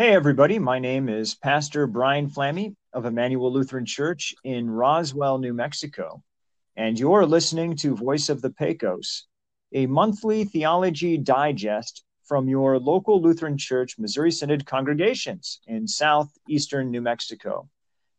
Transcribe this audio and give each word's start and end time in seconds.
Hey, 0.00 0.14
everybody. 0.14 0.58
My 0.58 0.78
name 0.78 1.10
is 1.10 1.34
Pastor 1.34 1.86
Brian 1.86 2.30
Flammy 2.30 2.74
of 2.94 3.04
Emmanuel 3.04 3.52
Lutheran 3.52 3.84
Church 3.84 4.34
in 4.44 4.70
Roswell, 4.70 5.36
New 5.36 5.52
Mexico. 5.52 6.22
And 6.74 6.98
you're 6.98 7.26
listening 7.26 7.76
to 7.76 7.94
Voice 7.94 8.30
of 8.30 8.40
the 8.40 8.48
Pecos, 8.48 9.26
a 9.74 9.84
monthly 9.84 10.44
theology 10.44 11.18
digest 11.18 12.02
from 12.24 12.48
your 12.48 12.78
local 12.78 13.20
Lutheran 13.20 13.58
Church 13.58 13.98
Missouri 13.98 14.32
Synod 14.32 14.64
congregations 14.64 15.60
in 15.66 15.86
southeastern 15.86 16.90
New 16.90 17.02
Mexico. 17.02 17.68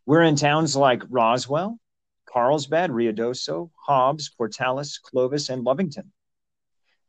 We're 0.06 0.22
in 0.22 0.36
towns 0.36 0.76
like 0.76 1.02
Roswell, 1.10 1.80
Carlsbad, 2.32 2.92
Ruidoso, 2.92 3.72
Hobbs, 3.88 4.30
Portales, 4.40 5.02
Clovis, 5.02 5.50
and 5.50 5.66
Lovington. 5.66 6.12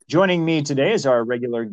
Joining 0.09 0.43
me 0.43 0.63
today 0.63 0.93
is 0.93 1.05
our 1.05 1.23
regular 1.23 1.69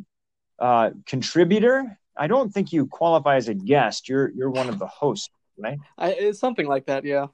uh, 0.59 0.91
contributor. 1.07 1.97
I 2.21 2.27
don't 2.27 2.53
think 2.53 2.71
you 2.71 2.87
qualify 2.87 3.37
as 3.37 3.49
a 3.49 3.55
guest. 3.55 4.09
You're 4.09 4.31
you're 4.31 4.51
one 4.51 4.69
of 4.69 4.79
the 4.79 4.87
hosts, 4.87 5.31
right? 5.57 5.79
I, 5.97 6.11
it's 6.11 6.39
something 6.39 6.67
like 6.67 6.87
that, 6.87 7.05
yeah. 7.05 7.29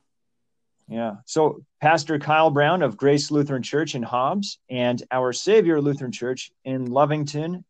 Yeah. 0.88 1.16
So 1.26 1.64
Pastor 1.80 2.20
Kyle 2.20 2.50
Brown 2.50 2.82
of 2.82 2.96
Grace 2.96 3.32
Lutheran 3.32 3.64
Church 3.64 3.96
in 3.96 4.04
Hobbs 4.04 4.60
and 4.70 5.02
Our 5.10 5.32
Savior 5.32 5.80
Lutheran 5.80 6.12
Church 6.12 6.52
in 6.64 6.86
Lovington. 6.86 7.64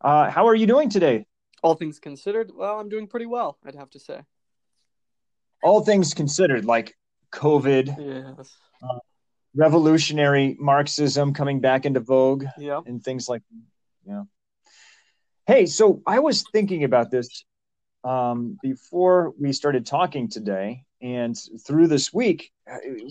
Uh, 0.00 0.30
how 0.30 0.46
are 0.46 0.54
you 0.54 0.68
doing 0.68 0.88
today? 0.88 1.26
All 1.64 1.74
things 1.74 1.98
considered, 1.98 2.52
well, 2.54 2.78
I'm 2.78 2.88
doing 2.88 3.08
pretty 3.08 3.26
well, 3.26 3.58
I'd 3.66 3.74
have 3.74 3.90
to 3.90 3.98
say. 3.98 4.20
All 5.64 5.80
things 5.80 6.14
considered, 6.14 6.64
like 6.64 6.96
COVID, 7.32 8.36
yes. 8.38 8.56
uh, 8.80 8.98
revolutionary 9.56 10.56
Marxism 10.60 11.32
coming 11.34 11.58
back 11.58 11.86
into 11.86 12.00
vogue, 12.00 12.44
yeah. 12.58 12.80
and 12.86 13.02
things 13.02 13.28
like 13.28 13.42
yeah. 14.06 14.22
Hey, 15.46 15.66
so 15.66 16.00
I 16.06 16.20
was 16.20 16.42
thinking 16.52 16.84
about 16.84 17.10
this 17.10 17.44
um, 18.02 18.58
before 18.62 19.34
we 19.38 19.52
started 19.52 19.84
talking 19.84 20.26
today, 20.26 20.84
and 21.02 21.36
through 21.66 21.88
this 21.88 22.14
week, 22.14 22.50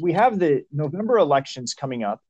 we 0.02 0.14
have 0.14 0.40
the 0.40 0.66
November 0.72 1.20
elections 1.20 1.76
coming 1.76 2.04
up. 2.04 2.22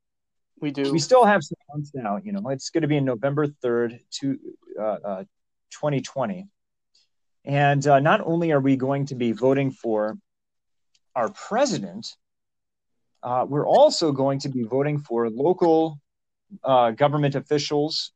We 0.59 0.72
do. 0.72 0.92
We 0.92 1.00
still 1.00 1.24
have 1.24 1.42
some 1.42 1.56
months 1.74 1.92
now. 1.94 2.20
You 2.22 2.34
know, 2.34 2.50
it's 2.50 2.70
going 2.70 2.81
to 2.81 2.88
be 2.90 2.98
in 2.98 3.06
November 3.06 3.48
third, 3.48 3.98
to 4.20 4.38
uh, 4.78 4.84
uh, 4.84 5.24
2020, 5.72 6.50
and 7.46 7.88
uh, 7.88 8.02
not 8.02 8.20
only 8.26 8.52
are 8.52 8.59
we 8.59 8.76
going 8.76 9.06
to 9.06 9.16
be 9.16 9.31
voting 9.31 9.72
for 9.72 10.18
our 11.16 11.30
president, 11.30 12.14
uh, 13.24 13.46
we're 13.48 13.68
also 13.68 14.12
going 14.12 14.40
to 14.40 14.50
be 14.50 14.64
voting 14.64 15.00
for 15.00 15.30
local 15.30 15.98
uh, 16.62 16.92
government 16.92 17.36
officials 17.36 18.12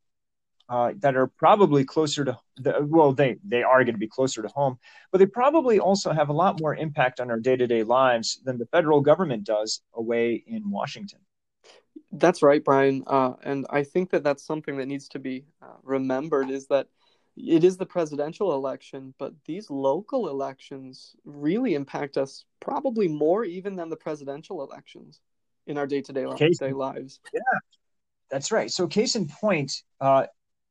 uh, 0.68 0.92
that 0.98 1.16
are 1.16 1.26
probably 1.26 1.84
closer 1.84 2.24
to 2.24 2.38
the, 2.56 2.74
well 2.82 3.12
they 3.12 3.36
they 3.44 3.62
are 3.62 3.84
going 3.84 3.94
to 3.94 3.98
be 3.98 4.08
closer 4.08 4.42
to 4.42 4.48
home 4.48 4.78
but 5.10 5.18
they 5.18 5.26
probably 5.26 5.78
also 5.78 6.12
have 6.12 6.28
a 6.28 6.32
lot 6.32 6.60
more 6.60 6.74
impact 6.74 7.20
on 7.20 7.30
our 7.30 7.40
day-to-day 7.40 7.82
lives 7.82 8.40
than 8.44 8.58
the 8.58 8.66
federal 8.66 9.00
government 9.00 9.44
does 9.44 9.80
away 9.94 10.42
in 10.46 10.70
washington. 10.70 11.20
That's 12.12 12.42
right 12.42 12.62
brian. 12.62 13.04
Uh, 13.06 13.34
and 13.42 13.66
i 13.70 13.82
think 13.82 14.10
that 14.10 14.22
that's 14.22 14.44
something 14.44 14.76
that 14.76 14.86
needs 14.86 15.08
to 15.08 15.18
be 15.18 15.44
uh, 15.62 15.76
remembered 15.82 16.50
is 16.50 16.66
that 16.68 16.88
it 17.36 17.62
is 17.62 17.76
the 17.76 17.86
presidential 17.86 18.54
election 18.54 19.14
but 19.18 19.32
these 19.46 19.70
local 19.70 20.28
elections 20.28 21.14
really 21.24 21.74
impact 21.74 22.16
us 22.18 22.44
probably 22.60 23.08
more 23.08 23.44
even 23.44 23.76
than 23.76 23.88
the 23.88 23.96
presidential 23.96 24.62
elections 24.62 25.20
in 25.66 25.76
our 25.78 25.86
day-to-day 25.86 26.26
day 26.58 26.72
lives. 26.72 27.20
Yeah 27.32 27.40
that's 28.30 28.52
right. 28.52 28.70
So 28.70 28.86
case 28.86 29.16
in 29.16 29.28
point 29.28 29.72
uh, 30.00 30.26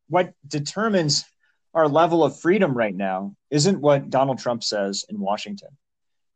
what 0.09 0.33
determines 0.47 1.25
our 1.73 1.87
level 1.87 2.23
of 2.23 2.39
freedom 2.39 2.73
right 2.73 2.95
now 2.95 3.35
isn't 3.51 3.79
what 3.79 4.09
Donald 4.09 4.39
Trump 4.39 4.63
says 4.63 5.05
in 5.09 5.19
Washington. 5.19 5.69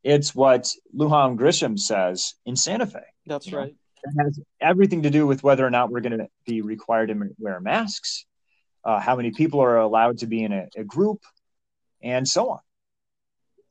It's 0.04 0.36
what 0.36 0.72
Lujan 0.96 1.38
Grisham 1.38 1.80
says 1.80 2.36
in 2.46 2.56
Santa 2.56 2.86
Fe. 2.86 3.00
That's 3.26 3.48
you 3.48 3.58
right. 3.58 3.76
It 4.04 4.24
has 4.24 4.40
everything 4.60 5.04
to 5.04 5.12
do 5.12 5.28
with 5.28 5.44
whether 5.44 5.66
or 5.66 5.70
not 5.70 5.92
we're 5.92 6.02
going 6.02 6.18
to 6.18 6.28
be 6.46 6.62
required 6.62 7.10
to 7.10 7.30
wear 7.38 7.60
masks, 7.60 8.26
uh, 8.84 9.00
how 9.00 9.16
many 9.16 9.32
people 9.32 9.62
are 9.62 9.78
allowed 9.78 10.20
to 10.20 10.28
be 10.28 10.44
in 10.44 10.52
a, 10.52 10.68
a 10.76 10.84
group, 10.84 11.22
and 12.02 12.28
so 12.28 12.50
on. 12.50 12.60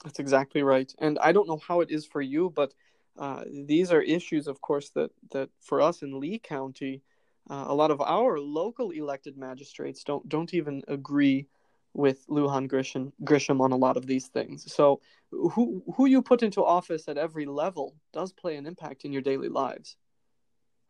That's 0.04 0.20
exactly 0.20 0.62
right. 0.62 0.92
And 0.98 1.18
I 1.18 1.32
don't 1.32 1.48
know 1.48 1.60
how 1.66 1.80
it 1.80 1.90
is 1.90 2.06
for 2.06 2.22
you, 2.22 2.50
but 2.54 2.72
uh, 3.18 3.42
these 3.50 3.92
are 3.92 4.00
issues, 4.00 4.46
of 4.46 4.60
course, 4.60 4.90
that 4.90 5.10
that 5.32 5.50
for 5.60 5.80
us 5.82 6.02
in 6.02 6.20
Lee 6.20 6.38
County, 6.38 7.02
uh, 7.48 7.64
a 7.68 7.74
lot 7.74 7.90
of 7.90 8.00
our 8.00 8.38
local 8.38 8.90
elected 8.90 9.36
magistrates 9.36 10.04
don't 10.04 10.28
don't 10.28 10.54
even 10.54 10.82
agree 10.88 11.46
with 11.92 12.26
Lujan 12.28 12.70
Grisham, 12.70 13.12
Grisham 13.24 13.60
on 13.60 13.72
a 13.72 13.76
lot 13.76 13.96
of 13.96 14.06
these 14.06 14.28
things. 14.28 14.72
So 14.72 15.00
who 15.30 15.82
who 15.96 16.06
you 16.06 16.22
put 16.22 16.42
into 16.42 16.64
office 16.64 17.08
at 17.08 17.18
every 17.18 17.46
level 17.46 17.96
does 18.12 18.32
play 18.32 18.56
an 18.56 18.66
impact 18.66 19.04
in 19.04 19.12
your 19.12 19.22
daily 19.22 19.48
lives. 19.48 19.96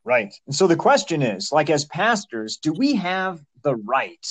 Right. 0.04 0.34
And 0.46 0.54
so 0.54 0.66
the 0.66 0.76
question 0.76 1.22
is, 1.22 1.52
like 1.52 1.70
as 1.70 1.84
pastors, 1.84 2.56
do 2.56 2.72
we 2.72 2.94
have 2.96 3.40
the 3.62 3.76
right 3.76 4.26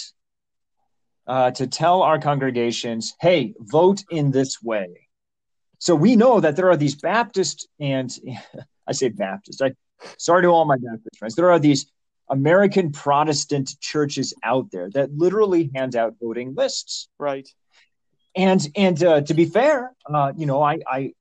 uh, 1.28 1.51
to 1.51 1.68
tell 1.68 2.01
our 2.01 2.19
congregations, 2.19 3.13
"Hey, 3.19 3.53
vote 3.59 4.03
in 4.09 4.31
this 4.31 4.62
way"? 4.62 5.07
So 5.80 5.96
we 5.96 6.16
know 6.16 6.40
that 6.40 6.56
there 6.56 6.69
are 6.69 6.78
these 6.78 6.96
Baptist 6.96 7.68
and 7.80 8.12
I 8.88 8.91
say 8.91 9.09
Baptist. 9.09 9.62
I 9.62 9.74
sorry 10.18 10.44
to 10.44 10.50
all 10.50 10.66
my 10.66 10.78
Baptist 10.78 11.18
friends. 11.18 11.36
There 11.36 11.51
are 11.51 11.59
these 11.59 11.91
American 12.30 12.92
Protestant 12.92 13.80
churches 13.80 14.34
out 14.44 14.72
there 14.72 14.90
that 14.92 15.12
literally 15.16 15.72
hand 15.74 15.96
out 15.96 16.16
voting 16.22 16.56
lists. 16.56 17.10
Right. 17.18 17.48
And 18.36 18.62
and 18.76 19.04
uh, 19.04 19.22
to 19.22 19.34
be 19.34 19.46
fair, 19.46 19.96
uh, 20.14 20.34
you 20.38 20.46
know, 20.46 20.62
I, 20.62 20.80
I 20.88 21.14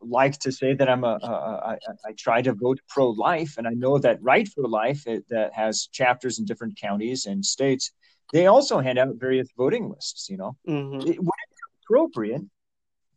like 0.00 0.38
to 0.40 0.52
say 0.52 0.74
that 0.74 0.88
I'm 0.88 1.04
a, 1.04 1.18
a, 1.22 1.26
a 1.26 1.60
I, 1.66 1.78
I 2.06 2.12
try 2.18 2.42
to 2.42 2.52
vote 2.52 2.80
pro 2.88 3.10
life, 3.10 3.54
and 3.58 3.66
I 3.66 3.70
know 3.70 3.98
that 3.98 4.22
Right 4.22 4.48
for 4.48 4.66
Life 4.66 5.06
it, 5.06 5.24
that 5.30 5.52
has 5.54 5.88
chapters 5.92 6.38
in 6.38 6.44
different 6.44 6.78
counties 6.80 7.26
and 7.26 7.44
states. 7.44 7.92
They 8.32 8.46
also 8.46 8.80
hand 8.80 8.98
out 8.98 9.14
various 9.16 9.48
voting 9.56 9.88
lists. 9.88 10.28
You 10.28 10.38
know, 10.38 10.56
mm-hmm. 10.68 11.00
it, 11.08 11.18
would 11.20 11.40
it 11.44 11.50
be 11.50 11.84
appropriate 11.84 12.42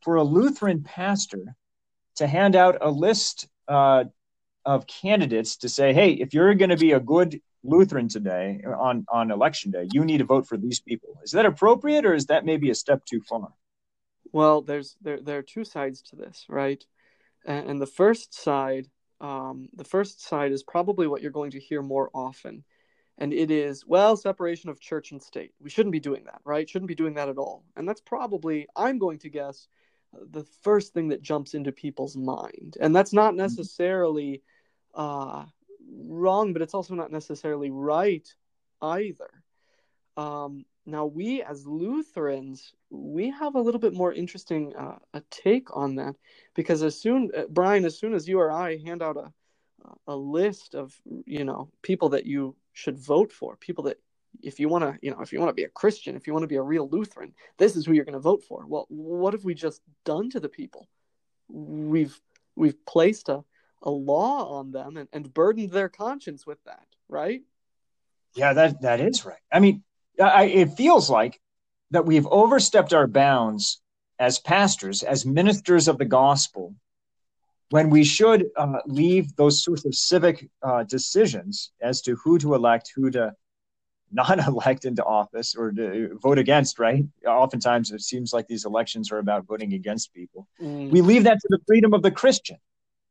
for 0.02 0.16
a 0.16 0.24
Lutheran 0.24 0.84
pastor 0.84 1.56
to 2.16 2.28
hand 2.28 2.56
out 2.56 2.78
a 2.82 2.92
list 2.92 3.48
uh, 3.68 4.06
of 4.70 4.86
candidates 4.86 5.58
to 5.58 5.68
say, 5.68 5.94
hey, 5.94 6.12
if 6.12 6.32
you're 6.32 6.54
going 6.54 6.70
to 6.70 6.78
be 6.78 6.92
a 6.92 7.00
good 7.00 7.42
Lutheran 7.64 8.08
today 8.08 8.62
on, 8.64 9.04
on 9.12 9.32
election 9.32 9.72
day, 9.72 9.88
you 9.92 10.06
need 10.06 10.20
to 10.20 10.26
vote 10.26 10.48
for 10.48 10.58
these 10.58 10.80
people. 10.80 11.20
Is 11.24 11.32
that 11.32 11.48
appropriate 11.48 12.06
or 12.06 12.14
is 12.14 12.28
that 12.28 12.46
maybe 12.46 12.70
a 12.70 12.76
step 12.76 13.04
too 13.04 13.20
far? 13.28 13.52
Well, 14.32 14.62
there's 14.62 14.96
there 15.02 15.20
there 15.20 15.40
are 15.40 15.42
two 15.56 15.64
sides 15.64 16.04
to 16.04 16.16
this, 16.16 16.46
right? 16.48 16.84
And, 17.48 17.68
and 17.68 17.82
the 17.82 17.88
first 17.88 18.36
side, 18.36 18.88
um, 19.20 19.70
the 19.74 19.84
first 19.84 20.22
side 20.22 20.52
is 20.52 20.62
probably 20.62 21.08
what 21.08 21.24
you're 21.24 21.32
going 21.32 21.52
to 21.52 21.60
hear 21.60 21.82
more 21.82 22.12
often, 22.14 22.64
and 23.18 23.34
it 23.34 23.50
is 23.50 23.88
well 23.88 24.16
separation 24.16 24.70
of 24.70 24.80
church 24.80 25.12
and 25.12 25.22
state. 25.22 25.54
We 25.60 25.72
shouldn't 25.72 25.94
be 25.94 26.00
doing 26.00 26.26
that, 26.26 26.42
right? 26.46 26.70
Shouldn't 26.70 26.90
be 26.90 26.94
doing 26.94 27.16
that 27.16 27.28
at 27.28 27.40
all. 27.40 27.64
And 27.76 27.90
that's 27.90 28.02
probably 28.02 28.68
I'm 28.76 29.00
going 29.00 29.18
to 29.20 29.30
guess 29.30 29.68
the 30.32 30.46
first 30.62 30.94
thing 30.94 31.08
that 31.10 31.24
jumps 31.24 31.56
into 31.56 31.72
people's 31.72 32.16
mind, 32.16 32.78
and 32.80 32.96
that's 32.96 33.14
not 33.14 33.32
mm-hmm. 33.32 33.40
Uh, 34.96 35.46
wrong, 36.08 36.54
but 36.54 36.62
it's 36.62 36.74
also 36.74 36.96
not 36.96 37.12
necessarily 37.12 37.70
right 37.70 38.28
either. 38.82 39.30
Um, 40.18 40.66
now, 40.86 41.06
we 41.06 41.44
as 41.44 41.68
Lutherans, 41.68 42.74
we 42.90 43.30
have 43.30 43.56
a 43.56 43.62
little 43.62 43.80
bit 43.80 43.94
more 43.94 44.12
interesting 44.12 44.76
uh, 44.76 44.98
a 45.14 45.22
take 45.30 45.76
on 45.76 45.96
that 45.96 46.16
because 46.56 46.84
as 46.84 47.00
soon, 47.00 47.30
uh, 47.38 47.44
Brian, 47.50 47.86
as 47.86 47.98
soon 47.98 48.14
as 48.14 48.28
you 48.28 48.40
or 48.40 48.52
I 48.52 48.78
hand 48.78 49.02
out 49.02 49.18
a 49.18 49.32
a 50.08 50.16
list 50.16 50.76
of 50.76 50.94
you 51.26 51.46
know 51.46 51.70
people 51.82 52.10
that 52.10 52.26
you 52.26 52.56
should 52.74 52.98
vote 52.98 53.32
for, 53.32 53.56
people 53.56 53.84
that 53.86 53.98
if 54.42 54.60
you 54.60 54.70
want 54.70 54.84
to, 54.84 54.98
you 55.02 55.12
know, 55.12 55.22
if 55.22 55.34
you 55.34 55.40
want 55.40 55.50
to 55.50 55.54
be 55.54 55.64
a 55.64 55.70
Christian, 55.70 56.16
if 56.16 56.28
you 56.28 56.34
want 56.34 56.44
to 56.44 56.48
be 56.48 56.56
a 56.56 56.62
real 56.62 56.88
Lutheran, 56.88 57.34
this 57.58 57.76
is 57.76 57.86
who 57.86 57.94
you're 57.94 58.06
going 58.06 58.14
to 58.14 58.20
vote 58.20 58.44
for. 58.44 58.66
Well, 58.68 58.86
what 58.90 59.34
have 59.34 59.44
we 59.44 59.54
just 59.54 59.82
done 60.06 60.30
to 60.32 60.40
the 60.40 60.50
people? 60.50 60.88
We've 61.50 62.20
we've 62.56 62.86
placed 62.86 63.30
a 63.30 63.44
a 63.82 63.90
law 63.90 64.60
on 64.60 64.72
them 64.72 64.98
and, 64.98 65.10
and 65.14 65.34
burdened 65.34 65.72
their 65.72 65.90
conscience 65.90 66.46
with 66.46 66.64
that, 66.66 66.86
right? 67.08 67.42
Yeah, 68.36 68.54
that 68.54 68.82
that 68.82 69.00
is 69.00 69.26
right. 69.26 69.42
I 69.52 69.60
mean, 69.60 69.84
I, 70.22 70.46
it 70.46 70.74
feels 70.74 71.10
like 71.10 71.40
that 71.92 72.06
we've 72.06 72.28
overstepped 72.28 72.94
our 72.94 73.08
bounds 73.08 73.82
as 74.20 74.40
pastors, 74.40 75.02
as 75.02 75.26
ministers 75.26 75.88
of 75.88 75.98
the 75.98 76.06
gospel, 76.06 76.76
when 77.70 77.90
we 77.90 78.04
should 78.04 78.48
uh, 78.58 78.80
leave 78.86 79.36
those 79.36 79.64
sorts 79.64 79.86
of 79.86 79.96
civic 79.96 80.50
uh, 80.62 80.84
decisions 80.84 81.72
as 81.82 82.02
to 82.02 82.16
who 82.24 82.38
to 82.40 82.56
elect, 82.56 82.92
who 82.96 83.10
to 83.12 83.34
not 84.12 84.40
elect 84.48 84.86
into 84.86 85.04
office 85.04 85.54
or 85.56 85.72
to 85.72 86.18
vote 86.20 86.40
against, 86.40 86.80
right? 86.80 87.06
Oftentimes 87.28 87.92
it 87.92 88.02
seems 88.02 88.34
like 88.34 88.48
these 88.48 88.66
elections 88.66 89.12
are 89.12 89.20
about 89.20 89.46
voting 89.46 89.74
against 89.74 90.14
people. 90.16 90.48
Mm. 90.60 90.90
We 90.90 91.02
leave 91.02 91.26
that 91.26 91.40
to 91.40 91.48
the 91.50 91.60
freedom 91.68 91.94
of 91.94 92.02
the 92.02 92.10
Christian 92.10 92.58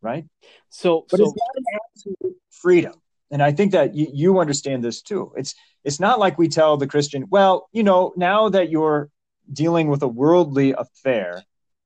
right? 0.03 0.25
So, 0.71 1.07
but 1.11 1.19
so, 1.19 1.25
it's 1.25 1.35
not 1.37 1.57
an 1.57 1.65
absolute 1.85 2.37
freedom, 2.51 2.95
and 3.31 3.43
I 3.43 3.53
think 3.53 3.73
that 3.73 3.95
you, 3.95 4.09
you 4.13 4.39
understand 4.39 4.85
this 4.85 5.03
too. 5.03 5.33
It's 5.37 5.55
it's 5.85 6.01
not 6.01 6.19
like 6.19 6.39
we 6.39 6.49
tell 6.49 6.77
the 6.77 6.87
Christian, 6.87 7.27
well, 7.31 7.69
you 7.73 7.83
know, 7.83 8.13
now 8.17 8.49
that 8.49 8.71
you're 8.71 9.11
dealing 9.53 9.89
with 9.89 10.03
a 10.03 10.09
worldly 10.09 10.73
affair, 10.73 11.43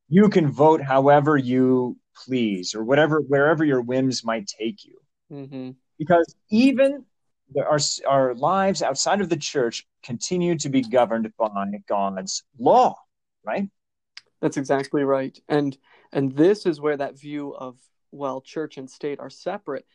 you 0.08 0.28
can 0.28 0.50
vote 0.50 0.82
however 0.82 1.36
you 1.36 1.96
please 2.24 2.74
or 2.74 2.84
whatever 2.84 3.20
wherever 3.20 3.64
your 3.64 3.80
whims 3.80 4.24
might 4.24 4.46
take 4.46 4.84
you. 4.84 4.98
Mm-hmm. 5.30 5.70
Because 5.98 6.34
even 6.50 7.04
the, 7.54 7.64
our 7.64 7.78
our 8.06 8.34
lives 8.34 8.82
outside 8.82 9.20
of 9.20 9.28
the 9.28 9.36
church 9.36 9.86
continue 10.02 10.56
to 10.58 10.68
be 10.68 10.82
governed 10.82 11.32
by 11.38 11.48
God's 11.86 12.44
law, 12.58 12.96
right? 13.44 13.68
That's 14.40 14.56
exactly 14.56 15.04
right. 15.04 15.38
And 15.48 15.76
and 16.12 16.32
this 16.32 16.66
is 16.66 16.80
where 16.80 16.96
that 16.96 17.18
view 17.18 17.54
of 17.54 17.76
well, 18.12 18.40
church 18.40 18.78
and 18.78 18.88
state 18.88 19.18
are 19.18 19.30
separate 19.30 19.86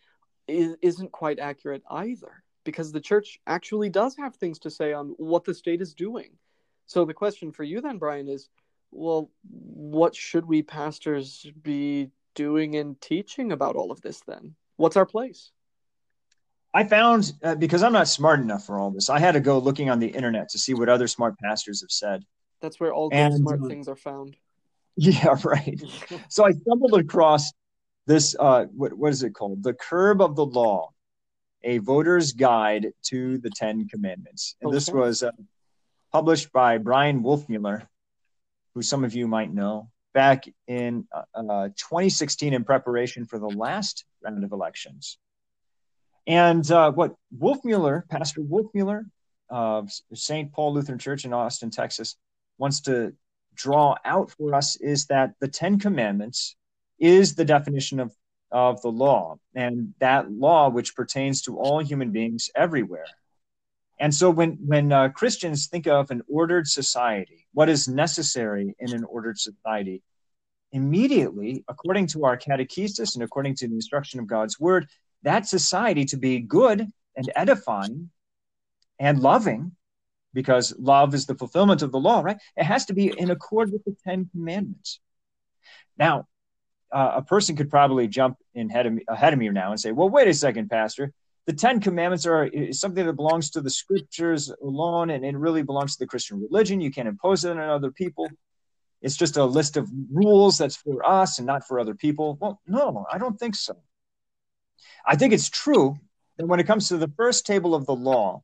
is, 0.48 0.76
isn't 0.82 1.12
quite 1.12 1.40
accurate 1.40 1.84
either 1.90 2.44
because 2.64 2.92
the 2.92 3.00
church 3.00 3.40
actually 3.48 3.90
does 3.90 4.16
have 4.18 4.36
things 4.36 4.60
to 4.60 4.70
say 4.70 4.92
on 4.92 5.14
what 5.18 5.46
the 5.46 5.54
state 5.54 5.82
is 5.82 5.94
doing. 5.94 6.32
So 6.86 7.06
the 7.06 7.14
question 7.14 7.52
for 7.52 7.64
you 7.64 7.82
then 7.82 7.98
Brian 7.98 8.28
is 8.28 8.50
well, 8.92 9.30
what 9.50 10.16
should 10.16 10.46
we 10.46 10.62
pastors 10.64 11.46
be 11.62 12.10
doing 12.36 12.76
and 12.76 13.00
teaching 13.02 13.52
about 13.52 13.76
all 13.76 13.92
of 13.92 14.02
this 14.02 14.22
then? 14.28 14.56
What's 14.78 14.96
our 14.96 15.06
place? 15.06 15.52
I 16.74 16.84
found 16.84 17.34
uh, 17.44 17.56
because 17.56 17.84
I'm 17.84 17.94
not 17.94 18.08
smart 18.08 18.40
enough 18.40 18.66
for 18.66 18.80
all 18.80 18.92
this, 18.92 19.10
I 19.10 19.20
had 19.20 19.34
to 19.34 19.40
go 19.40 19.58
looking 19.58 19.90
on 19.90 20.00
the 20.00 20.08
internet 20.08 20.50
to 20.50 20.60
see 20.60 20.74
what 20.74 20.90
other 20.90 21.08
smart 21.08 21.38
pastors 21.40 21.82
have 21.82 21.92
said. 21.92 22.24
That's 22.62 22.80
where 22.80 22.94
all 22.94 23.10
good 23.10 23.18
and, 23.18 23.36
smart 23.36 23.62
uh, 23.64 23.68
things 23.68 23.88
are 23.88 23.96
found. 23.96 24.36
Yeah, 25.00 25.36
right. 25.44 25.80
so 26.28 26.44
I 26.44 26.54
stumbled 26.54 27.00
across 27.00 27.54
this. 28.08 28.36
Uh, 28.40 28.66
what 28.76 28.94
what 28.94 29.12
is 29.12 29.22
it 29.24 29.36
called? 29.36 29.62
The 29.62 29.74
Curb 29.74 30.22
of 30.22 30.36
the 30.36 30.46
Law, 30.46 30.90
a 31.64 31.78
voter's 31.80 32.32
guide 32.32 32.88
to 33.04 33.38
the 33.38 33.50
Ten 33.50 33.88
Commandments. 33.88 34.56
And 34.62 34.70
okay. 34.70 34.76
this 34.76 34.90
was 34.90 35.22
uh, 35.22 35.32
published 36.12 36.52
by 36.52 36.80
Bryan 36.80 37.22
Wolfmueller, 37.22 37.88
who 38.74 38.82
some 38.82 39.04
of 39.04 39.14
you 39.14 39.28
might 39.28 39.54
know, 39.54 39.90
back 40.14 40.46
in 40.68 41.08
uh, 41.14 41.24
uh 41.36 41.68
2016 41.78 42.54
in 42.54 42.64
preparation 42.64 43.26
for 43.26 43.38
the 43.38 43.50
last 43.50 44.06
round 44.24 44.44
of 44.44 44.52
elections. 44.52 45.20
And 46.26 46.70
uh, 46.72 46.92
what 46.92 47.16
Wolfmueller, 47.38 48.08
Pastor 48.10 48.42
Wolfmueller 48.42 49.04
of 49.50 49.90
St. 50.14 50.52
Paul 50.52 50.74
Lutheran 50.74 51.00
Church 51.00 51.24
in 51.24 51.34
Austin, 51.34 51.70
Texas, 51.70 52.18
wants 52.58 52.82
to 52.82 53.14
draw 53.56 53.96
out 54.06 54.32
for 54.32 54.54
us 54.54 54.76
is 54.78 55.06
that 55.08 55.34
the 55.40 55.48
Ten 55.48 55.80
Commandments 55.80 56.56
is 57.00 57.36
the 57.36 57.46
definition 57.46 58.00
of, 58.00 58.14
of 58.52 58.82
the 58.82 58.92
law, 58.92 59.38
and 59.56 59.94
that 60.00 60.32
law 60.32 60.70
which 60.70 60.96
pertains 60.96 61.42
to 61.44 61.58
all 61.58 61.80
human 61.80 62.12
beings 62.12 62.50
everywhere. 62.56 63.06
And 64.00 64.14
so 64.14 64.30
when, 64.30 64.60
when 64.66 64.92
uh, 64.92 65.10
Christians 65.10 65.68
think 65.68 65.88
of 65.88 66.12
an 66.12 66.22
ordered 66.30 66.68
society, 66.68 67.48
what 67.54 67.70
is 67.70 67.88
necessary 67.88 68.76
in 68.80 68.94
an 68.94 69.04
ordered 69.04 69.40
society, 69.40 70.04
immediately, 70.72 71.64
according 71.68 72.08
to 72.08 72.26
our 72.26 72.38
catechesis 72.38 73.16
and 73.16 73.24
according 73.24 73.56
to 73.56 73.68
the 73.68 73.74
instruction 73.74 74.20
of 74.20 74.28
God's 74.28 74.60
word, 74.60 74.88
that 75.24 75.48
society 75.48 76.06
to 76.06 76.18
be 76.18 76.40
good 76.40 76.92
and 77.16 77.32
edifying 77.36 78.12
and 79.00 79.20
loving, 79.20 79.72
because 80.34 80.76
love 80.78 81.16
is 81.16 81.26
the 81.26 81.36
fulfillment 81.36 81.82
of 81.82 81.92
the 81.92 82.00
law, 82.00 82.22
right? 82.22 82.38
It 82.56 82.66
has 82.66 82.86
to 82.86 82.94
be 82.94 83.08
in 83.18 83.32
accord 83.32 83.72
with 83.72 83.84
the 83.84 83.96
Ten 84.04 84.30
Commandments. 84.32 85.00
Now, 85.98 86.28
uh, 86.92 87.14
a 87.16 87.22
person 87.22 87.56
could 87.56 87.70
probably 87.70 88.08
jump 88.08 88.38
in 88.54 88.70
ahead 88.70 88.86
of, 88.86 88.94
me, 88.94 89.04
ahead 89.08 89.34
of 89.34 89.40
me 89.40 89.50
now 89.50 89.72
and 89.72 89.80
say, 89.80 89.92
well, 89.92 90.10
wait 90.10 90.28
a 90.28 90.34
second, 90.34 90.70
Pastor. 90.70 91.12
The 91.46 91.54
Ten 91.54 91.80
Commandments 91.80 92.26
are 92.26 92.50
something 92.72 93.06
that 93.06 93.14
belongs 93.14 93.52
to 93.52 93.62
the 93.62 93.70
scriptures 93.70 94.52
alone, 94.62 95.10
and 95.10 95.24
it 95.24 95.36
really 95.38 95.64
belongs 95.64 95.94
to 95.94 96.00
the 96.00 96.08
Christian 96.08 96.42
religion. 96.42 96.82
You 96.82 96.92
can't 96.92 97.08
impose 97.08 97.46
it 97.46 97.52
on 97.52 97.60
other 97.60 97.92
people. 97.92 98.30
It's 99.02 99.16
just 99.16 99.38
a 99.38 99.46
list 99.46 99.78
of 99.78 99.90
rules 100.12 100.58
that's 100.58 100.76
for 100.76 101.08
us 101.08 101.38
and 101.38 101.48
not 101.48 101.66
for 101.66 101.80
other 101.80 101.96
people. 101.96 102.38
Well, 102.42 102.60
no, 102.68 103.06
I 103.12 103.18
don't 103.18 103.40
think 103.40 103.56
so. 103.56 103.78
I 105.06 105.16
think 105.16 105.34
it's 105.34 105.50
true 105.50 105.98
that 106.38 106.48
when 106.48 106.60
it 106.60 106.68
comes 106.68 106.90
to 106.90 106.98
the 106.98 107.12
first 107.16 107.46
table 107.46 107.76
of 107.76 107.86
the 107.86 107.96
law, 107.96 108.44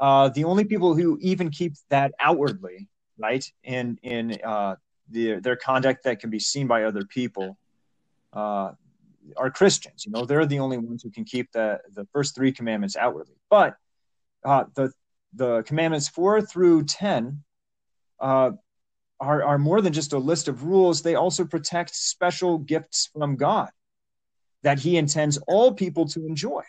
uh, 0.00 0.30
the 0.30 0.44
only 0.44 0.64
people 0.64 0.94
who 0.94 1.18
even 1.20 1.50
keep 1.50 1.74
that 1.90 2.12
outwardly, 2.18 2.88
right, 3.18 3.44
in 3.62 3.98
in 4.02 4.38
uh, 4.42 4.76
the, 5.10 5.40
their 5.40 5.56
conduct 5.56 6.04
that 6.04 6.20
can 6.20 6.30
be 6.30 6.38
seen 6.38 6.66
by 6.66 6.84
other 6.84 7.04
people, 7.04 7.56
uh, 8.32 8.72
are 9.36 9.50
Christians. 9.50 10.04
You 10.04 10.12
know, 10.12 10.24
they're 10.24 10.46
the 10.46 10.58
only 10.58 10.78
ones 10.78 11.02
who 11.02 11.10
can 11.10 11.24
keep 11.24 11.52
the 11.52 11.80
the 11.94 12.06
first 12.12 12.34
three 12.34 12.52
commandments 12.52 12.96
outwardly. 12.96 13.36
But 13.50 13.76
uh, 14.44 14.64
the 14.74 14.92
the 15.34 15.62
commandments 15.62 16.08
four 16.08 16.42
through 16.42 16.84
ten 16.84 17.42
uh, 18.20 18.50
are 19.20 19.42
are 19.42 19.58
more 19.58 19.80
than 19.80 19.92
just 19.92 20.12
a 20.12 20.18
list 20.18 20.48
of 20.48 20.64
rules. 20.64 21.02
They 21.02 21.14
also 21.14 21.44
protect 21.44 21.94
special 21.94 22.58
gifts 22.58 23.10
from 23.12 23.36
God 23.36 23.70
that 24.62 24.78
he 24.78 24.96
intends 24.96 25.38
all 25.48 25.72
people 25.72 26.06
to 26.06 26.26
enjoy. 26.26 26.62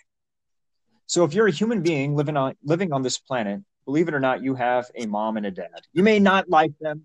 So 1.05 1.23
if 1.23 1.33
you're 1.33 1.47
a 1.47 1.51
human 1.51 1.81
being 1.81 2.15
living 2.15 2.37
on 2.37 2.55
living 2.63 2.93
on 2.93 3.01
this 3.01 3.17
planet, 3.17 3.61
believe 3.85 4.07
it 4.07 4.13
or 4.13 4.19
not, 4.19 4.43
you 4.43 4.55
have 4.55 4.89
a 4.95 5.05
mom 5.05 5.37
and 5.37 5.45
a 5.45 5.51
dad. 5.51 5.81
You 5.91 6.03
may 6.03 6.19
not 6.19 6.49
like 6.49 6.71
them, 6.79 7.03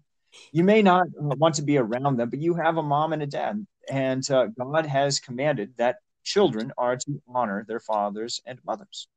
you 0.52 0.64
may 0.64 0.82
not 0.82 1.06
want 1.14 1.54
to 1.56 1.62
be 1.62 1.78
around 1.78 2.16
them, 2.16 2.30
but 2.30 2.40
you 2.40 2.54
have 2.54 2.76
a 2.76 2.82
mom 2.82 3.12
and 3.12 3.22
a 3.22 3.26
dad, 3.26 3.66
and 3.90 4.28
uh, 4.30 4.46
God 4.58 4.86
has 4.86 5.20
commanded 5.20 5.74
that 5.76 5.96
children 6.24 6.72
are 6.76 6.96
to 6.96 7.22
honor 7.26 7.64
their 7.66 7.80
fathers 7.80 8.40
and 8.46 8.58
mothers. 8.64 9.08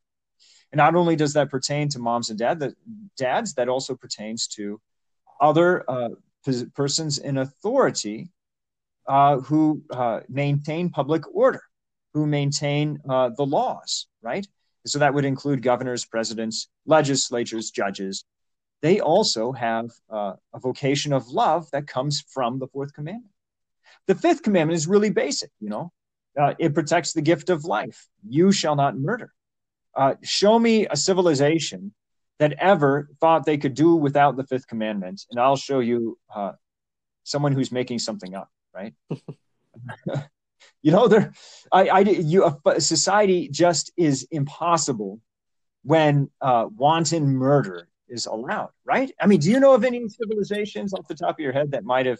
And 0.72 0.78
not 0.78 0.96
only 0.96 1.16
does 1.16 1.34
that 1.34 1.50
pertain 1.50 1.90
to 1.90 2.00
moms 2.00 2.30
and 2.30 2.40
dad, 2.40 2.60
the 2.60 2.74
dads, 3.18 3.54
that 3.56 3.68
also 3.68 3.96
pertains 3.96 4.48
to 4.56 4.80
other 5.42 5.84
uh, 5.90 6.10
persons 6.74 7.18
in 7.18 7.38
authority 7.38 8.30
uh, 9.07 9.40
who 9.40 9.84
uh, 9.92 10.22
maintain 10.30 10.90
public 10.90 11.24
order, 11.36 11.62
who 12.14 12.25
maintain 12.25 13.00
uh, 13.10 13.30
the 13.36 13.46
laws, 13.46 14.07
right? 14.22 14.48
So 14.86 15.00
that 15.00 15.14
would 15.14 15.25
include 15.25 15.62
governors, 15.62 16.06
presidents, 16.06 16.69
legislatures, 16.86 17.72
judges. 17.72 18.24
They 18.81 19.00
also 19.00 19.51
have 19.51 19.92
uh, 20.10 20.33
a 20.54 20.60
vocation 20.60 21.13
of 21.13 21.28
love 21.28 21.69
that 21.72 21.88
comes 21.88 22.22
from 22.33 22.59
the 22.59 22.68
fourth 22.68 22.94
commandment. 22.94 23.31
The 24.07 24.16
fifth 24.16 24.44
commandment 24.44 24.76
is 24.78 24.88
really 24.88 25.09
basic, 25.11 25.52
you 25.59 25.69
know. 25.69 25.92
Uh, 26.40 26.54
it 26.57 26.73
protects 26.73 27.14
the 27.14 27.21
gift 27.21 27.50
of 27.50 27.66
life. 27.66 28.07
You 28.28 28.52
shall 28.52 28.76
not 28.76 28.97
murder. 28.97 29.31
Uh, 29.95 30.16
show 30.23 30.57
me 30.57 30.88
a 30.88 30.95
civilization 30.95 31.94
that 32.40 32.54
ever 32.54 33.09
thought 33.19 33.45
they 33.45 33.57
could 33.57 33.76
do 33.76 33.95
without 33.95 34.38
the 34.38 34.45
fifth 34.45 34.66
commandment, 34.68 35.26
and 35.30 35.40
I'll 35.40 35.57
show 35.57 35.80
you 35.80 36.18
someone 37.23 37.52
who's 37.52 37.71
making 37.71 38.00
something 38.00 38.33
up 38.33 38.50
right? 38.73 38.94
you 40.81 40.92
know, 40.92 41.07
there, 41.07 41.33
I, 41.71 41.88
I, 41.88 42.00
you, 42.00 42.59
society 42.80 43.50
just 43.50 43.92
is 43.97 44.28
impossible 44.31 45.19
when 45.83 46.30
uh, 46.42 46.68
wanton 46.76 47.28
murder 47.28 47.88
is 48.11 48.27
allowed, 48.27 48.69
right? 48.85 49.11
I 49.19 49.25
mean, 49.25 49.39
do 49.39 49.49
you 49.49 49.59
know 49.59 49.73
of 49.73 49.83
any 49.83 50.07
civilizations 50.07 50.94
off 50.94 51.07
the 51.07 51.15
top 51.15 51.35
of 51.35 51.39
your 51.39 51.53
head 51.53 51.71
that 51.71 51.83
might 51.83 52.06
have 52.06 52.19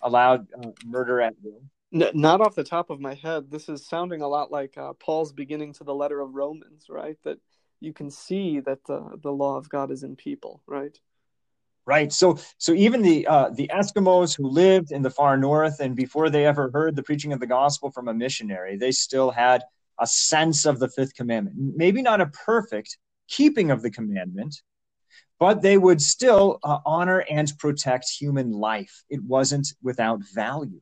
allowed 0.00 0.46
uh, 0.56 0.70
murder 0.86 1.20
at 1.20 1.34
will? 1.42 1.62
No, 1.92 2.10
not 2.14 2.40
off 2.40 2.54
the 2.54 2.64
top 2.64 2.90
of 2.90 3.00
my 3.00 3.14
head. 3.14 3.50
This 3.50 3.68
is 3.68 3.86
sounding 3.86 4.22
a 4.22 4.28
lot 4.28 4.50
like 4.50 4.78
uh, 4.78 4.94
Paul's 4.94 5.32
beginning 5.32 5.74
to 5.74 5.84
the 5.84 5.94
letter 5.94 6.20
of 6.20 6.34
Romans, 6.34 6.86
right? 6.88 7.18
That 7.24 7.38
you 7.80 7.92
can 7.92 8.10
see 8.10 8.60
that 8.60 8.84
the, 8.86 9.18
the 9.22 9.32
law 9.32 9.56
of 9.56 9.68
God 9.68 9.90
is 9.90 10.02
in 10.02 10.16
people, 10.16 10.62
right? 10.66 10.98
right? 11.86 12.12
So 12.12 12.38
so 12.58 12.72
even 12.72 13.02
the 13.02 13.26
uh, 13.26 13.50
the 13.50 13.70
Eskimos 13.72 14.36
who 14.36 14.48
lived 14.48 14.92
in 14.92 15.02
the 15.02 15.10
far 15.10 15.36
north 15.36 15.80
and 15.80 15.94
before 15.94 16.30
they 16.30 16.46
ever 16.46 16.70
heard 16.72 16.96
the 16.96 17.02
preaching 17.02 17.32
of 17.32 17.40
the 17.40 17.46
gospel 17.46 17.90
from 17.90 18.08
a 18.08 18.14
missionary, 18.14 18.76
they 18.76 18.90
still 18.92 19.30
had 19.30 19.62
a 20.00 20.06
sense 20.06 20.64
of 20.64 20.78
the 20.78 20.88
fifth 20.88 21.14
commandment. 21.14 21.56
Maybe 21.76 22.02
not 22.02 22.20
a 22.20 22.26
perfect 22.26 22.98
keeping 23.28 23.70
of 23.70 23.82
the 23.82 23.90
commandment, 23.90 24.62
but 25.38 25.62
they 25.62 25.78
would 25.78 26.00
still 26.00 26.58
uh, 26.62 26.78
honor 26.86 27.24
and 27.30 27.52
protect 27.58 28.08
human 28.08 28.52
life. 28.52 29.04
It 29.08 29.22
wasn't 29.22 29.72
without 29.82 30.20
value, 30.34 30.80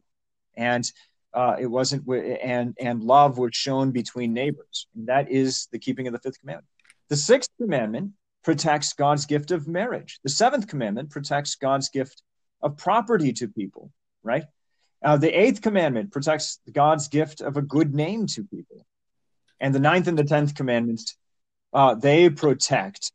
and 0.56 0.90
uh, 1.34 1.56
it 1.58 1.66
wasn't 1.66 2.04
w- 2.04 2.34
and 2.34 2.76
and 2.80 3.02
love 3.02 3.38
was 3.38 3.54
shown 3.54 3.90
between 3.90 4.32
neighbors. 4.32 4.86
And 4.94 5.08
that 5.08 5.30
is 5.30 5.68
the 5.72 5.78
keeping 5.78 6.06
of 6.06 6.12
the 6.12 6.18
fifth 6.18 6.40
commandment. 6.40 6.68
The 7.08 7.16
sixth 7.16 7.50
commandment 7.60 8.12
protects 8.44 8.92
God's 8.92 9.26
gift 9.26 9.50
of 9.50 9.68
marriage. 9.68 10.20
The 10.22 10.30
seventh 10.30 10.66
commandment 10.68 11.10
protects 11.10 11.54
God's 11.54 11.88
gift 11.88 12.22
of 12.60 12.76
property 12.76 13.32
to 13.34 13.48
people, 13.48 13.90
right? 14.22 14.44
Uh, 15.02 15.16
the 15.16 15.30
eighth 15.30 15.62
commandment 15.62 16.12
protects 16.12 16.60
God's 16.70 17.08
gift 17.08 17.40
of 17.40 17.56
a 17.56 17.62
good 17.62 17.94
name 17.94 18.26
to 18.28 18.44
people. 18.44 18.86
And 19.58 19.74
the 19.74 19.80
ninth 19.80 20.06
and 20.06 20.18
the 20.18 20.24
tenth 20.24 20.54
commandments, 20.54 21.16
uh, 21.72 21.94
they 21.94 22.30
protect 22.30 23.12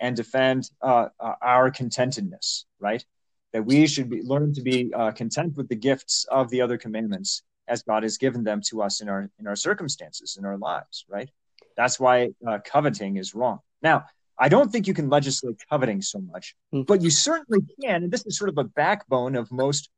and 0.00 0.16
defend 0.16 0.70
uh, 0.82 1.08
uh 1.20 1.34
our 1.42 1.70
contentedness, 1.70 2.64
right? 2.80 3.04
That 3.52 3.64
we 3.64 3.86
should 3.86 4.10
be, 4.10 4.22
learn 4.22 4.52
to 4.54 4.62
be 4.62 4.92
uh, 4.92 5.12
content 5.12 5.56
with 5.56 5.68
the 5.68 5.76
gifts 5.76 6.26
of 6.30 6.50
the 6.50 6.60
other 6.60 6.76
commandments 6.78 7.42
as 7.68 7.82
God 7.82 8.02
has 8.02 8.18
given 8.18 8.44
them 8.44 8.60
to 8.68 8.82
us 8.82 9.00
in 9.00 9.08
our 9.08 9.30
in 9.38 9.46
our 9.46 9.56
circumstances 9.56 10.36
in 10.38 10.44
our 10.44 10.58
lives, 10.58 11.04
right? 11.08 11.30
That's 11.76 11.98
why 11.98 12.30
uh, 12.46 12.58
coveting 12.64 13.16
is 13.16 13.34
wrong. 13.34 13.60
Now, 13.82 14.04
I 14.38 14.48
don't 14.48 14.70
think 14.70 14.86
you 14.86 14.94
can 14.94 15.08
legislate 15.08 15.56
coveting 15.70 16.02
so 16.02 16.20
much, 16.20 16.56
Mm. 16.72 16.86
but 16.86 17.02
you 17.02 17.10
certainly 17.10 17.62
can. 17.80 18.02
And 18.04 18.12
this 18.12 18.26
is 18.26 18.36
sort 18.36 18.50
of 18.50 18.58
a 18.58 18.64
backbone 18.64 19.36
of 19.36 19.50
most 19.52 19.90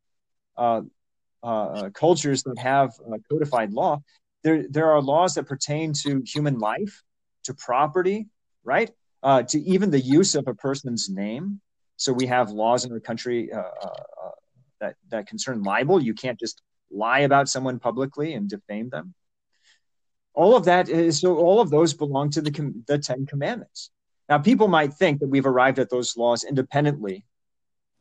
uh, 0.56 0.82
uh, 1.42 1.90
cultures 1.90 2.42
that 2.42 2.58
have 2.58 2.92
uh, 3.00 3.18
codified 3.30 3.72
law. 3.72 4.02
There, 4.42 4.66
there 4.68 4.90
are 4.92 5.00
laws 5.00 5.34
that 5.34 5.44
pertain 5.44 5.92
to 6.04 6.22
human 6.24 6.58
life, 6.58 7.02
to 7.44 7.54
property, 7.54 8.28
right? 8.64 8.90
Uh, 9.22 9.42
to 9.42 9.58
even 9.60 9.90
the 9.90 10.00
use 10.00 10.34
of 10.34 10.46
a 10.46 10.54
person's 10.54 11.08
name. 11.08 11.60
So 11.96 12.12
we 12.12 12.26
have 12.26 12.50
laws 12.50 12.84
in 12.84 12.92
our 12.92 13.00
country 13.00 13.50
uh, 13.52 13.58
uh, 13.58 14.02
uh, 14.24 14.30
that 14.80 14.96
that 15.10 15.26
concern 15.26 15.62
libel. 15.62 16.02
You 16.02 16.14
can't 16.14 16.38
just 16.38 16.62
lie 16.90 17.20
about 17.20 17.48
someone 17.48 17.78
publicly 17.78 18.34
and 18.34 18.48
defame 18.48 18.90
them. 18.90 19.14
All 20.34 20.54
of 20.54 20.66
that 20.66 20.88
is 20.88 21.20
so. 21.20 21.36
All 21.36 21.60
of 21.60 21.70
those 21.70 21.94
belong 21.94 22.30
to 22.30 22.42
the 22.42 22.82
the 22.86 22.98
Ten 22.98 23.26
Commandments. 23.26 23.90
Now, 24.28 24.38
people 24.38 24.68
might 24.68 24.92
think 24.92 25.20
that 25.20 25.28
we've 25.28 25.46
arrived 25.46 25.78
at 25.78 25.88
those 25.88 26.16
laws 26.16 26.44
independently 26.44 27.24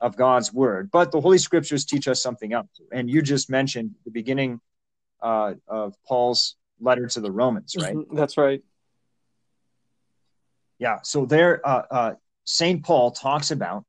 of 0.02 0.18
God's 0.18 0.52
word, 0.52 0.90
but 0.92 1.12
the 1.12 1.22
Holy 1.22 1.38
Scriptures 1.38 1.86
teach 1.86 2.08
us 2.08 2.22
something 2.22 2.52
else. 2.52 2.68
And 2.92 3.10
you 3.10 3.22
just 3.22 3.50
mentioned 3.50 3.96
the 4.04 4.12
beginning 4.12 4.60
uh, 5.22 5.54
of 5.68 5.96
Paul's 6.06 6.56
letter 6.80 7.08
to 7.08 7.22
the 7.22 7.32
Romans, 7.32 7.76
right? 7.80 7.96
Mhm, 7.96 8.16
That's 8.16 8.38
right. 8.38 8.62
Yeah. 10.80 11.00
So 11.04 11.26
there, 11.26 11.66
uh, 11.68 11.84
uh, 11.90 12.14
Saint 12.46 12.84
Paul 12.84 13.12
talks 13.12 13.52
about 13.52 13.86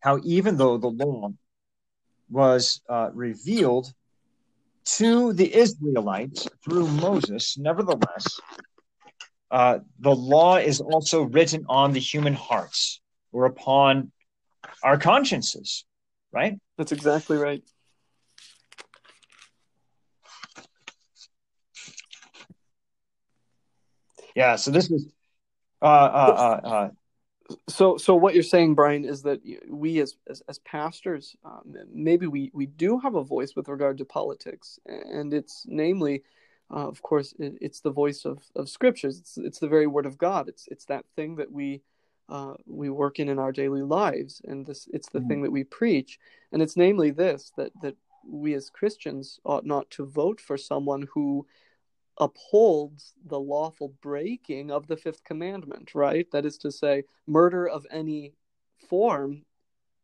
how 0.00 0.20
even 0.24 0.56
though 0.56 0.78
the 0.78 0.88
law 0.88 1.32
was 2.30 2.80
uh, 2.88 3.10
revealed 3.12 3.92
to 4.84 5.32
the 5.32 5.54
Israelites 5.54 6.48
through 6.64 6.88
Moses, 6.88 7.56
nevertheless, 7.58 8.40
uh, 9.50 9.80
the 10.00 10.14
law 10.14 10.56
is 10.56 10.80
also 10.80 11.22
written 11.22 11.64
on 11.68 11.92
the 11.92 12.00
human 12.00 12.32
hearts 12.32 13.00
or 13.32 13.44
upon 13.44 14.10
our 14.82 14.98
consciences, 14.98 15.84
right? 16.32 16.58
That's 16.78 16.92
exactly 16.92 17.36
right. 17.36 17.62
Yeah. 24.34 24.56
So 24.56 24.70
this 24.70 24.90
is. 24.90 25.12
Uh, 25.82 25.86
uh, 25.86 26.60
uh, 26.64 26.90
So, 27.68 27.96
so 27.96 28.14
what 28.14 28.34
you're 28.34 28.42
saying, 28.42 28.74
Brian, 28.74 29.04
is 29.04 29.22
that 29.22 29.40
we 29.68 30.00
as 30.00 30.16
as, 30.30 30.42
as 30.48 30.58
pastors, 30.60 31.36
um, 31.44 31.74
maybe 31.92 32.26
we 32.26 32.50
we 32.54 32.66
do 32.66 32.98
have 33.00 33.14
a 33.16 33.24
voice 33.24 33.54
with 33.56 33.68
regard 33.68 33.98
to 33.98 34.04
politics, 34.04 34.78
and 34.86 35.34
it's 35.34 35.66
namely, 35.68 36.22
uh, 36.70 36.88
of 36.88 37.02
course, 37.02 37.34
it, 37.38 37.58
it's 37.60 37.80
the 37.80 37.90
voice 37.90 38.24
of 38.24 38.38
of 38.56 38.68
scriptures. 38.68 39.18
It's 39.18 39.36
it's 39.38 39.58
the 39.58 39.68
very 39.68 39.86
word 39.86 40.06
of 40.06 40.18
God. 40.18 40.48
It's 40.48 40.68
it's 40.68 40.86
that 40.86 41.04
thing 41.16 41.36
that 41.36 41.50
we 41.52 41.82
uh, 42.28 42.54
we 42.66 42.88
work 42.90 43.18
in 43.18 43.28
in 43.28 43.38
our 43.38 43.52
daily 43.52 43.82
lives, 43.82 44.40
and 44.44 44.64
this 44.64 44.88
it's 44.92 45.08
the 45.10 45.20
Mhm. 45.20 45.28
thing 45.28 45.42
that 45.42 45.52
we 45.52 45.64
preach, 45.64 46.18
and 46.52 46.62
it's 46.62 46.76
namely 46.76 47.10
this 47.10 47.52
that 47.56 47.72
that 47.82 47.96
we 48.24 48.54
as 48.54 48.70
Christians 48.70 49.40
ought 49.44 49.66
not 49.66 49.90
to 49.90 50.06
vote 50.06 50.40
for 50.40 50.56
someone 50.56 51.08
who 51.12 51.46
upholds 52.22 53.14
the 53.26 53.40
lawful 53.40 53.94
breaking 54.02 54.70
of 54.70 54.86
the 54.86 54.96
fifth 54.96 55.24
commandment, 55.24 55.94
right? 55.94 56.30
That 56.32 56.46
is 56.46 56.58
to 56.58 56.70
say, 56.72 57.04
murder 57.26 57.68
of 57.68 57.86
any 57.90 58.34
form 58.88 59.44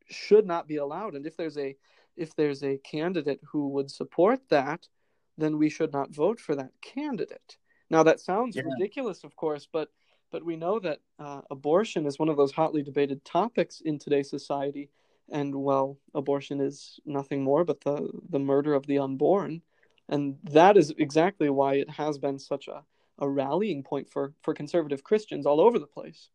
should 0.08 0.46
not 0.46 0.68
be 0.68 0.76
allowed. 0.76 1.14
And 1.14 1.26
if 1.26 1.36
there's 1.36 1.58
a 1.58 1.76
if 2.16 2.34
there's 2.34 2.64
a 2.64 2.78
candidate 2.78 3.40
who 3.52 3.68
would 3.68 3.90
support 3.90 4.40
that, 4.50 4.88
then 5.36 5.58
we 5.58 5.70
should 5.70 5.92
not 5.92 6.10
vote 6.14 6.40
for 6.40 6.54
that 6.56 6.72
candidate. 6.82 7.58
Now 7.90 8.02
that 8.02 8.20
sounds 8.20 8.56
Yeah. 8.56 8.64
ridiculous, 8.64 9.24
of 9.24 9.36
course, 9.36 9.68
but 9.72 9.90
but 10.30 10.44
we 10.44 10.56
know 10.56 10.78
that 10.80 11.00
uh, 11.18 11.42
abortion 11.50 12.06
is 12.06 12.18
one 12.18 12.28
of 12.28 12.36
those 12.36 12.52
hotly 12.52 12.82
debated 12.82 13.24
topics 13.24 13.80
in 13.80 13.98
today's 13.98 14.30
society. 14.30 14.90
And 15.30 15.54
well, 15.54 15.98
abortion 16.14 16.60
is 16.60 17.00
nothing 17.06 17.42
more 17.42 17.64
but 17.64 17.80
the 17.82 18.10
the 18.30 18.38
murder 18.38 18.74
of 18.74 18.86
the 18.86 18.98
unborn 18.98 19.62
and 20.08 20.36
that 20.44 20.76
is 20.76 20.92
exactly 20.96 21.50
why 21.50 21.74
it 21.74 21.90
has 21.90 22.18
been 22.18 22.38
such 22.38 22.68
a, 22.68 22.82
a 23.18 23.28
rallying 23.28 23.82
point 23.82 24.10
for 24.10 24.32
for 24.42 24.54
conservative 24.54 25.02
Christians 25.02 25.46
all 25.46 25.60
over 25.60 25.78
the 25.78 25.86
place. 25.86 26.30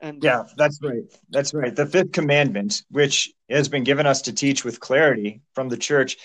And 0.00 0.22
yeah, 0.22 0.44
that's 0.56 0.78
right. 0.82 1.02
That's 1.30 1.52
right. 1.52 1.74
The 1.74 1.86
fifth 1.86 2.12
commandment, 2.12 2.84
which 2.90 3.32
has 3.50 3.68
been 3.68 3.82
given 3.82 4.06
us 4.06 4.22
to 4.22 4.32
teach 4.32 4.64
with 4.64 4.78
clarity 4.78 5.42
from 5.54 5.68
the 5.68 5.76
church, 5.76 6.16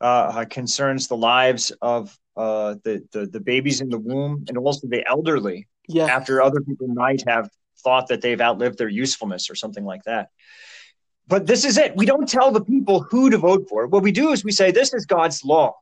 uh, 0.00 0.44
concerns 0.44 1.08
the 1.08 1.16
lives 1.16 1.72
of 1.82 2.16
uh, 2.36 2.76
the, 2.84 3.04
the 3.12 3.26
the 3.26 3.40
babies 3.40 3.80
in 3.80 3.88
the 3.88 3.98
womb 3.98 4.44
and 4.48 4.58
also 4.58 4.86
the 4.86 5.04
elderly. 5.08 5.66
yeah, 5.88 6.06
after 6.06 6.40
other 6.40 6.60
people 6.60 6.88
might 6.88 7.22
have 7.26 7.50
thought 7.78 8.08
that 8.08 8.20
they've 8.20 8.40
outlived 8.40 8.78
their 8.78 8.88
usefulness 8.88 9.50
or 9.50 9.54
something 9.54 9.84
like 9.84 10.02
that. 10.04 10.28
But 11.28 11.46
this 11.46 11.64
is 11.64 11.76
it. 11.76 11.96
We 11.96 12.06
don't 12.06 12.28
tell 12.28 12.52
the 12.52 12.64
people 12.64 13.00
who 13.00 13.30
to 13.30 13.38
vote 13.38 13.68
for. 13.68 13.86
What 13.86 14.02
we 14.02 14.12
do 14.12 14.30
is 14.30 14.44
we 14.44 14.52
say, 14.52 14.70
this 14.70 14.94
is 14.94 15.06
God's 15.06 15.44
law. 15.44 15.74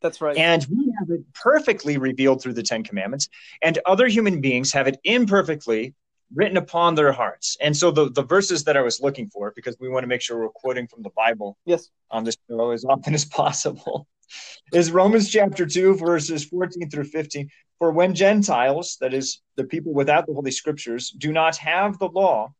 That's 0.00 0.20
right. 0.20 0.36
And 0.36 0.66
we 0.70 0.92
have 0.98 1.10
it 1.10 1.20
perfectly 1.34 1.98
revealed 1.98 2.42
through 2.42 2.54
the 2.54 2.62
Ten 2.62 2.82
Commandments, 2.82 3.28
and 3.62 3.78
other 3.86 4.08
human 4.08 4.40
beings 4.40 4.72
have 4.72 4.86
it 4.86 4.98
imperfectly 5.04 5.94
written 6.34 6.56
upon 6.56 6.94
their 6.94 7.12
hearts. 7.12 7.56
And 7.60 7.76
so 7.76 7.90
the, 7.90 8.10
the 8.10 8.22
verses 8.22 8.64
that 8.64 8.76
I 8.76 8.82
was 8.82 9.00
looking 9.00 9.28
for, 9.28 9.52
because 9.54 9.76
we 9.80 9.88
want 9.88 10.04
to 10.04 10.08
make 10.08 10.22
sure 10.22 10.38
we're 10.38 10.48
quoting 10.50 10.86
from 10.86 11.02
the 11.02 11.10
Bible 11.10 11.58
yes, 11.66 11.88
on 12.10 12.24
this 12.24 12.36
show 12.48 12.70
as 12.70 12.84
often 12.84 13.14
as 13.14 13.24
possible 13.24 14.06
is 14.72 14.90
Romans 14.92 15.30
chapter 15.30 15.66
2, 15.66 15.96
verses 15.96 16.44
14 16.44 16.88
through 16.88 17.04
15. 17.04 17.48
For 17.78 17.90
when 17.90 18.14
Gentiles, 18.14 18.96
that 19.00 19.14
is, 19.14 19.40
the 19.56 19.64
people 19.64 19.92
without 19.92 20.26
the 20.26 20.34
Holy 20.34 20.50
Scriptures, 20.50 21.10
do 21.10 21.32
not 21.32 21.56
have 21.56 21.98
the 21.98 22.08
law, 22.08 22.52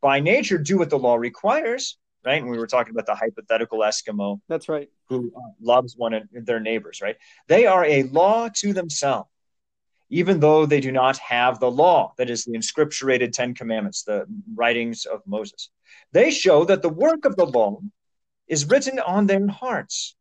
by 0.00 0.20
nature 0.20 0.58
do 0.58 0.78
what 0.78 0.90
the 0.90 0.98
law 0.98 1.16
requires, 1.16 1.96
right? 2.24 2.40
And 2.40 2.50
we 2.50 2.58
were 2.58 2.66
talking 2.66 2.92
about 2.92 3.06
the 3.06 3.14
hypothetical 3.14 3.80
Eskimo 3.80 4.40
that's 4.48 4.68
right. 4.68 4.88
who 5.08 5.32
uh, 5.36 5.40
loves 5.60 5.96
one 5.96 6.14
of 6.14 6.22
their 6.32 6.60
neighbors, 6.60 7.00
right? 7.00 7.16
They 7.46 7.66
are 7.66 7.84
a 7.84 8.04
law 8.04 8.48
to 8.56 8.72
themselves, 8.72 9.28
even 10.10 10.40
though 10.40 10.66
they 10.66 10.80
do 10.80 10.92
not 10.92 11.18
have 11.18 11.60
the 11.60 11.70
law, 11.70 12.14
that 12.18 12.30
is, 12.30 12.44
the 12.44 12.52
inscripturated 12.52 13.32
Ten 13.32 13.54
Commandments, 13.54 14.02
the 14.02 14.26
writings 14.54 15.04
of 15.04 15.22
Moses. 15.26 15.70
They 16.12 16.30
show 16.30 16.64
that 16.64 16.82
the 16.82 16.88
work 16.88 17.24
of 17.24 17.36
the 17.36 17.46
law 17.46 17.80
is 18.46 18.68
written 18.68 18.98
on 18.98 19.26
their 19.26 19.46
hearts, 19.46 20.16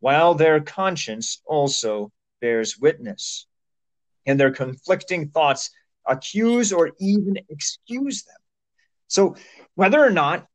while 0.00 0.34
their 0.34 0.60
conscience 0.60 1.40
also 1.46 2.12
bears 2.40 2.78
witness, 2.78 3.46
and 4.26 4.38
their 4.38 4.50
conflicting 4.50 5.28
thoughts 5.28 5.70
accuse 6.06 6.72
or 6.72 6.92
even 6.98 7.38
excuse 7.48 8.24
them. 8.24 8.36
So, 9.08 9.36
whether 9.74 10.04
or 10.04 10.10
not 10.10 10.46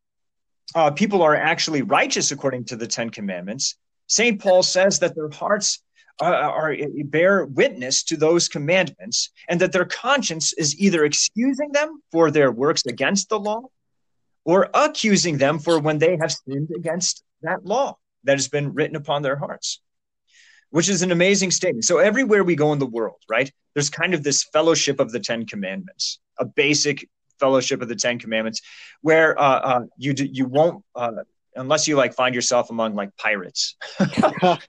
uh, 0.76 0.92
people 0.92 1.22
are 1.22 1.36
actually 1.36 1.82
righteous 1.82 2.32
according 2.32 2.66
to 2.66 2.76
the 2.76 2.88
Ten 2.88 3.10
Commandments, 3.10 3.76
St. 4.08 4.42
Paul 4.42 4.64
says 4.64 5.00
that 5.00 5.16
their 5.16 5.30
hearts 5.30 5.84
uh, 6.22 6.26
are, 6.26 6.76
bear 7.06 7.46
witness 7.46 8.04
to 8.04 8.18
those 8.18 8.48
commandments 8.48 9.30
and 9.48 9.62
that 9.62 9.72
their 9.72 9.86
conscience 9.86 10.54
is 10.54 10.78
either 10.80 11.06
excusing 11.06 11.72
them 11.72 12.02
for 12.12 12.30
their 12.30 12.52
works 12.52 12.86
against 12.86 13.30
the 13.30 13.40
law 13.40 13.62
or 14.46 14.70
accusing 14.74 15.38
them 15.38 15.60
for 15.60 15.80
when 15.80 16.00
they 16.00 16.18
have 16.20 16.32
sinned 16.32 16.70
against 16.76 17.24
that 17.42 17.66
law 17.66 17.98
that 18.24 18.38
has 18.38 18.48
been 18.48 18.74
written 18.74 18.96
upon 18.96 19.22
their 19.22 19.38
hearts, 19.38 19.80
which 20.72 20.90
is 20.90 21.02
an 21.02 21.12
amazing 21.12 21.52
statement. 21.52 21.86
So, 21.86 22.00
everywhere 22.00 22.44
we 22.44 22.56
go 22.56 22.74
in 22.74 22.80
the 22.80 22.86
world, 22.86 23.22
right, 23.30 23.52
there's 23.74 23.90
kind 23.90 24.14
of 24.14 24.24
this 24.24 24.44
fellowship 24.44 25.00
of 25.00 25.12
the 25.12 25.20
Ten 25.20 25.46
Commandments, 25.46 26.20
a 26.38 26.46
basic 26.46 27.08
fellowship 27.40 27.82
of 27.82 27.88
the 27.88 27.96
Ten 27.96 28.20
Commandments, 28.20 28.62
where 29.02 29.40
uh, 29.40 29.60
uh, 29.60 29.82
you 29.98 30.14
d- 30.14 30.30
you 30.32 30.46
won't 30.46 30.84
uh, 30.96 31.12
unless 31.56 31.88
you 31.88 31.96
like 31.96 32.14
find 32.14 32.36
yourself 32.36 32.70
among 32.70 32.96
like 32.96 33.16
pirates. 33.18 33.76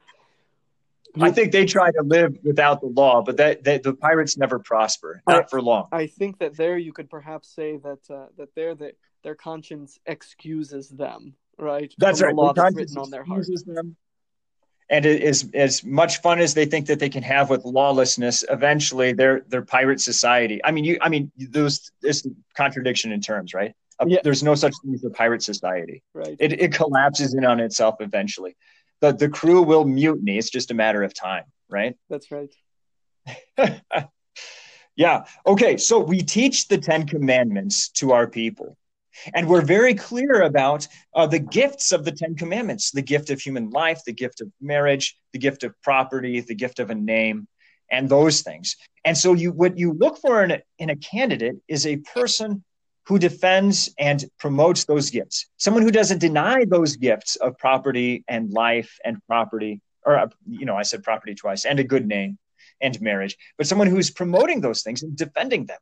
I 1.21 1.31
think 1.33 1.51
they 1.51 1.65
try 1.65 1.91
to 1.91 2.03
live 2.03 2.37
without 2.45 2.81
the 2.81 2.87
law, 2.87 3.23
but 3.23 3.37
that, 3.39 3.65
that 3.65 3.83
the 3.83 3.95
pirates 3.95 4.37
never 4.37 4.59
prosper, 4.61 5.23
not 5.27 5.45
I- 5.45 5.47
for 5.49 5.61
long. 5.61 5.89
I 5.93 6.07
think 6.07 6.39
that 6.39 6.57
there 6.57 6.79
you 6.79 6.93
could 6.93 7.11
perhaps 7.11 7.49
say 7.49 7.79
that 7.79 7.99
uh, 8.09 8.27
that 8.37 8.55
there 8.55 8.75
that 8.77 8.97
their 9.25 9.35
conscience 9.35 9.99
excuses 10.07 10.89
them, 10.89 11.35
right? 11.59 11.93
That's 11.99 12.23
right. 12.23 12.31
The 12.31 12.37
law 12.37 12.53
that's 12.53 12.75
written 12.75 12.99
on 12.99 13.11
their 13.11 13.25
heart. 13.25 13.47
them. 13.67 13.97
And 14.91 15.07
it 15.07 15.23
is 15.23 15.49
as 15.55 15.85
much 15.85 16.21
fun 16.21 16.41
as 16.41 16.53
they 16.53 16.67
think 16.67 16.87
that 16.87 16.99
they 16.99 17.09
can 17.09 17.23
have 17.23 17.49
with 17.49 17.65
lawlessness. 17.65 18.45
Eventually, 18.51 19.13
they're 19.13 19.43
they're 19.49 19.63
pirate 19.63 20.01
society. 20.01 20.61
I 20.65 20.73
mean, 20.73 20.85
you. 20.85 20.99
I 21.01 21.09
mean, 21.09 21.31
those 21.39 21.93
this 22.03 22.27
contradiction 22.57 23.13
in 23.13 23.21
terms, 23.21 23.55
right? 23.55 23.73
Uh, 24.01 24.07
Yeah. 24.09 24.19
There's 24.25 24.43
no 24.43 24.57
such 24.57 24.75
thing 24.83 24.93
as 24.95 25.05
a 25.05 25.11
pirate 25.11 25.43
society. 25.43 26.03
Right. 26.13 26.37
It 26.41 26.61
it 26.61 26.73
collapses 26.75 27.35
in 27.35 27.45
on 27.45 27.61
itself 27.61 27.97
eventually. 28.01 28.57
The 29.01 29.13
the 29.13 29.29
crew 29.29 29.63
will 29.63 29.85
mutiny. 29.85 30.39
It's 30.39 30.51
just 30.51 30.73
a 30.73 30.75
matter 30.75 31.05
of 31.05 31.15
time, 31.15 31.45
right? 31.69 31.95
That's 32.09 32.29
right. 32.33 32.53
yeah. 34.97 35.25
Okay. 35.47 35.77
So 35.77 36.01
we 36.01 36.23
teach 36.23 36.69
the 36.69 36.79
Ten 36.79 37.07
Commandments 37.07 37.91
to 37.91 38.13
our 38.13 38.27
people. 38.27 38.77
And 39.35 39.49
we're 39.49 39.63
very 39.63 39.95
clear 39.95 40.43
about 40.43 40.87
uh, 41.15 41.27
the 41.27 41.39
gifts 41.39 41.93
of 41.93 42.05
the 42.05 42.13
Ten 42.13 42.35
Commandments 42.37 42.91
the 42.91 43.03
gift 43.03 43.31
of 43.31 43.41
human 43.41 43.71
life, 43.71 44.01
the 44.05 44.13
gift 44.13 44.41
of 44.41 44.51
marriage, 44.61 45.17
the 45.33 45.39
gift 45.39 45.65
of 45.65 45.75
property, 45.83 46.41
the 46.41 46.55
gift 46.55 46.79
of 46.79 46.91
a 46.91 46.95
name. 46.95 47.47
and 47.91 48.09
those 48.09 48.43
things. 48.43 48.77
And 49.05 49.17
so 49.17 49.35
you 49.35 49.53
what 49.53 49.79
you 49.79 49.93
look 49.93 50.19
for 50.19 50.45
in 50.45 50.53
a, 50.53 50.63
in 50.79 50.91
a 50.91 50.97
candidate 50.97 51.57
is 51.69 51.87
a 51.87 51.97
person 51.97 52.65
who 53.07 53.19
defends 53.19 53.93
and 53.99 54.25
promotes 54.39 54.85
those 54.85 55.11
gifts. 55.11 55.47
Someone 55.57 55.83
who 55.83 55.91
doesn't 55.91 56.19
deny 56.19 56.65
those 56.65 56.97
gifts 56.97 57.37
of 57.37 57.59
property 57.59 58.25
and 58.29 58.53
life 58.53 58.99
and 59.05 59.19
property, 59.27 59.81
or, 60.05 60.17
uh, 60.19 60.29
you 60.49 60.67
know, 60.67 60.77
I 60.77 60.83
said 60.83 61.03
property 61.03 61.35
twice, 61.35 61.65
and 61.65 61.81
a 61.81 61.85
good 61.85 62.07
name 62.07 62.39
and 62.81 63.01
marriage, 63.01 63.37
but 63.59 63.67
someone 63.67 63.89
who's 63.89 64.11
promoting 64.11 64.61
those 64.61 64.83
things 64.83 65.03
and 65.03 65.17
defending 65.17 65.67
them. 65.67 65.79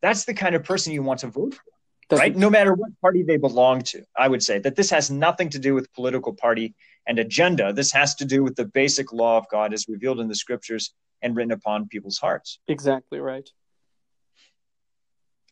That's 0.00 0.24
the 0.24 0.34
kind 0.34 0.54
of 0.54 0.64
person 0.64 0.92
you 0.92 1.02
want 1.02 1.20
to 1.20 1.28
vote 1.28 1.54
for. 1.54 1.62
Doesn't, 2.08 2.22
right? 2.22 2.36
No 2.36 2.50
matter 2.50 2.72
what 2.72 2.90
party 3.00 3.22
they 3.22 3.36
belong 3.36 3.82
to, 3.82 4.04
I 4.16 4.28
would 4.28 4.42
say 4.42 4.60
that 4.60 4.76
this 4.76 4.90
has 4.90 5.10
nothing 5.10 5.48
to 5.50 5.58
do 5.58 5.74
with 5.74 5.92
political 5.92 6.32
party 6.32 6.74
and 7.06 7.18
agenda. 7.18 7.72
This 7.72 7.92
has 7.92 8.14
to 8.16 8.24
do 8.24 8.44
with 8.44 8.54
the 8.54 8.64
basic 8.64 9.12
law 9.12 9.38
of 9.38 9.48
God 9.50 9.72
as 9.72 9.88
revealed 9.88 10.20
in 10.20 10.28
the 10.28 10.34
scriptures 10.34 10.92
and 11.22 11.34
written 11.34 11.52
upon 11.52 11.88
people's 11.88 12.18
hearts. 12.18 12.60
Exactly 12.68 13.18
right. 13.18 13.48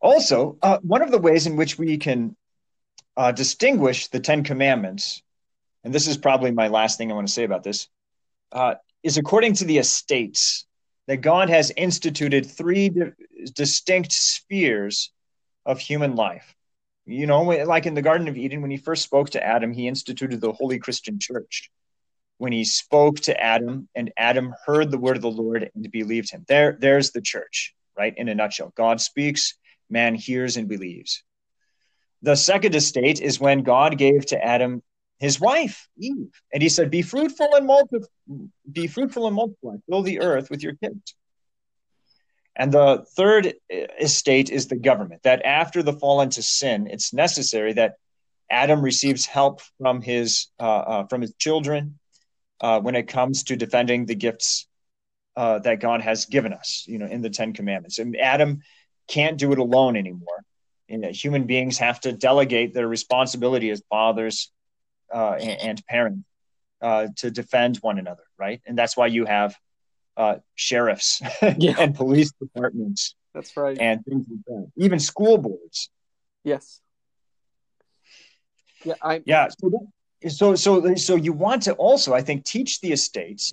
Also, 0.01 0.59
uh, 0.63 0.79
one 0.83 1.03
of 1.03 1.11
the 1.11 1.19
ways 1.19 1.47
in 1.47 1.57
which 1.57 1.79
we 1.79 1.97
can 1.97 2.37
uh, 3.17 3.33
distinguish 3.33 4.09
the 4.09 4.21
Ten 4.21 4.45
Commandments, 4.45 5.23
and 5.83 5.95
this 5.95 6.07
is 6.07 6.17
probably 6.17 6.51
my 6.51 6.69
last 6.69 6.99
thing 6.99 7.11
I 7.11 7.15
want 7.15 7.27
to 7.27 7.33
say 7.33 7.45
about 7.45 7.65
this, 7.65 7.89
uh, 8.53 8.75
is 9.03 9.17
according 9.17 9.55
to 9.55 9.65
the 9.65 9.79
estates 9.79 10.67
that 11.07 11.19
God 11.19 11.49
has 11.49 11.73
instituted 11.77 12.47
three 12.47 12.91
di- 12.91 13.13
distinct 13.55 14.13
spheres 14.13 15.11
of 15.65 15.79
human 15.79 16.15
life. 16.15 16.55
You 17.07 17.27
know, 17.27 17.43
like 17.43 17.87
in 17.87 17.95
the 17.95 18.03
Garden 18.03 18.29
of 18.29 18.37
Eden, 18.37 18.63
when 18.63 18.71
he 18.71 18.77
first 18.79 19.03
spoke 19.03 19.31
to 19.31 19.45
Adam, 19.45 19.73
he 19.73 19.89
instituted 19.89 20.41
the 20.41 20.53
Holy 20.53 20.79
Christian 20.79 21.19
Church. 21.21 21.71
When 22.39 22.53
he 22.53 22.65
spoke 22.65 23.21
to 23.21 23.41
Adam, 23.41 23.89
and 23.95 24.11
Adam 24.17 24.55
heard 24.67 24.91
the 24.91 24.99
word 24.99 25.17
of 25.17 25.23
the 25.23 25.31
Lord 25.31 25.71
and 25.75 25.91
believed 25.91 26.31
him. 26.31 26.45
There, 26.49 26.77
there's 26.81 27.13
the 27.13 27.21
church, 27.21 27.75
right? 27.97 28.15
In 28.17 28.29
a 28.29 28.35
nutshell, 28.35 28.73
God 28.77 29.01
speaks, 29.01 29.55
man 29.91 30.15
hears 30.15 30.57
and 30.57 30.69
believes. 30.69 31.23
The 32.23 32.37
second 32.37 32.75
estate 32.75 33.21
is 33.21 33.39
when 33.39 33.63
God 33.63 33.99
gave 33.99 34.27
to 34.27 34.43
Adam 34.43 34.83
his 35.19 35.39
wife 35.39 35.89
Eve, 35.99 36.33
and 36.53 36.63
he 36.63 36.69
said, 36.69 36.91
"Be 36.91 37.03
fruitful 37.03 37.55
and 37.55 37.67
multiply, 37.67 38.09
be 38.71 38.87
fruitful 38.87 39.27
and 39.27 39.37
multiply, 39.37 39.77
fill 39.89 40.03
the 40.03 40.21
earth 40.21 40.51
with 40.51 40.63
your 40.63 40.75
kids." 40.75 41.15
And 42.57 42.73
the 42.73 43.05
third 43.17 43.55
estate 44.01 44.51
is 44.51 44.69
the 44.69 44.77
government. 44.77 45.23
That 45.25 45.45
after 45.45 45.83
the 45.83 45.93
fall 45.93 46.21
into 46.21 46.43
sin, 46.43 46.87
it's 46.89 47.13
necessary 47.13 47.73
that 47.75 47.95
Adam 48.51 48.81
receives 48.81 49.27
help 49.27 49.61
from 49.79 50.01
his 50.01 50.49
uh, 50.61 50.63
uh, 50.63 51.07
from 51.07 51.21
his 51.21 51.35
children 51.39 51.99
uh, 52.61 52.81
when 52.81 52.95
it 52.95 53.09
comes 53.09 53.45
to 53.45 53.57
defending 53.57 54.07
the 54.07 54.15
gifts 54.15 54.69
uh, 55.37 55.59
that 55.61 55.81
God 55.81 56.03
has 56.03 56.27
given 56.27 56.53
us. 56.53 56.85
You 56.87 56.99
know, 56.99 57.07
in 57.07 57.23
the 57.23 57.31
Ten 57.31 57.53
Commandments, 57.53 57.99
and 57.99 58.17
Adam 58.17 58.61
can't 59.09 59.39
do 59.39 59.53
it 59.53 59.59
alone 59.59 59.97
anymore. 59.97 60.45
You 60.89 60.99
know, 60.99 61.11
human 61.11 61.45
beings 61.45 61.79
have 61.79 62.01
to 62.01 62.13
delegate 62.13 62.75
their 62.75 62.87
responsibility 62.87 63.71
as 63.71 63.83
fathers 63.89 64.53
uh, 65.13 65.33
and, 65.41 65.61
and, 65.61 65.87
parents 65.87 66.21
uh, 66.83 67.09
to 67.17 67.31
defend 67.31 67.79
one 67.79 67.99
another, 67.99 68.23
right? 68.39 68.61
And 68.67 68.77
that's 68.77 68.97
why 68.97 69.07
you 69.07 69.25
have 69.25 69.57
uh, 70.17 70.37
sheriffs 70.55 71.21
yeah. 71.59 71.75
and 71.79 71.95
police 71.95 72.33
departments. 72.41 73.15
That's 73.35 73.57
right. 73.57 73.77
And 73.79 74.05
things 74.05 74.27
like 74.29 74.45
that. 74.47 74.71
Even 74.77 75.01
school 75.01 75.39
boards. 75.39 75.91
Yes. 76.45 76.81
Yeah. 78.85 78.95
I. 79.03 79.23
Yeah. 79.25 79.49
So, 79.49 79.71
that, 79.71 80.31
so, 80.31 80.55
so, 80.55 80.95
so 80.95 81.17
you 81.17 81.33
want 81.33 81.63
to 81.63 81.73
also, 81.75 82.15
I 82.15 82.23
think, 82.23 82.45
teach 82.45 82.81
the 82.81 82.93
estates 82.93 83.53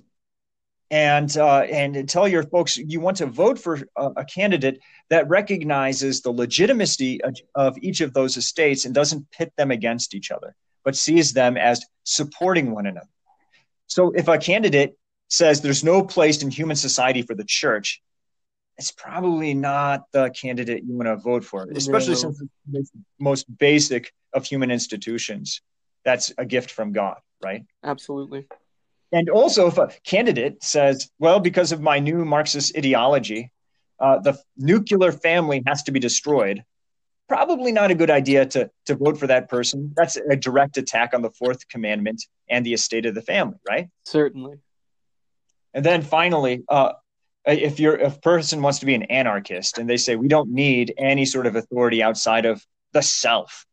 and 0.92 1.38
uh, 1.38 1.60
and 1.60 2.06
tell 2.06 2.28
your 2.28 2.42
folks 2.42 2.76
you 2.76 3.00
want 3.00 3.16
to 3.16 3.26
vote 3.26 3.58
for 3.58 3.80
a, 3.96 4.10
a, 4.16 4.24
candidate 4.26 4.78
that 5.08 5.26
recognizes 5.26 6.20
the 6.20 6.30
legitimacy 6.30 7.18
of, 7.22 7.34
of 7.54 7.78
each 7.80 8.02
of 8.02 8.12
those 8.12 8.36
estates 8.36 8.84
and 8.84 8.94
doesn't 8.94 9.26
pit 9.30 9.50
them 9.56 9.70
against 9.70 10.14
each 10.14 10.30
other, 10.30 10.54
but 10.84 10.94
sees 10.94 11.32
them 11.32 11.56
as 11.56 11.82
supporting 12.04 12.72
one 12.72 12.84
another. 12.84 13.08
So 13.86 14.10
if 14.10 14.28
a 14.28 14.36
candidate 14.36 14.98
says 15.32 15.62
there's 15.62 15.82
no 15.82 16.04
place 16.04 16.42
in 16.42 16.50
human 16.50 16.76
society 16.76 17.22
for 17.22 17.34
the 17.34 17.44
church, 17.44 18.02
it's 18.76 18.90
probably 18.90 19.54
not 19.54 20.02
the 20.12 20.30
candidate 20.30 20.84
you 20.84 20.94
want 20.94 21.06
to 21.06 21.16
vote 21.16 21.42
for, 21.42 21.66
especially 21.74 22.14
no. 22.14 22.18
since 22.20 22.42
it's 22.74 22.90
the 22.90 23.00
most 23.18 23.46
basic 23.58 24.12
of 24.34 24.44
human 24.44 24.70
institutions. 24.70 25.62
That's 26.04 26.32
a 26.36 26.44
gift 26.44 26.70
from 26.70 26.92
God, 26.92 27.16
right? 27.42 27.64
Absolutely. 27.82 28.46
And 29.10 29.30
also, 29.30 29.68
if 29.68 29.78
a 29.78 29.88
candidate 30.04 30.62
says, 30.62 31.10
well, 31.18 31.40
because 31.40 31.72
of 31.72 31.80
my 31.80 31.98
new 31.98 32.26
Marxist 32.26 32.76
ideology, 32.76 33.50
uh, 34.00 34.18
the 34.18 34.38
nuclear 34.58 35.12
family 35.12 35.62
has 35.66 35.82
to 35.84 35.92
be 35.92 36.00
destroyed, 36.00 36.62
probably 37.26 37.72
not 37.72 37.90
a 37.90 37.94
good 37.94 38.10
idea 38.10 38.44
to, 38.44 38.70
to 38.84 38.96
vote 38.96 39.16
for 39.16 39.28
that 39.28 39.48
person. 39.48 39.94
That's 39.96 40.16
a 40.16 40.36
direct 40.36 40.76
attack 40.76 41.14
on 41.14 41.22
the 41.22 41.30
fourth 41.30 41.68
commandment 41.68 42.22
and 42.50 42.66
the 42.66 42.74
estate 42.74 43.06
of 43.06 43.14
the 43.14 43.22
family, 43.22 43.56
right? 43.66 43.88
Certainly. 44.04 44.58
And 45.74 45.84
then 45.84 46.02
finally, 46.02 46.64
uh, 46.68 46.92
if 47.44 47.80
you're 47.80 47.96
if 47.96 48.16
a 48.16 48.20
person 48.20 48.62
wants 48.62 48.78
to 48.80 48.86
be 48.86 48.94
an 48.94 49.04
anarchist 49.04 49.78
and 49.78 49.88
they 49.88 49.96
say 49.96 50.16
we 50.16 50.28
don't 50.28 50.50
need 50.50 50.94
any 50.96 51.24
sort 51.24 51.46
of 51.46 51.56
authority 51.56 52.02
outside 52.02 52.44
of 52.44 52.64
the 52.92 53.02
self, 53.02 53.66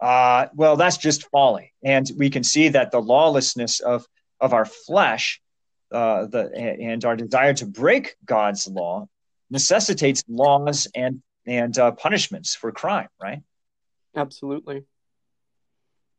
uh, 0.00 0.46
well, 0.54 0.76
that's 0.76 0.98
just 0.98 1.28
folly. 1.30 1.72
And 1.82 2.10
we 2.16 2.28
can 2.28 2.44
see 2.44 2.68
that 2.68 2.90
the 2.90 3.00
lawlessness 3.00 3.80
of 3.80 4.06
of 4.40 4.52
our 4.52 4.64
flesh, 4.64 5.40
uh, 5.92 6.26
the 6.26 6.52
and 6.54 7.04
our 7.04 7.16
desire 7.16 7.54
to 7.54 7.66
break 7.66 8.16
God's 8.24 8.66
law 8.66 9.06
necessitates 9.50 10.22
laws 10.28 10.88
and 10.94 11.22
and 11.46 11.76
uh, 11.78 11.92
punishments 11.92 12.54
for 12.54 12.72
crime, 12.72 13.08
right? 13.20 13.40
Absolutely. 14.16 14.84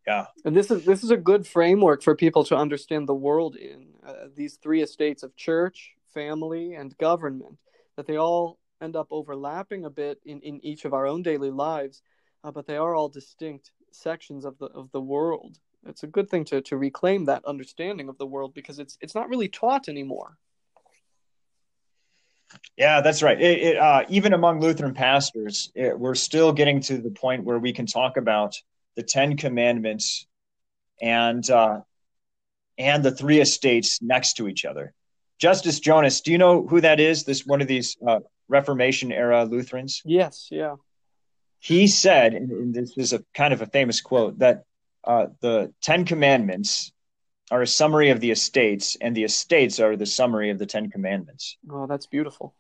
Yeah. 0.08 0.26
And 0.44 0.56
this 0.56 0.72
is 0.72 0.86
this 0.86 1.04
is 1.04 1.12
a 1.12 1.18
good 1.18 1.46
framework 1.46 2.04
for 2.04 2.16
people 2.16 2.44
to 2.46 2.56
understand 2.56 3.08
the 3.08 3.13
world 3.13 3.56
in 3.56 3.92
uh, 4.08 4.28
these 4.36 4.58
three 4.58 4.82
estates 4.82 5.24
of 5.24 5.36
church, 5.36 5.92
family, 6.13 6.74
and 6.74 6.98
government. 6.98 7.58
That 7.96 8.08
they 8.08 8.18
all 8.18 8.60
end 8.82 8.96
up 8.96 9.08
overlapping 9.12 9.86
a 9.86 9.89
bit 9.89 10.20
in, 10.26 10.42
in 10.42 10.63
each 10.66 10.86
of 10.86 10.94
our 10.94 11.06
own 11.06 11.22
daily 11.22 11.52
lives, 11.52 12.02
uh, 12.44 12.52
but 12.52 12.66
they 12.66 12.78
are 12.78 12.96
all 12.96 13.10
distinct 13.10 13.72
sections 13.92 14.46
of 14.46 14.58
the 14.58 14.66
of 14.68 14.92
the 14.92 15.02
world 15.02 15.60
it's 15.88 16.04
a 16.04 16.08
good 16.08 16.30
thing 16.30 16.46
to 16.46 16.62
to 16.62 16.78
reclaim 16.78 17.26
that 17.26 17.44
understanding 17.46 18.10
of 18.10 18.18
the 18.18 18.26
world 18.26 18.54
because 18.54 18.80
it's 18.80 18.98
it's 19.02 19.16
not 19.16 19.30
really 19.30 19.48
taught 19.48 19.89
anymore. 19.89 20.38
Yeah, 22.78 23.02
that's 23.02 23.24
right. 23.24 23.39
It, 23.42 23.60
it, 23.60 23.78
uh, 23.78 24.04
even 24.10 24.34
among 24.34 24.60
Lutheran 24.60 24.94
pastors, 24.94 25.72
it, 25.74 25.98
we're 25.98 26.13
still 26.13 26.54
getting 26.54 26.82
to 26.82 27.00
the 27.00 27.10
point 27.10 27.44
where 27.44 27.58
we 27.58 27.74
can 27.74 27.88
talk 27.88 28.16
about 28.16 28.56
the 28.96 29.02
Ten 29.02 29.38
Commandments 29.38 30.28
and 31.02 31.48
uh, 31.50 31.80
and 32.78 33.04
the 33.04 33.12
three 33.12 33.40
estates 33.40 34.02
next 34.02 34.34
to 34.34 34.48
each 34.48 34.66
other. 34.66 34.94
Justus 35.40 35.80
Jonas, 35.80 36.22
do 36.22 36.32
you 36.32 36.38
know 36.38 36.66
who 36.66 36.82
that 36.82 37.00
is? 37.00 37.24
This 37.24 37.46
one 37.46 37.62
of 37.62 37.68
these 37.68 37.98
uh, 38.08 38.20
Reformation 38.48 39.12
era 39.12 39.46
Lutherans. 39.46 40.02
Yes, 40.06 40.48
yeah. 40.52 40.76
He 41.60 41.88
said, 41.88 42.34
and 42.34 42.74
this 42.74 42.98
is 42.98 43.14
a 43.14 43.24
kind 43.34 43.54
of 43.54 43.62
a 43.62 43.66
famous 43.66 44.02
quote, 44.02 44.40
that 44.40 44.64
uh, 45.04 45.28
the 45.42 45.74
Ten 45.82 46.06
Commandments 46.06 46.92
are 47.52 47.62
a 47.62 47.68
summary 47.68 48.10
of 48.10 48.20
the 48.20 48.32
estates, 48.32 48.98
and 49.00 49.16
the 49.16 49.24
estates 49.24 49.80
are 49.80 49.96
the 49.96 50.06
summary 50.06 50.50
of 50.50 50.60
the 50.60 50.66
Ten 50.66 50.90
Commandments. 50.90 51.58
Oh, 51.70 51.88
that's 51.88 52.08
beautiful. 52.08 52.54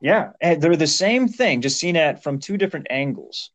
Yeah, 0.00 0.32
and 0.40 0.60
they're 0.60 0.76
the 0.76 0.86
same 0.86 1.28
thing, 1.28 1.62
just 1.62 1.80
seen 1.80 1.96
at 1.96 2.22
from 2.22 2.38
two 2.38 2.56
different 2.56 2.88
angles. 2.90 3.50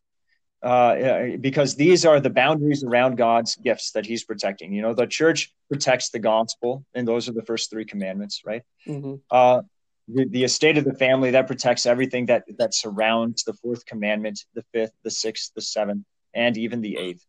Uh, 0.64 1.38
because 1.40 1.76
these 1.76 2.06
are 2.06 2.20
the 2.20 2.30
boundaries 2.30 2.84
around 2.84 3.16
God's 3.16 3.56
gifts 3.56 3.92
that 3.92 4.06
He's 4.06 4.24
protecting. 4.24 4.72
You 4.74 4.84
know, 4.84 4.94
the 4.94 5.08
church 5.08 5.52
protects 5.70 6.10
the 6.10 6.20
gospel, 6.20 6.86
and 6.94 7.08
those 7.08 7.28
are 7.28 7.34
the 7.34 7.42
first 7.44 7.72
three 7.72 7.86
commandments, 7.86 8.42
right? 8.46 8.62
Mm-hmm. 8.88 9.16
Uh, 9.32 9.62
the, 10.08 10.26
the 10.26 10.44
estate 10.44 10.78
of 10.78 10.84
the 10.84 10.94
family 10.94 11.32
that 11.32 11.48
protects 11.48 11.86
everything 11.86 12.28
that 12.28 12.44
that 12.58 12.74
surrounds 12.74 13.44
the 13.44 13.54
fourth 13.54 13.86
commandment, 13.86 14.46
the 14.54 14.64
fifth, 14.74 14.94
the 15.04 15.12
sixth, 15.12 15.52
the 15.56 15.62
seventh, 15.62 16.06
and 16.34 16.58
even 16.58 16.82
the 16.82 16.98
eighth. 16.98 17.26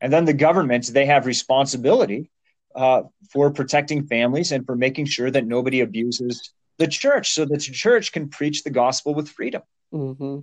And 0.00 0.12
then 0.12 0.24
the 0.24 0.32
government, 0.32 0.86
they 0.86 1.06
have 1.06 1.26
responsibility 1.26 2.30
uh, 2.74 3.02
for 3.32 3.50
protecting 3.50 4.06
families 4.06 4.52
and 4.52 4.64
for 4.64 4.76
making 4.76 5.06
sure 5.06 5.30
that 5.30 5.46
nobody 5.46 5.80
abuses 5.80 6.52
the 6.78 6.86
church 6.86 7.32
so 7.32 7.44
that 7.44 7.60
the 7.60 7.72
church 7.72 8.12
can 8.12 8.28
preach 8.28 8.62
the 8.62 8.70
gospel 8.70 9.14
with 9.14 9.28
freedom. 9.28 9.62
Mm-hmm. 9.92 10.38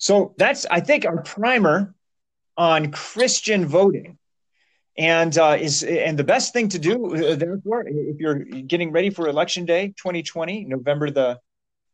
So 0.00 0.34
that's, 0.38 0.64
I 0.66 0.80
think, 0.80 1.04
our 1.04 1.22
primer 1.22 1.94
on 2.56 2.90
Christian 2.90 3.66
voting. 3.66 4.16
And 4.98 5.36
uh, 5.38 5.56
is 5.60 5.82
and 5.82 6.18
the 6.18 6.24
best 6.24 6.52
thing 6.52 6.68
to 6.70 6.78
do, 6.78 7.14
uh, 7.14 7.34
therefore, 7.36 7.84
if 7.86 8.18
you're 8.18 8.38
getting 8.38 8.92
ready 8.92 9.10
for 9.10 9.28
Election 9.28 9.64
Day 9.64 9.88
2020, 9.96 10.64
November 10.64 11.10
the 11.10 11.38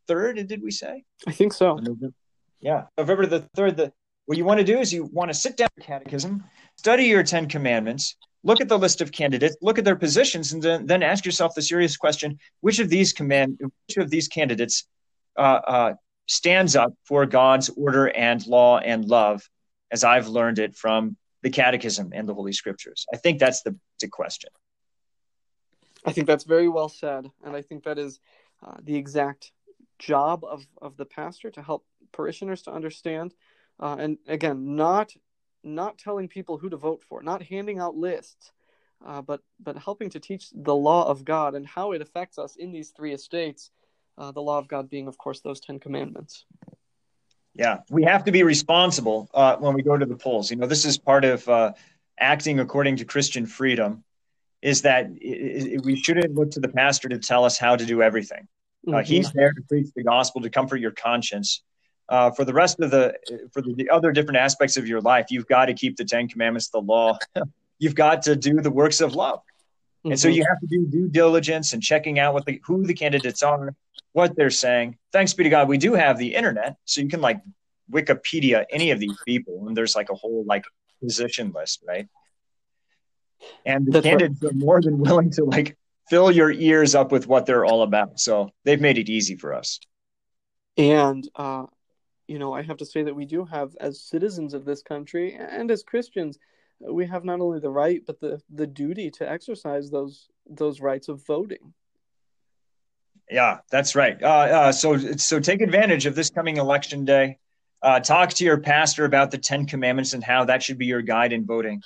third, 0.08 0.44
did 0.48 0.62
we 0.62 0.70
say? 0.70 1.04
I 1.26 1.32
think 1.32 1.52
so. 1.52 1.76
November, 1.76 2.14
yeah, 2.60 2.84
November 2.96 3.26
the 3.26 3.40
third. 3.54 3.76
The 3.76 3.92
what 4.24 4.38
you 4.38 4.44
want 4.44 4.58
to 4.58 4.64
do 4.64 4.78
is 4.78 4.92
you 4.92 5.04
want 5.12 5.30
to 5.30 5.34
sit 5.34 5.56
down 5.56 5.68
your 5.76 5.84
catechism, 5.84 6.42
study 6.76 7.04
your 7.04 7.22
Ten 7.22 7.48
Commandments, 7.48 8.16
look 8.42 8.60
at 8.60 8.68
the 8.68 8.78
list 8.78 9.00
of 9.00 9.12
candidates, 9.12 9.56
look 9.60 9.78
at 9.78 9.84
their 9.84 9.94
positions, 9.94 10.52
and 10.52 10.62
then, 10.62 10.86
then 10.86 11.02
ask 11.02 11.24
yourself 11.24 11.54
the 11.54 11.62
serious 11.62 11.96
question: 11.96 12.38
which 12.60 12.78
of 12.78 12.88
these 12.88 13.12
command, 13.12 13.60
which 13.60 13.98
of 13.98 14.10
these 14.10 14.26
candidates 14.26 14.88
uh, 15.36 15.60
uh, 15.66 15.94
stands 16.26 16.76
up 16.76 16.92
for 17.04 17.26
God's 17.26 17.70
order 17.70 18.06
and 18.06 18.44
law 18.46 18.78
and 18.78 19.04
love, 19.04 19.48
as 19.90 20.04
I've 20.04 20.28
learned 20.28 20.58
it 20.58 20.76
from 20.76 21.16
the 21.42 21.50
Catechism 21.50 22.10
and 22.12 22.28
the 22.28 22.34
Holy 22.34 22.52
Scriptures? 22.52 23.06
I 23.12 23.16
think 23.16 23.38
that's 23.38 23.62
the, 23.62 23.76
the 24.00 24.08
question. 24.08 24.50
I 26.04 26.12
think 26.12 26.26
that's 26.26 26.44
very 26.44 26.68
well 26.68 26.88
said, 26.88 27.30
and 27.44 27.56
I 27.56 27.62
think 27.62 27.84
that 27.84 27.98
is 27.98 28.20
uh, 28.64 28.76
the 28.82 28.96
exact 28.96 29.52
job 29.98 30.44
of 30.44 30.66
of 30.80 30.96
the 30.96 31.06
pastor 31.06 31.50
to 31.50 31.62
help 31.62 31.84
parishioners 32.12 32.62
to 32.62 32.72
understand, 32.72 33.34
uh, 33.80 33.96
and 33.98 34.18
again, 34.28 34.76
not 34.76 35.12
not 35.64 35.98
telling 35.98 36.28
people 36.28 36.58
who 36.58 36.70
to 36.70 36.76
vote 36.76 37.02
for, 37.02 37.22
not 37.22 37.42
handing 37.42 37.80
out 37.80 37.96
lists, 37.96 38.52
uh, 39.04 39.20
but 39.20 39.40
but 39.58 39.76
helping 39.76 40.10
to 40.10 40.20
teach 40.20 40.50
the 40.54 40.74
law 40.74 41.08
of 41.08 41.24
God 41.24 41.54
and 41.54 41.66
how 41.66 41.92
it 41.92 42.02
affects 42.02 42.38
us 42.38 42.56
in 42.56 42.70
these 42.70 42.90
three 42.90 43.12
estates. 43.12 43.70
Uh, 44.18 44.32
the 44.32 44.40
law 44.40 44.58
of 44.58 44.68
God 44.68 44.88
being, 44.88 45.08
of 45.08 45.18
course, 45.18 45.40
those 45.40 45.60
Ten 45.60 45.78
Commandments. 45.78 46.44
Yeah, 47.54 47.78
we 47.90 48.04
have 48.04 48.24
to 48.24 48.32
be 48.32 48.42
responsible 48.42 49.30
uh, 49.32 49.56
when 49.56 49.74
we 49.74 49.82
go 49.82 49.96
to 49.96 50.06
the 50.06 50.16
polls. 50.16 50.50
You 50.50 50.56
know, 50.56 50.66
this 50.66 50.84
is 50.84 50.98
part 50.98 51.24
of 51.24 51.48
uh, 51.48 51.72
acting 52.18 52.60
according 52.60 52.96
to 52.96 53.04
Christian 53.04 53.46
freedom. 53.46 54.04
Is 54.62 54.82
that 54.82 55.10
it, 55.20 55.72
it, 55.72 55.84
we 55.84 55.96
shouldn't 55.96 56.34
look 56.34 56.50
to 56.52 56.60
the 56.60 56.68
pastor 56.68 57.08
to 57.08 57.18
tell 57.18 57.44
us 57.44 57.58
how 57.58 57.76
to 57.76 57.84
do 57.84 58.02
everything. 58.02 58.48
Uh, 58.86 58.90
mm-hmm. 58.90 59.04
He's 59.04 59.32
there 59.32 59.52
to 59.52 59.62
preach 59.68 59.88
the 59.94 60.02
gospel, 60.02 60.40
to 60.42 60.50
comfort 60.50 60.78
your 60.78 60.92
conscience, 60.92 61.62
uh, 62.08 62.30
for 62.30 62.44
the 62.44 62.52
rest 62.52 62.80
of 62.80 62.90
the 62.90 63.14
for 63.52 63.62
the 63.62 63.90
other 63.90 64.12
different 64.12 64.38
aspects 64.38 64.76
of 64.76 64.86
your 64.86 65.00
life 65.00 65.26
you've 65.30 65.46
got 65.46 65.66
to 65.66 65.74
keep 65.74 65.96
the 65.96 66.04
10 66.04 66.28
commandments 66.28 66.68
the 66.68 66.78
law 66.78 67.18
you've 67.78 67.94
got 67.94 68.22
to 68.22 68.36
do 68.36 68.60
the 68.60 68.70
works 68.70 69.00
of 69.00 69.14
love 69.14 69.40
mm-hmm. 70.06 70.12
and 70.12 70.20
so 70.20 70.28
you 70.28 70.44
have 70.48 70.58
to 70.60 70.66
do 70.66 70.86
due 70.86 71.08
diligence 71.08 71.72
and 71.72 71.82
checking 71.82 72.18
out 72.18 72.34
what 72.34 72.44
the 72.46 72.60
who 72.64 72.84
the 72.84 72.94
candidates 72.94 73.42
are 73.42 73.74
what 74.12 74.36
they're 74.36 74.50
saying 74.50 74.96
thanks 75.12 75.32
be 75.34 75.44
to 75.44 75.50
god 75.50 75.68
we 75.68 75.78
do 75.78 75.94
have 75.94 76.18
the 76.18 76.34
internet 76.34 76.76
so 76.84 77.00
you 77.00 77.08
can 77.08 77.20
like 77.20 77.40
wikipedia 77.90 78.64
any 78.70 78.90
of 78.90 78.98
these 78.98 79.16
people 79.24 79.66
and 79.66 79.76
there's 79.76 79.94
like 79.94 80.10
a 80.10 80.14
whole 80.14 80.44
like 80.46 80.64
position 81.02 81.52
list 81.54 81.82
right 81.86 82.08
and 83.64 83.86
the 83.86 83.92
That's 83.92 84.06
candidates 84.06 84.42
right. 84.42 84.52
are 84.52 84.56
more 84.56 84.80
than 84.80 84.98
willing 84.98 85.30
to 85.32 85.44
like 85.44 85.76
fill 86.08 86.30
your 86.30 86.50
ears 86.50 86.94
up 86.94 87.12
with 87.12 87.26
what 87.26 87.46
they're 87.46 87.64
all 87.64 87.82
about 87.82 88.18
so 88.18 88.50
they've 88.64 88.80
made 88.80 88.98
it 88.98 89.08
easy 89.08 89.36
for 89.36 89.54
us 89.54 89.78
and 90.78 91.28
uh, 91.36 91.64
you 92.28 92.38
know, 92.38 92.52
I 92.52 92.62
have 92.62 92.76
to 92.78 92.86
say 92.86 93.02
that 93.02 93.14
we 93.14 93.24
do 93.24 93.44
have, 93.44 93.76
as 93.80 94.02
citizens 94.02 94.54
of 94.54 94.64
this 94.64 94.82
country 94.82 95.34
and 95.34 95.70
as 95.70 95.82
Christians, 95.82 96.38
we 96.80 97.06
have 97.06 97.24
not 97.24 97.40
only 97.40 97.58
the 97.58 97.70
right 97.70 98.02
but 98.06 98.20
the 98.20 98.40
the 98.52 98.66
duty 98.66 99.10
to 99.10 99.28
exercise 99.28 99.90
those 99.90 100.28
those 100.48 100.80
rights 100.80 101.08
of 101.08 101.24
voting. 101.26 101.74
Yeah, 103.30 103.58
that's 103.70 103.96
right. 103.96 104.22
Uh, 104.22 104.26
uh, 104.26 104.72
so 104.72 104.96
so 105.16 105.40
take 105.40 105.60
advantage 105.60 106.06
of 106.06 106.14
this 106.14 106.30
coming 106.30 106.58
election 106.58 107.04
day. 107.04 107.38
Uh, 107.82 108.00
talk 108.00 108.30
to 108.30 108.44
your 108.44 108.58
pastor 108.58 109.04
about 109.04 109.30
the 109.30 109.38
Ten 109.38 109.66
Commandments 109.66 110.12
and 110.12 110.22
how 110.22 110.44
that 110.44 110.62
should 110.62 110.78
be 110.78 110.86
your 110.86 111.02
guide 111.02 111.32
in 111.32 111.44
voting. 111.44 111.82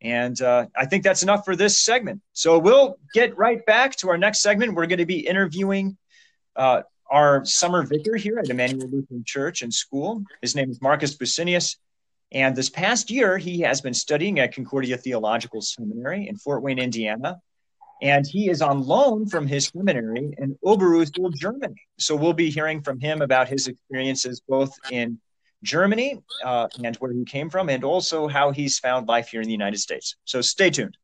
And 0.00 0.40
uh, 0.42 0.66
I 0.76 0.86
think 0.86 1.04
that's 1.04 1.22
enough 1.22 1.44
for 1.44 1.54
this 1.54 1.80
segment. 1.80 2.20
So 2.32 2.58
we'll 2.58 2.98
get 3.14 3.36
right 3.38 3.64
back 3.64 3.96
to 3.96 4.10
our 4.10 4.18
next 4.18 4.40
segment. 4.42 4.74
We're 4.74 4.86
going 4.86 4.98
to 4.98 5.06
be 5.06 5.20
interviewing 5.26 5.96
uh, 6.56 6.82
our 7.08 7.44
summer 7.44 7.84
vicar 7.84 8.16
here 8.16 8.38
at 8.38 8.48
Emmanuel 8.48 8.88
Lutheran 8.88 9.22
Church 9.24 9.62
and 9.62 9.72
School. 9.72 10.24
His 10.40 10.56
name 10.56 10.70
is 10.70 10.82
Marcus 10.82 11.16
Businius. 11.16 11.76
And 12.32 12.56
this 12.56 12.70
past 12.70 13.10
year, 13.10 13.36
he 13.36 13.60
has 13.60 13.80
been 13.80 13.94
studying 13.94 14.40
at 14.40 14.54
Concordia 14.54 14.96
Theological 14.96 15.60
Seminary 15.60 16.28
in 16.28 16.36
Fort 16.36 16.62
Wayne, 16.62 16.78
Indiana. 16.78 17.40
And 18.00 18.26
he 18.26 18.48
is 18.48 18.62
on 18.62 18.82
loan 18.82 19.28
from 19.28 19.46
his 19.46 19.68
seminary 19.68 20.34
in 20.38 20.58
Oberursel, 20.64 21.32
Germany. 21.34 21.74
So 21.98 22.16
we'll 22.16 22.32
be 22.32 22.50
hearing 22.50 22.82
from 22.82 22.98
him 22.98 23.22
about 23.22 23.48
his 23.48 23.68
experiences 23.68 24.42
both 24.48 24.72
in 24.90 25.20
Germany 25.62 26.18
uh, 26.44 26.66
and 26.82 26.96
where 26.96 27.12
he 27.12 27.24
came 27.24 27.48
from, 27.48 27.68
and 27.68 27.84
also 27.84 28.26
how 28.26 28.50
he's 28.50 28.80
found 28.80 29.06
life 29.06 29.28
here 29.28 29.40
in 29.40 29.46
the 29.46 29.52
United 29.52 29.78
States. 29.78 30.16
So 30.24 30.40
stay 30.40 30.70
tuned. 30.70 30.96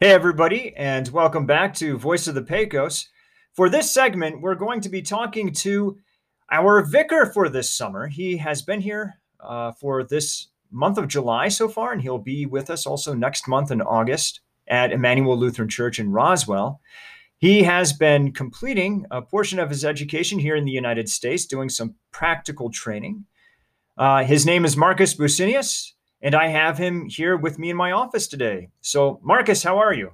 Hey, 0.00 0.12
everybody, 0.12 0.72
and 0.76 1.08
welcome 1.08 1.44
back 1.44 1.74
to 1.74 1.98
Voice 1.98 2.28
of 2.28 2.36
the 2.36 2.42
Pecos. 2.42 3.08
For 3.52 3.68
this 3.68 3.90
segment, 3.90 4.40
we're 4.40 4.54
going 4.54 4.80
to 4.82 4.88
be 4.88 5.02
talking 5.02 5.52
to 5.54 5.98
our 6.52 6.84
vicar 6.84 7.26
for 7.26 7.48
this 7.48 7.68
summer. 7.68 8.06
He 8.06 8.36
has 8.36 8.62
been 8.62 8.80
here 8.80 9.18
uh, 9.40 9.72
for 9.72 10.04
this 10.04 10.50
month 10.70 10.98
of 10.98 11.08
July 11.08 11.48
so 11.48 11.68
far, 11.68 11.90
and 11.90 12.00
he'll 12.00 12.16
be 12.16 12.46
with 12.46 12.70
us 12.70 12.86
also 12.86 13.12
next 13.12 13.48
month 13.48 13.72
in 13.72 13.82
August 13.82 14.40
at 14.68 14.92
Emmanuel 14.92 15.36
Lutheran 15.36 15.68
Church 15.68 15.98
in 15.98 16.12
Roswell. 16.12 16.80
He 17.36 17.64
has 17.64 17.92
been 17.92 18.30
completing 18.30 19.04
a 19.10 19.20
portion 19.20 19.58
of 19.58 19.68
his 19.68 19.84
education 19.84 20.38
here 20.38 20.54
in 20.54 20.64
the 20.64 20.70
United 20.70 21.08
States, 21.08 21.44
doing 21.44 21.68
some 21.68 21.96
practical 22.12 22.70
training. 22.70 23.24
Uh, 23.96 24.22
his 24.22 24.46
name 24.46 24.64
is 24.64 24.76
Marcus 24.76 25.14
Businius, 25.14 25.94
and 26.20 26.34
I 26.34 26.48
have 26.48 26.78
him 26.78 27.08
here 27.08 27.36
with 27.36 27.58
me 27.58 27.70
in 27.70 27.76
my 27.76 27.92
office 27.92 28.26
today. 28.26 28.70
So, 28.80 29.20
Marcus, 29.22 29.62
how 29.62 29.78
are 29.78 29.94
you? 29.94 30.12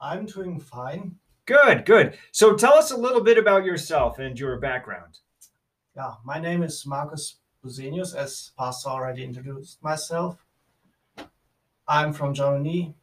I'm 0.00 0.26
doing 0.26 0.58
fine. 0.58 1.16
Good, 1.46 1.84
good. 1.84 2.18
So, 2.32 2.54
tell 2.56 2.74
us 2.74 2.90
a 2.90 2.96
little 2.96 3.22
bit 3.22 3.38
about 3.38 3.64
yourself 3.64 4.18
and 4.18 4.38
your 4.38 4.58
background. 4.58 5.18
Yeah, 5.96 6.14
my 6.24 6.40
name 6.40 6.62
is 6.62 6.86
Marcus 6.86 7.36
Busenius, 7.64 8.14
as 8.16 8.52
Pastor 8.58 8.88
already 8.88 9.24
introduced 9.24 9.82
myself. 9.82 10.44
I'm 11.86 12.12
from 12.12 12.34
Germany, 12.34 12.94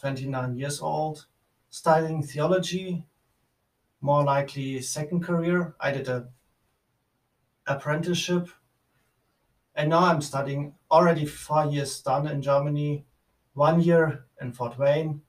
29 0.00 0.56
years 0.56 0.80
old, 0.80 1.26
studying 1.70 2.22
theology, 2.22 3.04
more 4.00 4.24
likely 4.24 4.80
second 4.82 5.22
career. 5.22 5.74
I 5.80 5.92
did 5.92 6.08
a 6.08 6.28
apprenticeship 7.66 8.48
and 9.74 9.90
now 9.90 10.04
I'm 10.04 10.20
studying 10.20 10.74
already 10.92 11.26
four 11.26 11.66
years 11.66 12.00
done 12.02 12.28
in 12.28 12.42
Germany, 12.42 13.06
one 13.54 13.80
year 13.80 14.26
in 14.40 14.52
Fort 14.52 14.78
Wayne. 14.78 15.22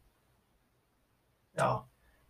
Yeah. 1.57 1.79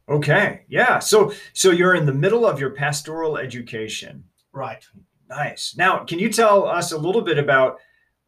Okay. 0.07 0.61
Yeah. 0.69 0.99
So 0.99 1.33
so 1.53 1.71
you're 1.71 1.95
in 1.95 2.05
the 2.05 2.13
middle 2.13 2.45
of 2.45 2.59
your 2.59 2.71
pastoral 2.71 3.37
education. 3.37 4.23
Right. 4.53 4.85
Nice. 5.29 5.75
Now, 5.77 6.03
can 6.05 6.19
you 6.19 6.29
tell 6.29 6.67
us 6.67 6.91
a 6.91 6.97
little 6.97 7.21
bit 7.21 7.39
about 7.39 7.79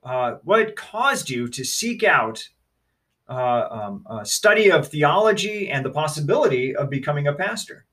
uh, 0.04 0.36
what 0.44 0.76
caused 0.76 1.30
you 1.30 1.48
to 1.50 1.64
seek 1.64 2.04
out 2.04 2.48
uh, 3.30 3.68
um, 3.70 4.06
a 4.10 4.26
study 4.26 4.72
of 4.72 4.88
theology 4.88 5.70
and 5.70 5.86
the 5.86 5.92
possibility 5.92 6.76
of 6.76 6.90
becoming 6.90 7.28
a 7.28 7.34
pastor? 7.34 7.86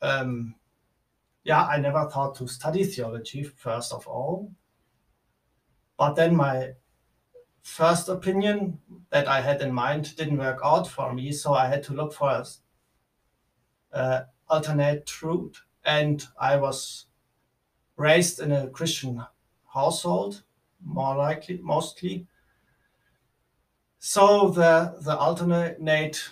Um, 0.00 0.54
yeah, 1.42 1.64
I 1.64 1.78
never 1.78 2.08
thought 2.08 2.36
to 2.36 2.46
study 2.48 2.84
theology, 2.84 3.42
first 3.42 3.92
of 3.92 4.06
all. 4.06 4.50
But 5.96 6.14
then 6.14 6.34
my 6.34 6.72
first 7.62 8.08
opinion 8.08 8.78
that 9.10 9.26
I 9.26 9.40
had 9.40 9.62
in 9.62 9.72
mind 9.72 10.16
didn't 10.16 10.38
work 10.38 10.60
out 10.64 10.86
for 10.86 11.12
me. 11.12 11.32
So 11.32 11.54
I 11.54 11.66
had 11.66 11.82
to 11.84 11.94
look 11.94 12.12
for 12.12 12.30
a 12.30 12.46
uh, 13.92 14.24
alternate 14.48 15.22
route. 15.22 15.62
And 15.84 16.24
I 16.40 16.56
was 16.56 17.06
raised 17.96 18.40
in 18.40 18.52
a 18.52 18.68
Christian 18.68 19.24
household, 19.72 20.42
more 20.84 21.16
likely, 21.16 21.58
mostly. 21.62 22.26
So 23.98 24.50
the, 24.50 24.96
the 25.00 25.16
alternate 25.16 26.30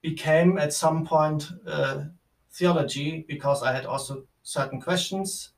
became 0.00 0.56
at 0.56 0.72
some 0.72 1.04
point 1.04 1.50
uh, 1.66 2.04
theology 2.52 3.24
because 3.28 3.62
I 3.62 3.72
had 3.72 3.84
also 3.84 4.24
certain 4.42 4.80
questions. 4.80 5.50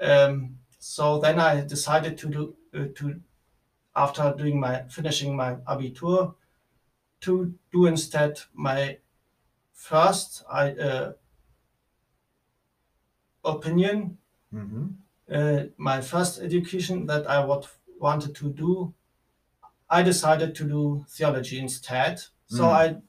Um, 0.00 0.58
so 0.84 1.18
then 1.18 1.40
I 1.40 1.62
decided 1.62 2.18
to 2.18 2.28
do 2.28 2.56
uh, 2.74 2.88
to 2.96 3.18
after 3.96 4.34
doing 4.36 4.60
my 4.60 4.82
finishing 4.90 5.34
my 5.34 5.54
abitur 5.66 6.34
to 7.22 7.54
do 7.72 7.86
instead 7.86 8.38
my 8.52 8.98
first 9.72 10.44
I, 10.50 10.72
uh, 10.72 11.12
opinion 13.46 14.18
mm-hmm. 14.52 14.88
uh, 15.32 15.62
my 15.78 16.02
first 16.02 16.42
education 16.42 17.06
that 17.06 17.26
I 17.26 17.42
would 17.42 17.66
wanted 17.98 18.34
to 18.36 18.52
do 18.52 18.92
I 19.88 20.02
decided 20.02 20.54
to 20.56 20.64
do 20.64 21.06
theology 21.08 21.60
instead. 21.60 22.20
So 22.46 22.64
mm. 22.64 23.00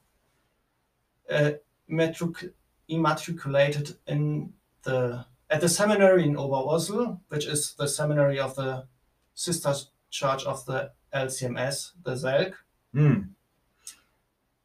I 1.28 1.34
uh, 1.34 1.52
matric- 1.88 2.54
immatriculated 2.88 3.96
in 4.06 4.54
the 4.82 5.26
at 5.50 5.60
the 5.60 5.68
seminary 5.68 6.24
in 6.24 6.36
Oberursel, 6.36 7.20
which 7.28 7.46
is 7.46 7.74
the 7.74 7.88
seminary 7.88 8.38
of 8.38 8.54
the 8.56 8.86
sister 9.34 9.72
church 10.10 10.44
of 10.44 10.64
the 10.66 10.90
LCMS, 11.14 11.92
the 12.04 12.16
SELK. 12.16 12.54
Mm. 12.94 13.28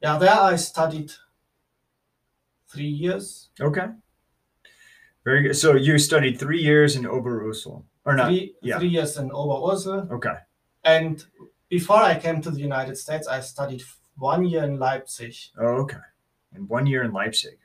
Yeah, 0.01 0.17
there 0.17 0.39
I 0.39 0.55
studied 0.55 1.11
three 2.67 2.87
years. 2.87 3.49
Okay. 3.59 3.87
Very 5.23 5.43
good. 5.43 5.55
So 5.55 5.75
you 5.75 5.99
studied 5.99 6.39
three 6.39 6.61
years 6.61 6.95
in 6.95 7.03
Oberursel, 7.03 7.83
or 8.05 8.15
not? 8.15 8.27
Three, 8.27 8.55
yeah. 8.61 8.79
three 8.79 8.87
years 8.87 9.17
in 9.17 9.29
Oberursel. 9.29 10.09
Okay. 10.11 10.35
And 10.83 11.23
before 11.69 11.97
I 11.97 12.19
came 12.19 12.41
to 12.41 12.49
the 12.49 12.59
United 12.59 12.97
States, 12.97 13.27
I 13.27 13.41
studied 13.41 13.83
one 14.17 14.45
year 14.45 14.63
in 14.63 14.79
Leipzig. 14.79 15.35
Oh, 15.59 15.83
okay. 15.83 15.97
And 16.53 16.67
one 16.67 16.87
year 16.87 17.03
in 17.03 17.13
Leipzig. 17.13 17.57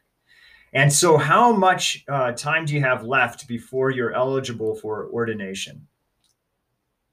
And 0.73 0.93
so, 0.93 1.17
how 1.17 1.53
much 1.53 2.05
uh, 2.09 2.33
time 2.33 2.65
do 2.65 2.75
you 2.75 2.81
have 2.81 3.05
left 3.05 3.49
before 3.49 3.91
you're 3.91 4.13
eligible 4.13 4.75
for 4.75 5.09
ordination? 5.11 5.87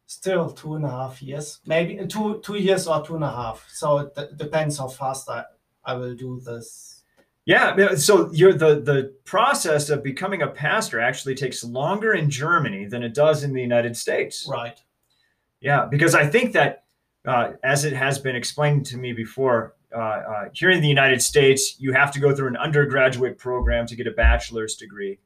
Still 0.05 0.51
two 0.51 0.75
and 0.75 0.85
a 0.85 0.89
half 0.89 1.21
years, 1.21 1.59
maybe 1.65 2.05
two 2.07 2.41
two 2.43 2.55
years 2.55 2.87
or 2.87 3.05
two 3.05 3.15
and 3.15 3.23
a 3.23 3.31
half. 3.31 3.65
So 3.69 3.99
it 3.99 4.15
d- 4.15 4.27
depends 4.35 4.77
how 4.77 4.87
fast 4.87 5.29
I, 5.29 5.43
I 5.83 5.93
will 5.95 6.15
do 6.15 6.39
this. 6.39 7.01
Yeah. 7.45 7.75
yeah, 7.77 7.95
So 7.95 8.31
you're 8.31 8.53
the 8.53 8.81
the 8.81 9.13
process 9.25 9.89
of 9.89 10.03
becoming 10.03 10.41
a 10.41 10.47
pastor 10.47 10.99
actually 10.99 11.35
takes 11.35 11.63
longer 11.63 12.13
in 12.13 12.29
Germany 12.29 12.85
than 12.85 13.03
it 13.03 13.13
does 13.13 13.43
in 13.43 13.53
the 13.53 13.61
United 13.61 13.97
States. 13.97 14.47
Right. 14.49 14.79
Yeah, 15.59 15.85
because 15.85 16.15
I 16.15 16.27
think 16.27 16.53
that 16.53 16.83
uh, 17.25 17.53
as 17.63 17.85
it 17.85 17.93
has 17.93 18.19
been 18.19 18.35
explained 18.35 18.85
to 18.87 18.97
me 18.97 19.13
before, 19.13 19.75
uh, 19.95 19.99
uh, 19.99 20.49
here 20.53 20.71
in 20.71 20.81
the 20.81 20.87
United 20.87 21.21
States, 21.21 21.75
you 21.79 21.93
have 21.93 22.11
to 22.11 22.19
go 22.19 22.35
through 22.35 22.47
an 22.47 22.57
undergraduate 22.57 23.37
program 23.37 23.85
to 23.87 23.95
get 23.95 24.07
a 24.07 24.11
bachelor's 24.11 24.75
degree. 24.75 25.19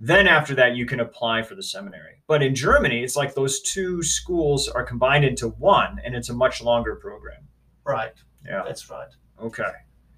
Then 0.00 0.28
after 0.28 0.54
that, 0.54 0.76
you 0.76 0.86
can 0.86 1.00
apply 1.00 1.42
for 1.42 1.54
the 1.56 1.62
seminary. 1.62 2.22
But 2.28 2.42
in 2.42 2.54
Germany, 2.54 3.02
it's 3.02 3.16
like 3.16 3.34
those 3.34 3.60
two 3.62 4.02
schools 4.02 4.68
are 4.68 4.84
combined 4.84 5.24
into 5.24 5.48
one, 5.48 5.98
and 6.04 6.14
it's 6.14 6.28
a 6.28 6.34
much 6.34 6.62
longer 6.62 6.96
program. 6.96 7.48
Right. 7.84 8.12
Yeah. 8.46 8.62
That's 8.64 8.88
right. 8.90 9.08
Okay. 9.42 9.72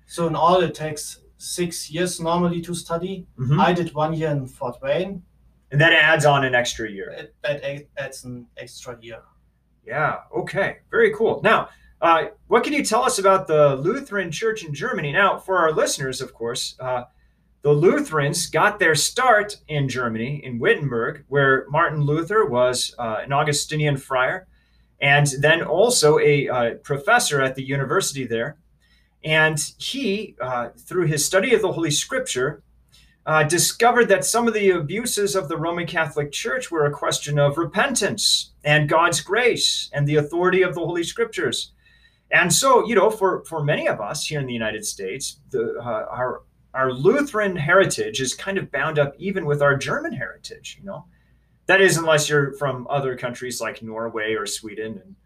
So 0.07 0.27
in 0.27 0.35
all, 0.35 0.61
it 0.61 0.75
takes 0.75 1.21
six 1.39 1.91
years 1.91 2.21
normally 2.21 2.61
to 2.63 2.75
study. 2.75 3.27
Mhm. 3.39 3.59
I 3.59 3.73
did 3.73 3.95
one 3.95 4.13
year 4.13 4.31
in 4.31 4.47
Fort 4.47 4.77
Wayne. 4.83 5.23
And 5.73 5.81
that 5.81 5.93
adds 5.93 6.27
on 6.27 6.45
an 6.45 6.55
extra 6.55 6.91
year. 6.91 7.11
It, 7.11 7.35
that 7.43 7.63
adds 7.97 8.25
an 8.25 8.47
extra 8.57 8.99
year. 9.01 9.23
Yeah. 9.87 10.19
Okay. 10.37 10.79
Very 10.91 11.15
cool. 11.15 11.41
Now, 11.43 11.69
uh, 12.01 12.27
what 12.47 12.65
can 12.65 12.73
you 12.73 12.85
tell 12.85 13.03
us 13.03 13.19
about 13.19 13.47
the 13.47 13.77
Lutheran 13.77 14.31
Church 14.31 14.65
in 14.65 14.73
Germany? 14.73 15.13
Now, 15.13 15.39
for 15.39 15.59
our 15.59 15.73
listeners, 15.73 16.21
of 16.21 16.33
course, 16.33 16.77
uh, 16.81 17.05
the 17.63 17.73
Lutherans 17.73 18.47
got 18.47 18.79
their 18.79 18.95
start 18.95 19.59
in 19.69 19.89
Germany, 19.89 20.41
in 20.45 20.59
Wittenberg, 20.59 21.25
where 21.29 21.67
Martin 21.69 22.01
Luther 22.01 22.47
was 22.47 22.95
uh, 22.99 23.19
an 23.23 23.33
Augustinian 23.33 23.99
friar 23.99 24.47
and 25.01 25.27
then 25.41 25.63
also 25.63 26.19
a 26.19 26.49
uh, 26.49 26.75
professor 26.77 27.41
at 27.41 27.55
the 27.55 27.63
university 27.63 28.27
there. 28.27 28.57
And 29.25 29.59
he, 29.79 30.37
uh, 30.41 30.71
through 30.71 31.07
his 31.07 31.25
study 31.25 31.55
of 31.55 31.63
the 31.63 31.73
Holy 31.73 31.91
Scripture, 31.91 32.63
uh, 33.27 33.43
discovered 33.45 34.07
that 34.09 34.25
some 34.25 34.49
of 34.49 34.55
the 34.55 34.71
abuses 34.71 35.37
of 35.37 35.49
the 35.49 35.57
Roman 35.57 35.87
Catholic 35.87 36.33
Church 36.33 36.71
were 36.71 36.87
a 36.87 36.91
question 36.91 37.39
of 37.39 37.59
repentance 37.59 38.53
and 38.65 38.89
God's 38.89 39.21
grace 39.21 39.91
and 39.93 40.07
the 40.07 40.17
authority 40.17 40.63
of 40.63 40.75
the 40.75 40.81
Holy 40.81 41.05
Scriptures. 41.05 41.73
And 42.33 42.53
so, 42.53 42.87
you 42.87 42.95
know, 42.95 43.11
for 43.11 43.45
for 43.45 43.63
many 43.65 43.89
of 43.89 44.01
us 44.01 44.27
here 44.27 44.41
in 44.41 44.47
the 44.47 44.53
United 44.53 44.85
States, 44.87 45.41
the 45.51 45.77
uh, 45.79 46.07
our 46.11 46.43
our 46.75 46.93
Lutheran 46.93 47.57
heritage 47.57 48.21
is 48.21 48.35
kind 48.35 48.57
of 48.57 48.71
bound 48.71 48.99
up 48.99 49.15
even 49.19 49.45
with 49.47 49.61
our 49.63 49.77
German 49.77 50.13
heritage. 50.13 50.77
You 50.79 50.87
know, 50.87 51.07
that 51.67 51.81
is, 51.81 51.97
unless 51.97 52.29
you're 52.29 52.53
from 52.55 52.87
other 52.89 53.17
countries 53.17 53.61
like 53.61 53.83
Norway 53.83 54.35
or 54.35 54.47
Sweden 54.47 55.01
and 55.05 55.17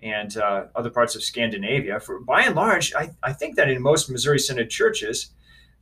and 0.00 0.36
uh, 0.36 0.66
other 0.74 0.90
parts 0.90 1.16
of 1.16 1.22
Scandinavia. 1.22 1.98
For 2.00 2.20
by 2.20 2.42
and 2.42 2.54
large, 2.54 2.94
I, 2.94 3.10
I 3.22 3.32
think 3.32 3.56
that 3.56 3.68
in 3.68 3.82
most 3.82 4.10
Missouri 4.10 4.38
Synod 4.38 4.70
churches, 4.70 5.30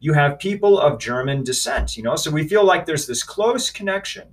you 0.01 0.15
have 0.15 0.39
people 0.39 0.79
of 0.79 0.99
German 0.99 1.45
descent. 1.45 1.97
You 1.97 2.03
know, 2.03 2.17
so 2.17 2.31
we 2.31 2.49
feel 2.49 2.65
like 2.65 2.87
there's 2.87 3.07
this 3.07 3.23
close 3.23 3.71
connection 3.71 4.29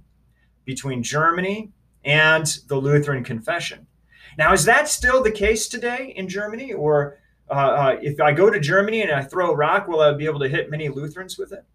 between 0.65 1.03
Germany 1.03 1.71
and 2.06 2.45
the 2.67 2.75
Lutheran 2.75 3.23
confession. 3.23 3.88
Now, 4.37 4.53
is 4.53 4.65
that 4.65 4.87
still 4.87 5.21
the 5.21 5.31
case 5.31 5.67
today 5.67 6.13
in 6.15 6.27
Germany, 6.27 6.73
or 6.73 7.19
uh, 7.49 7.53
uh, 7.53 7.97
if 8.01 8.19
I 8.19 8.31
go 8.31 8.49
to 8.49 8.59
Germany 8.59 9.01
and 9.01 9.11
I 9.11 9.21
throw 9.23 9.51
a 9.51 9.55
rock, 9.55 9.87
will 9.87 10.01
I 10.01 10.13
be 10.13 10.25
able 10.25 10.39
to 10.39 10.49
hit 10.49 10.69
many 10.69 10.89
Lutherans 10.89 11.37
with 11.37 11.51
it? 11.51 11.65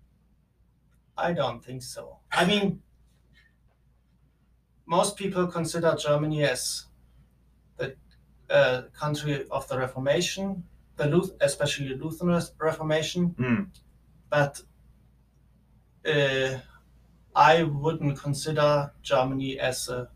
I 1.16 1.32
don't 1.32 1.64
think 1.64 1.82
so. 1.82 2.18
I 2.32 2.44
mean, 2.44 2.80
most 4.86 5.16
people 5.16 5.46
consider 5.46 5.94
Germany 5.96 6.44
as 6.44 6.86
the 7.76 7.94
uh, 8.48 8.82
country 8.98 9.44
of 9.50 9.68
the 9.68 9.78
Reformation, 9.78 10.64
the 10.96 11.06
Luth- 11.06 11.36
especially 11.40 11.94
Lutheran 11.94 12.40
Reformation. 12.58 13.34
Hmm. 13.38 13.62
But 14.30 14.60
uh, 16.06 16.58
I 17.34 17.62
wouldn't 17.62 18.18
consider 18.18 18.92
Germany 19.02 19.58
as 19.58 19.88
a 19.88 20.08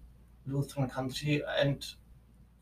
Lutheran 0.46 0.88
country, 0.88 1.42
and 1.58 1.84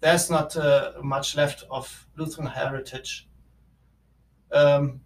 there's 0.00 0.30
not 0.30 0.56
uh, 0.56 0.92
much 1.02 1.36
left 1.36 1.64
of 1.70 2.06
Lutheran 2.16 2.46
heritage. 2.46 3.28
Um, 4.52 5.00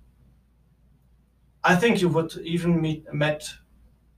I 1.62 1.74
think 1.76 2.00
you 2.00 2.08
would 2.10 2.36
even 2.38 2.80
meet 2.80 3.12
met 3.12 3.48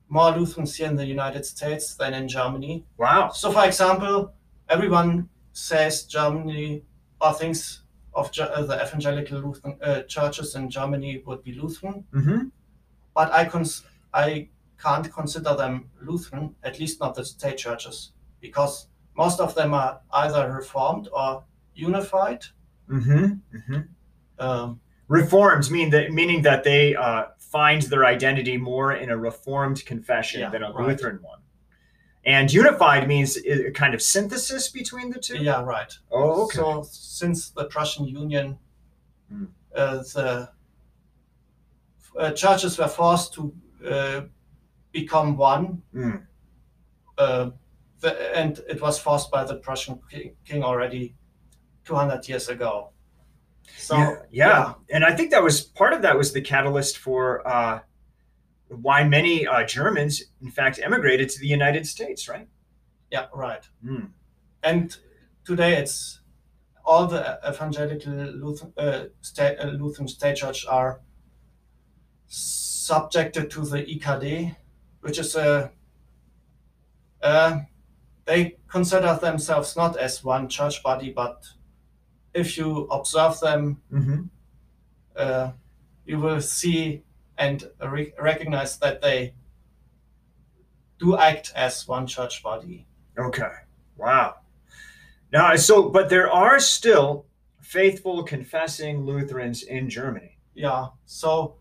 more 0.08 0.30
Lutherans 0.30 0.76
here 0.76 0.88
in 0.88 0.96
the 0.96 1.06
United 1.06 1.44
States 1.44 1.94
than 1.94 2.14
in 2.14 2.28
Germany. 2.28 2.84
Wow. 2.96 3.30
So, 3.30 3.50
for 3.50 3.64
example, 3.64 4.32
everyone 4.68 5.28
says 5.52 6.04
Germany 6.04 6.82
or 7.20 7.32
thinks 7.32 7.82
of 8.14 8.30
uh, 8.38 8.62
the 8.62 8.82
evangelical 8.82 9.40
Lutheran 9.40 9.78
uh, 9.82 10.02
churches 10.02 10.54
in 10.54 10.70
Germany 10.70 11.22
would 11.26 11.42
be 11.42 11.52
Lutheran, 11.54 12.04
hmm 12.12 12.38
but 13.14 13.32
I 13.32 13.46
cons- 13.46 13.82
I 14.12 14.48
can't 14.78 15.10
consider 15.12 15.54
them 15.56 15.88
Lutheran, 16.02 16.54
at 16.62 16.78
least 16.78 17.00
not 17.00 17.14
the 17.14 17.24
state 17.24 17.56
churches, 17.56 18.12
because 18.40 18.88
most 19.16 19.40
of 19.40 19.54
them 19.54 19.74
are 19.74 20.00
either 20.12 20.50
Reformed 20.52 21.08
or 21.12 21.44
Unified. 21.74 22.44
hmm 22.88 23.26
hmm 23.66 23.80
Um, 24.38 24.80
Reforms 25.08 25.70
mean 25.70 25.90
that 25.90 26.12
meaning 26.12 26.42
that 26.42 26.64
they 26.64 26.94
uh, 26.96 27.26
find 27.38 27.82
their 27.82 28.04
identity 28.04 28.56
more 28.58 28.92
in 28.92 29.10
a 29.10 29.16
Reformed 29.16 29.84
confession 29.86 30.40
Yeah, 30.40 30.50
than 30.50 30.62
a 30.62 30.72
right. 30.72 30.88
Lutheran 30.88 31.18
one. 31.22 31.40
And 32.24 32.52
unified 32.52 33.06
means 33.06 33.36
a 33.36 33.70
kind 33.70 33.94
of 33.94 34.02
synthesis 34.02 34.68
between 34.68 35.10
the 35.10 35.20
two. 35.20 35.36
yeah, 35.38 35.62
right. 35.62 35.92
Oh, 36.10 36.44
okay. 36.44 36.56
So 36.58 36.82
since 36.90 37.50
the 37.50 37.64
Prussian 37.66 38.06
Union, 38.08 38.58
Hmm. 39.30 39.44
uh, 39.74 39.98
the 40.14 40.48
uh, 42.18 42.30
churches 42.32 42.78
were 42.78 42.88
forced 42.88 43.34
to 43.34 43.52
uh, 43.88 44.20
become 44.92 45.36
one, 45.36 45.82
Hmm. 45.92 46.16
The, 48.00 48.36
and 48.36 48.60
it 48.68 48.80
was 48.80 48.98
forced 48.98 49.30
by 49.30 49.44
the 49.44 49.56
Prussian 49.56 50.00
king 50.44 50.62
already 50.62 51.14
200 51.84 52.28
years 52.28 52.48
ago. 52.48 52.90
So 53.78 53.96
yeah, 53.96 54.18
yeah. 54.30 54.74
and 54.90 55.04
I 55.04 55.14
think 55.14 55.30
that 55.32 55.42
was 55.42 55.60
part 55.60 55.92
of 55.92 56.02
that 56.02 56.16
was 56.16 56.32
the 56.32 56.40
catalyst 56.40 56.98
for 56.98 57.46
uh, 57.46 57.80
why 58.68 59.04
many 59.04 59.46
uh, 59.46 59.64
Germans, 59.64 60.22
in 60.40 60.50
fact, 60.50 60.78
emigrated 60.82 61.28
to 61.30 61.40
the 61.40 61.48
United 61.48 61.86
States, 61.86 62.28
right? 62.28 62.48
yeah, 63.10 63.26
right. 63.32 63.64
Hmm. 63.84 64.06
And 64.62 64.96
today 65.44 65.76
it's 65.76 66.20
all 66.84 67.06
the 67.06 67.38
evangelical 67.46 68.12
Lutheran, 68.12 68.72
uh, 68.76 69.04
state, 69.20 69.58
uh, 69.58 69.68
Lutheran 69.68 70.08
state 70.08 70.36
church 70.36 70.66
are 70.66 71.00
subjected 72.26 73.50
to 73.50 73.64
the 73.64 73.82
EKD, 73.82 74.56
which 75.00 75.18
is 75.18 75.34
a 75.36 75.70
uh, 77.22 77.58
they 78.26 78.56
consider 78.68 79.16
themselves 79.20 79.76
not 79.76 79.96
as 79.96 80.22
one 80.24 80.48
church 80.48 80.82
body, 80.82 81.10
but 81.10 81.44
if 82.34 82.58
you 82.58 82.86
observe 82.90 83.40
them, 83.40 83.80
hmm 83.90 84.22
uh, 85.16 85.50
you 86.04 86.18
will 86.18 86.40
see 86.42 87.02
and 87.38 87.70
re- 87.82 88.12
recognize 88.20 88.78
that 88.78 89.00
they 89.00 89.34
do 90.98 91.16
act 91.16 91.52
as 91.56 91.88
one 91.88 92.06
church 92.06 92.42
body. 92.42 92.86
Okay. 93.18 93.50
Wow. 93.96 94.36
Now, 95.32 95.56
so, 95.56 95.88
but 95.88 96.08
there 96.10 96.30
are 96.30 96.60
still 96.60 97.24
faithful 97.62 98.22
confessing 98.24 99.04
Lutherans 99.04 99.62
in 99.62 99.88
Germany. 99.88 100.38
Yeah. 100.54 100.88
So, 101.06 101.56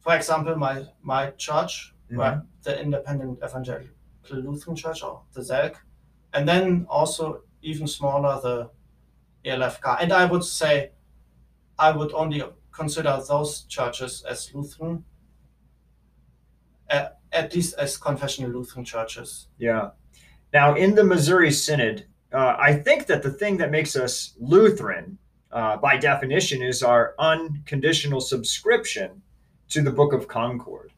for 0.00 0.16
example, 0.16 0.56
my 0.56 0.84
my 1.02 1.30
church, 1.32 1.94
Mhm. 2.10 2.18
right, 2.18 2.38
the 2.62 2.80
Independent 2.80 3.38
Evangelical 3.44 3.94
Lutheran 4.30 4.76
Church 4.76 5.02
or 5.02 5.22
the 5.32 5.42
SELK, 5.44 5.76
and 6.34 6.48
then 6.48 6.86
also 6.88 7.42
even 7.62 7.86
smaller 7.86 8.40
the 8.40 8.70
ELFK. 9.44 10.02
And 10.02 10.12
I 10.12 10.24
would 10.24 10.44
say, 10.44 10.90
I 11.78 11.90
would 11.90 12.12
only 12.12 12.42
consider 12.72 13.20
those 13.26 13.62
churches 13.62 14.24
as 14.28 14.52
Lutheran, 14.54 15.04
uh, 16.90 17.08
at 17.32 17.54
least 17.54 17.74
as 17.78 17.96
confessional 17.96 18.50
Lutheran 18.50 18.84
churches. 18.84 19.48
Yeah. 19.58 19.90
Now, 20.52 20.74
in 20.74 20.94
the 20.94 21.04
Missouri 21.04 21.50
Synod, 21.50 22.06
uh, 22.32 22.56
I 22.58 22.74
think 22.74 23.06
that 23.06 23.22
the 23.22 23.30
thing 23.30 23.56
that 23.58 23.70
makes 23.70 23.96
us 23.96 24.34
Lutheran 24.38 25.18
uh, 25.50 25.76
by 25.76 25.96
definition, 25.96 26.62
is 26.62 26.82
our 26.82 27.14
unconditional 27.18 28.20
subscription 28.20 29.22
to 29.68 29.82
the 29.82 29.90
Book 29.90 30.12
of 30.12 30.28
Concord. 30.28 30.92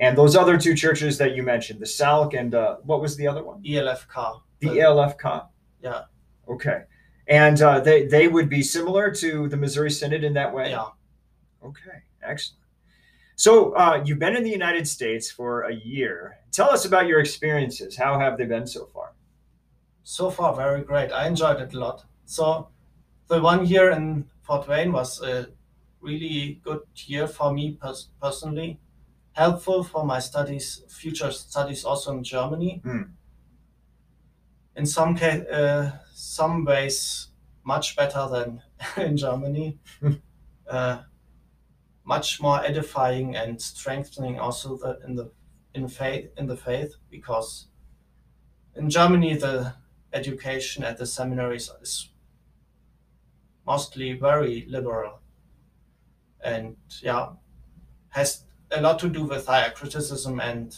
And 0.00 0.16
those 0.18 0.36
other 0.36 0.58
two 0.58 0.74
churches 0.74 1.18
that 1.18 1.34
you 1.34 1.42
mentioned, 1.42 1.80
the 1.80 1.86
SELK 1.86 2.34
and 2.34 2.54
uh, 2.54 2.76
what 2.82 3.00
was 3.00 3.16
the 3.16 3.26
other 3.26 3.42
one? 3.42 3.62
ELFK. 3.62 4.40
The 4.60 5.14
cop. 5.18 5.52
Yeah. 5.82 6.02
Okay. 6.48 6.82
And 7.26 7.60
uh, 7.62 7.80
they 7.80 8.06
they 8.06 8.28
would 8.28 8.48
be 8.48 8.62
similar 8.62 9.10
to 9.10 9.48
the 9.48 9.56
Missouri 9.56 9.90
Synod 9.90 10.24
in 10.24 10.34
that 10.34 10.54
way. 10.54 10.70
Yeah. 10.70 10.88
Okay. 11.64 12.02
Excellent. 12.22 12.60
So 13.36 13.72
uh, 13.72 14.02
you've 14.04 14.18
been 14.18 14.36
in 14.36 14.44
the 14.44 14.50
United 14.50 14.86
States 14.86 15.30
for 15.30 15.62
a 15.62 15.74
year. 15.74 16.38
Tell 16.52 16.70
us 16.70 16.84
about 16.84 17.06
your 17.06 17.20
experiences. 17.20 17.96
How 17.96 18.18
have 18.18 18.38
they 18.38 18.44
been 18.44 18.66
so 18.66 18.86
far? 18.86 19.12
So 20.04 20.30
far, 20.30 20.54
very 20.54 20.82
great. 20.82 21.10
I 21.10 21.26
enjoyed 21.26 21.60
it 21.60 21.74
a 21.74 21.78
lot. 21.78 22.04
So 22.26 22.68
the 23.28 23.40
one 23.40 23.66
year 23.66 23.90
in 23.90 24.26
Fort 24.42 24.68
Wayne 24.68 24.92
was 24.92 25.20
a 25.22 25.48
really 26.00 26.60
good 26.62 26.82
year 27.06 27.26
for 27.26 27.52
me 27.52 27.72
pers- 27.80 28.10
personally. 28.22 28.78
Helpful 29.32 29.82
for 29.82 30.04
my 30.04 30.20
studies, 30.20 30.84
future 30.88 31.32
studies 31.32 31.84
also 31.84 32.12
in 32.12 32.22
Germany. 32.22 32.82
Mm. 32.84 33.08
In 34.76 34.86
some 34.86 35.16
uh, 35.20 35.90
some 36.12 36.64
ways, 36.64 37.28
much 37.64 37.96
better 37.96 38.28
than 38.30 38.62
in 38.96 39.16
Germany. 39.16 39.78
uh, 40.68 41.02
much 42.04 42.40
more 42.40 42.64
edifying 42.64 43.34
and 43.34 43.60
strengthening 43.60 44.38
also 44.38 44.76
the, 44.76 44.98
in 45.06 45.16
the 45.16 45.30
in 45.74 45.88
faith 45.88 46.30
in 46.36 46.46
the 46.46 46.56
faith 46.56 46.94
because 47.10 47.66
in 48.76 48.88
Germany 48.88 49.34
the 49.36 49.74
education 50.12 50.84
at 50.84 50.98
the 50.98 51.06
seminaries 51.06 51.70
is 51.80 52.10
mostly 53.66 54.12
very 54.12 54.66
liberal 54.68 55.20
and 56.44 56.76
yeah 57.02 57.30
has 58.10 58.44
a 58.70 58.80
lot 58.80 58.98
to 58.98 59.08
do 59.08 59.24
with 59.24 59.46
higher 59.46 59.70
criticism 59.70 60.38
and 60.40 60.76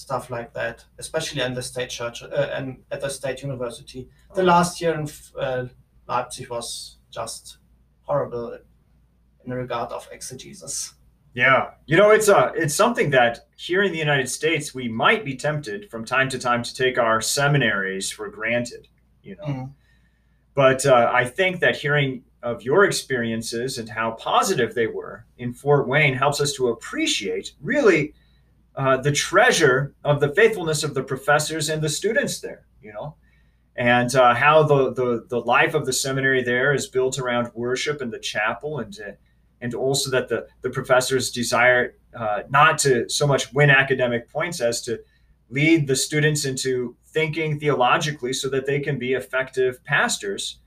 stuff 0.00 0.30
like 0.30 0.52
that 0.52 0.84
especially 0.98 1.42
in 1.42 1.54
the 1.54 1.62
state 1.62 1.90
church 1.90 2.22
uh, 2.22 2.50
and 2.56 2.66
at 2.90 3.00
the 3.00 3.08
state 3.08 3.42
university 3.42 4.08
the 4.34 4.42
last 4.42 4.80
year 4.80 4.94
in 4.94 5.08
uh, 5.38 5.64
leipzig 6.08 6.48
was 6.50 6.98
just 7.10 7.58
horrible 8.02 8.58
in 9.44 9.52
regard 9.52 9.90
of 9.92 10.08
exegesis 10.12 10.94
Yeah, 11.32 11.70
you 11.86 11.96
know 11.96 12.10
it's 12.10 12.28
uh 12.28 12.50
it's 12.62 12.74
something 12.74 13.10
that 13.10 13.46
here 13.56 13.82
in 13.86 13.92
the 13.92 13.98
United 13.98 14.28
States 14.28 14.74
we 14.74 14.88
might 14.88 15.22
be 15.24 15.36
tempted 15.36 15.88
from 15.90 16.04
time 16.04 16.28
to 16.30 16.38
time 16.38 16.62
to 16.64 16.72
take 16.74 16.98
our 16.98 17.20
seminaries 17.20 18.10
for 18.10 18.28
granted, 18.28 18.88
you 19.22 19.36
know. 19.36 19.44
Mhm. 19.44 19.72
But 20.54 20.84
uh, 20.84 21.10
I 21.20 21.24
think 21.38 21.60
that 21.60 21.76
hearing 21.76 22.24
of 22.42 22.62
your 22.62 22.84
experiences 22.84 23.78
and 23.78 23.88
how 23.88 24.08
positive 24.12 24.74
they 24.74 24.88
were 24.88 25.24
in 25.38 25.52
Fort 25.52 25.86
Wayne 25.86 26.14
helps 26.14 26.40
us 26.40 26.52
to 26.54 26.68
appreciate 26.68 27.52
really 27.60 28.14
uh, 28.80 28.96
the 28.96 29.12
treasure 29.12 29.94
of 30.04 30.20
the 30.20 30.34
faithfulness 30.34 30.82
of 30.82 30.94
the 30.94 31.02
professors 31.02 31.68
and 31.68 31.82
the 31.82 31.88
students 31.88 32.40
there, 32.40 32.64
you 32.80 32.90
know, 32.90 33.14
and 33.76 34.14
uh, 34.14 34.34
how 34.34 34.62
the, 34.62 34.94
the 34.94 35.26
the 35.28 35.40
life 35.40 35.74
of 35.74 35.84
the 35.84 35.92
seminary 35.92 36.42
there 36.42 36.72
is 36.72 36.86
built 36.86 37.18
around 37.18 37.50
worship 37.54 38.00
in 38.00 38.08
the 38.10 38.18
chapel 38.18 38.78
and 38.78 38.98
uh, 39.06 39.12
and 39.60 39.74
also 39.74 40.10
that 40.10 40.28
the 40.30 40.46
the 40.62 40.70
professors 40.70 41.30
desire 41.30 41.94
uh, 42.14 42.40
not 42.48 42.78
to 42.78 43.06
so 43.10 43.26
much 43.26 43.52
win 43.52 43.68
academic 43.68 44.30
points 44.30 44.62
as 44.62 44.80
to 44.80 44.98
lead 45.50 45.86
the 45.86 45.96
students 45.96 46.46
into 46.46 46.96
thinking 47.04 47.60
theologically 47.60 48.32
so 48.32 48.48
that 48.48 48.64
they 48.64 48.80
can 48.80 48.98
be 48.98 49.12
effective 49.12 49.84
pastors 49.84 50.60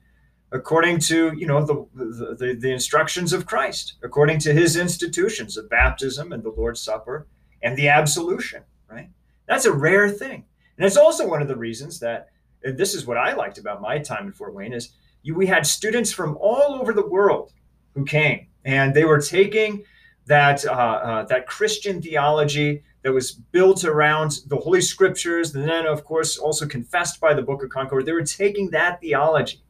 according 0.52 1.00
to 1.00 1.34
you 1.36 1.48
know 1.48 1.66
the 1.66 1.76
the, 1.96 2.56
the 2.60 2.72
instructions 2.72 3.34
of 3.34 3.48
Christ 3.48 3.96
according 4.04 4.38
to 4.42 4.54
his 4.54 4.76
institutions 4.76 5.58
of 5.58 5.68
baptism 5.68 6.32
and 6.32 6.44
the 6.44 6.54
Lord's 6.56 6.80
Supper 6.80 7.26
and 7.64 7.78
the 7.78 7.88
absolution 7.88 8.62
right 8.90 9.10
that's 9.48 9.66
a 9.66 9.72
rare 9.72 10.10
thing 10.10 10.46
and 10.78 10.86
it's 10.86 10.98
also 10.98 11.28
one 11.28 11.42
of 11.42 11.48
the 11.48 11.56
reasons 11.56 12.00
that 12.00 12.30
this 12.64 12.94
is 12.94 13.06
what 13.06 13.18
I 13.18 13.34
liked 13.34 13.58
about 13.58 13.82
my 13.82 14.00
time 14.00 14.28
in 14.28 14.32
Fort 14.32 14.54
Wayne 14.54 14.74
is 14.74 14.94
you, 15.22 15.36
we 15.36 15.48
had 15.48 15.66
students 15.66 16.14
from 16.14 16.38
all 16.40 16.76
over 16.76 16.94
the 16.94 17.06
world 17.06 17.52
who 17.94 18.06
came 18.06 18.48
and 18.66 18.94
they 18.94 19.06
were 19.06 19.20
taking 19.20 19.84
that 20.26 20.66
uh, 20.66 20.72
uh, 20.72 21.26
that 21.26 21.48
Christian 21.48 22.02
theology 22.02 22.84
that 23.04 23.12
was 23.12 23.32
built 23.32 23.84
around 23.84 24.40
the 24.48 24.56
Holy 24.56 24.82
Scriptures, 24.82 25.54
and 25.54 25.68
then 25.68 25.86
of 25.86 26.06
course 26.06 26.38
also 26.38 26.66
confessed 26.66 27.20
by 27.20 27.34
the 27.34 27.42
Book 27.42 27.64
of 27.64 27.70
Concord. 27.70 28.06
They 28.06 28.14
were 28.14 28.24
taking 28.24 28.70
that 28.72 29.02
theology 29.02 29.62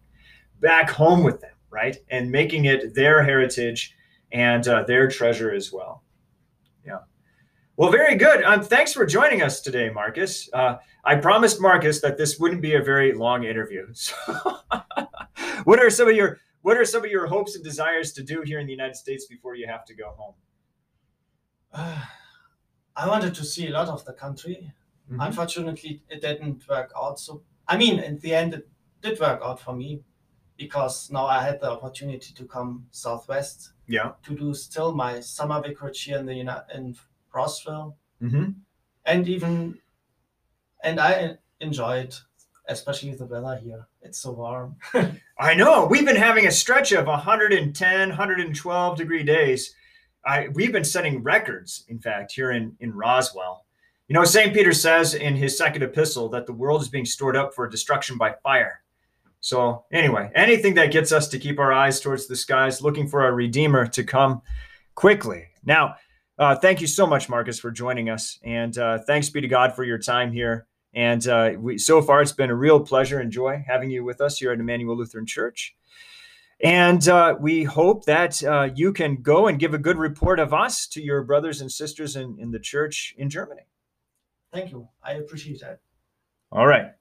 back 0.60 0.90
home 0.90 1.24
with 1.24 1.42
them, 1.42 1.54
right, 1.72 1.98
and 2.10 2.32
making 2.32 2.66
it 2.66 2.94
their 2.94 3.24
heritage 3.24 3.96
and 4.32 4.68
uh, 4.68 4.84
their 4.84 5.08
treasure 5.10 5.52
as 5.52 5.74
well. 5.74 6.04
Well, 7.84 7.92
very 7.92 8.16
good. 8.16 8.46
Um, 8.46 8.64
thanks 8.64 8.94
for 8.94 9.06
joining 9.06 9.42
us 9.42 9.60
today, 9.60 9.90
Marcus. 9.90 10.50
Uh, 10.54 10.78
I 11.04 11.18
promised 11.18 11.60
Marcus 11.60 12.00
that 12.00 12.18
this 12.18 12.40
wouldn't 12.40 12.62
be 12.62 12.76
a 12.76 12.82
very 12.82 13.12
long 13.14 13.44
interview. 13.44 13.88
So, 13.94 14.14
what 15.66 15.84
are 15.84 15.90
some 15.90 16.08
of 16.08 16.16
your 16.16 16.40
what 16.62 16.78
are 16.78 16.86
some 16.86 17.04
of 17.04 17.12
your 17.12 17.28
hopes 17.28 17.56
and 17.56 17.64
desires 17.64 18.14
to 18.14 18.24
do 18.24 18.42
here 18.42 18.60
in 18.62 18.68
the 18.68 18.72
United 18.72 18.96
States 18.96 19.26
before 19.26 19.56
you 19.56 19.68
have 19.68 19.84
to 19.84 19.94
go 19.94 20.12
home? 20.16 20.34
Uh, 21.74 22.06
I 22.96 23.06
wanted 23.06 23.36
to 23.36 23.44
see 23.44 23.68
a 23.68 23.72
lot 23.72 23.90
of 23.90 24.06
the 24.06 24.14
country. 24.14 24.72
Mm-hmm. 25.12 25.20
Unfortunately, 25.20 26.04
it 26.08 26.22
didn't 26.22 26.66
work 26.70 26.90
out. 26.98 27.20
So, 27.20 27.44
I 27.68 27.76
mean, 27.76 28.00
in 28.00 28.18
the 28.20 28.34
end, 28.34 28.54
it 28.54 28.70
did 29.02 29.20
work 29.20 29.42
out 29.44 29.60
for 29.60 29.76
me 29.76 30.04
because 30.56 31.12
now 31.12 31.26
I 31.26 31.44
had 31.44 31.60
the 31.60 31.72
opportunity 31.72 32.34
to 32.34 32.46
come 32.46 32.86
southwest 32.92 33.74
Yeah. 33.88 34.14
to 34.24 34.34
do 34.38 34.54
still 34.54 34.94
my 34.94 35.20
summer 35.20 35.62
vicarage 35.62 36.02
here 36.04 36.20
in 36.20 36.26
the 36.26 36.36
Uni- 36.36 36.96
Roswell, 37.34 37.98
Mm-hmm. 38.22 38.52
and 39.06 39.28
even 39.28 39.78
and 40.84 41.00
I 41.00 41.38
enjoyed, 41.60 42.14
especially 42.68 43.16
the 43.16 43.26
weather 43.26 43.60
here. 43.62 43.88
It's 44.02 44.20
so 44.20 44.32
warm. 44.32 44.76
I 45.40 45.54
know. 45.54 45.86
We've 45.86 46.06
been 46.06 46.16
having 46.16 46.48
a 46.48 46.52
stretch 46.52 46.92
of 46.94 47.08
110, 47.08 48.10
112 48.10 48.98
degree 48.98 49.24
days. 49.24 49.76
I 50.26 50.48
we've 50.54 50.72
been 50.72 50.86
setting 50.86 51.22
records, 51.24 51.84
in 51.90 52.00
fact, 52.00 52.32
here 52.32 52.52
in, 52.52 52.76
in 52.80 52.94
Roswell. 52.94 53.66
You 54.08 54.14
know, 54.14 54.24
St. 54.26 54.54
Peter 54.54 54.74
says 54.74 55.16
in 55.16 55.36
his 55.36 55.58
second 55.58 55.82
epistle 55.84 56.30
that 56.30 56.46
the 56.46 56.54
world 56.54 56.82
is 56.82 56.90
being 56.90 57.06
stored 57.06 57.36
up 57.36 57.54
for 57.54 57.68
destruction 57.68 58.18
by 58.18 58.36
fire. 58.44 58.82
So, 59.40 59.84
anyway, 59.92 60.30
anything 60.36 60.74
that 60.76 60.92
gets 60.92 61.12
us 61.12 61.28
to 61.30 61.40
keep 61.40 61.60
our 61.60 61.74
eyes 61.74 62.00
towards 62.00 62.28
the 62.28 62.36
skies, 62.36 62.82
looking 62.82 63.08
for 63.08 63.24
our 63.24 63.34
Redeemer 63.34 63.88
to 63.88 64.04
come 64.04 64.42
quickly. 64.96 65.48
Now, 65.66 65.96
uh, 66.38 66.56
thank 66.56 66.82
you 66.82 66.88
so 66.88 67.06
much, 67.06 67.30
Marcus, 67.30 67.60
for 67.60 67.72
joining 67.72 68.10
us. 68.10 68.40
And 68.44 68.78
uh, 68.78 69.00
thanks 69.00 69.30
be 69.30 69.42
to 69.42 69.48
God 69.48 69.76
for 69.76 69.84
your 69.84 69.98
time 69.98 70.32
here. 70.32 70.68
And 70.94 71.28
uh, 71.28 71.54
we, 71.58 71.78
so 71.78 72.02
far, 72.02 72.22
it's 72.22 72.32
been 72.32 72.50
a 72.50 72.56
real 72.56 72.80
pleasure 72.80 73.20
and 73.20 73.32
joy 73.32 73.64
having 73.68 73.90
you 73.90 74.04
with 74.04 74.22
us 74.22 74.38
here 74.38 74.52
at 74.52 74.60
Emmanuel 74.60 74.96
Lutheran 74.96 75.26
Church. 75.26 75.76
And 76.64 77.08
uh, 77.08 77.36
we 77.40 77.64
hope 77.64 78.06
that 78.06 78.42
uh, 78.44 78.70
you 78.74 78.94
can 78.94 79.22
go 79.22 79.48
and 79.48 79.60
give 79.60 79.74
a 79.74 79.78
good 79.78 79.98
report 79.98 80.40
of 80.40 80.54
us 80.54 80.88
to 80.88 81.02
your 81.02 81.24
brothers 81.24 81.62
and 81.62 81.72
sisters 81.72 82.16
in, 82.16 82.38
in 82.40 82.52
the 82.52 82.60
church 82.60 83.14
in 83.18 83.30
Germany. 83.30 83.64
Thank 84.52 84.72
you. 84.72 84.88
I 85.04 85.14
appreciate 85.14 85.62
that. 85.62 85.80
All 86.52 86.68
right. 86.68 86.92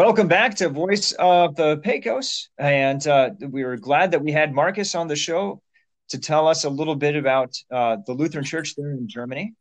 Welcome 0.00 0.28
back 0.28 0.54
to 0.54 0.70
Voice 0.70 1.12
of 1.18 1.56
the 1.56 1.76
Pecos. 1.76 2.48
And 2.56 3.06
uh, 3.06 3.32
we 3.50 3.64
were 3.64 3.76
glad 3.76 4.12
that 4.12 4.22
we 4.22 4.32
had 4.32 4.54
Marcus 4.54 4.94
on 4.94 5.08
the 5.08 5.14
show 5.14 5.60
to 6.08 6.18
tell 6.18 6.48
us 6.48 6.64
a 6.64 6.70
little 6.70 6.96
bit 6.96 7.16
about 7.16 7.54
uh, 7.70 7.98
the 8.06 8.14
Lutheran 8.14 8.46
Church 8.46 8.74
there 8.76 8.92
in 8.92 9.08
Germany. 9.08 9.52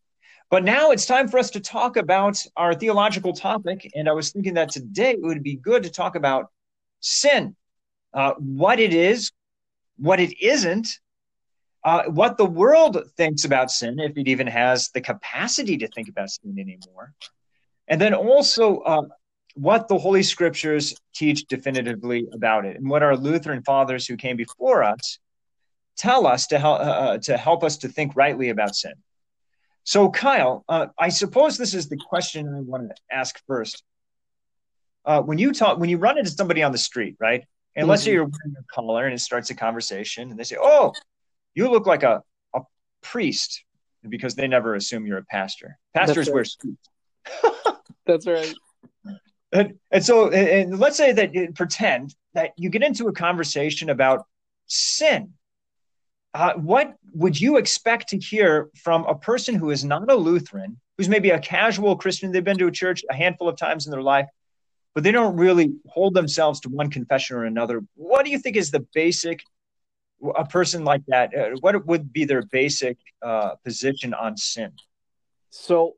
But 0.49 0.63
now 0.63 0.91
it's 0.91 1.05
time 1.05 1.27
for 1.27 1.39
us 1.39 1.49
to 1.49 1.59
talk 1.59 1.97
about 1.97 2.41
our 2.55 2.73
theological 2.73 3.33
topic. 3.33 3.91
And 3.93 4.07
I 4.07 4.13
was 4.13 4.31
thinking 4.31 4.53
that 4.53 4.69
today 4.69 5.11
it 5.11 5.21
would 5.21 5.43
be 5.43 5.57
good 5.57 5.83
to 5.83 5.89
talk 5.89 6.15
about 6.15 6.45
sin, 7.01 7.57
uh, 8.13 8.31
what 8.37 8.79
it 8.79 8.93
is, 8.93 9.33
what 9.97 10.21
it 10.21 10.41
isn't, 10.41 10.87
uh, 11.83 12.03
what 12.03 12.37
the 12.37 12.45
world 12.45 12.97
thinks 13.17 13.43
about 13.43 13.71
sin, 13.71 13.99
if 13.99 14.15
it 14.15 14.29
even 14.29 14.47
has 14.47 14.89
the 14.93 15.01
capacity 15.01 15.77
to 15.79 15.87
think 15.89 16.07
about 16.07 16.29
sin 16.29 16.55
anymore. 16.57 17.13
And 17.89 17.99
then 17.99 18.13
also 18.13 18.77
uh, 18.79 19.01
what 19.55 19.87
the 19.87 19.97
Holy 19.97 20.23
Scriptures 20.23 20.95
teach 21.13 21.45
definitively 21.45 22.27
about 22.33 22.65
it, 22.65 22.77
and 22.77 22.89
what 22.89 23.03
our 23.03 23.17
Lutheran 23.17 23.63
fathers 23.63 24.07
who 24.07 24.17
came 24.17 24.37
before 24.37 24.83
us 24.83 25.19
tell 25.99 26.25
us 26.25 26.47
to 26.47 26.57
help 26.57 26.79
uh, 26.79 27.17
to 27.19 27.37
help 27.37 27.63
us 27.63 27.77
to 27.77 27.89
think 27.89 28.15
rightly 28.15 28.49
about 28.49 28.75
sin. 28.75 28.93
So, 29.83 30.09
Kyle, 30.09 30.63
uh, 30.69 30.87
I 30.97 31.09
suppose 31.09 31.57
this 31.57 31.73
is 31.73 31.89
the 31.89 31.97
question 31.97 32.47
I 32.47 32.61
want 32.61 32.89
to 32.89 32.95
ask 33.11 33.39
first. 33.47 33.83
Uh, 35.05 35.21
when 35.21 35.37
you 35.37 35.51
talk, 35.51 35.79
when 35.79 35.89
you 35.89 35.97
run 35.97 36.17
into 36.17 36.29
somebody 36.29 36.63
on 36.63 36.71
the 36.71 36.77
street, 36.77 37.15
right, 37.19 37.43
And 37.75 37.87
let's 37.87 38.03
say 38.03 38.11
you're 38.11 38.23
wearing 38.23 38.55
a 38.57 38.63
collar 38.73 39.05
and 39.05 39.13
it 39.13 39.19
starts 39.19 39.49
a 39.49 39.55
conversation, 39.55 40.29
and 40.29 40.39
they 40.39 40.43
say, 40.43 40.57
"Oh, 40.59 40.93
you 41.53 41.69
look 41.69 41.85
like 41.85 42.03
a 42.03 42.23
a 42.53 42.61
priest," 43.01 43.63
because 44.07 44.35
they 44.35 44.47
never 44.47 44.75
assume 44.75 45.05
you're 45.05 45.17
a 45.17 45.25
pastor. 45.25 45.77
Pastors 45.93 46.27
right. 46.27 46.33
wear 46.33 46.45
suits. 46.45 46.89
That's 48.05 48.27
right. 48.27 48.53
And, 49.51 49.75
and 49.91 50.05
so, 50.05 50.29
and, 50.29 50.79
let's 50.79 50.97
say 50.97 51.11
that 51.11 51.55
pretend 51.55 52.13
that 52.33 52.51
you 52.57 52.69
get 52.69 52.83
into 52.83 53.07
a 53.07 53.13
conversation 53.13 53.89
about 53.89 54.25
sin. 54.67 55.33
Uh, 56.33 56.53
what 56.53 56.95
would 57.13 57.39
you 57.39 57.57
expect 57.57 58.09
to 58.09 58.17
hear 58.19 58.69
from 58.75 59.05
a 59.05 59.15
person 59.15 59.55
who 59.55 59.71
is 59.71 59.83
not 59.83 60.11
a 60.11 60.15
Lutheran, 60.15 60.79
who's 60.97 61.09
maybe 61.09 61.31
a 61.31 61.39
casual 61.39 61.95
Christian? 61.95 62.31
They've 62.31 62.43
been 62.43 62.59
to 62.59 62.67
a 62.67 62.71
church 62.71 63.03
a 63.09 63.15
handful 63.15 63.49
of 63.49 63.57
times 63.57 63.87
in 63.87 63.91
their 63.91 64.03
life, 64.03 64.27
but 64.93 65.03
they 65.03 65.11
don't 65.11 65.35
really 65.35 65.73
hold 65.87 66.13
themselves 66.13 66.59
to 66.61 66.69
one 66.69 66.91
confession 66.91 67.35
or 67.35 67.45
another. 67.45 67.81
What 67.95 68.25
do 68.25 68.31
you 68.31 68.37
think 68.37 68.57
is 68.57 68.69
the 68.69 68.85
basic, 68.93 69.41
a 70.35 70.45
person 70.45 70.83
like 70.83 71.01
that, 71.07 71.35
uh, 71.35 71.49
what 71.61 71.83
would 71.87 72.13
be 72.13 72.25
their 72.25 72.43
basic 72.43 72.97
uh, 73.23 73.55
position 73.63 74.13
on 74.13 74.37
sin? 74.37 74.73
So, 75.49 75.95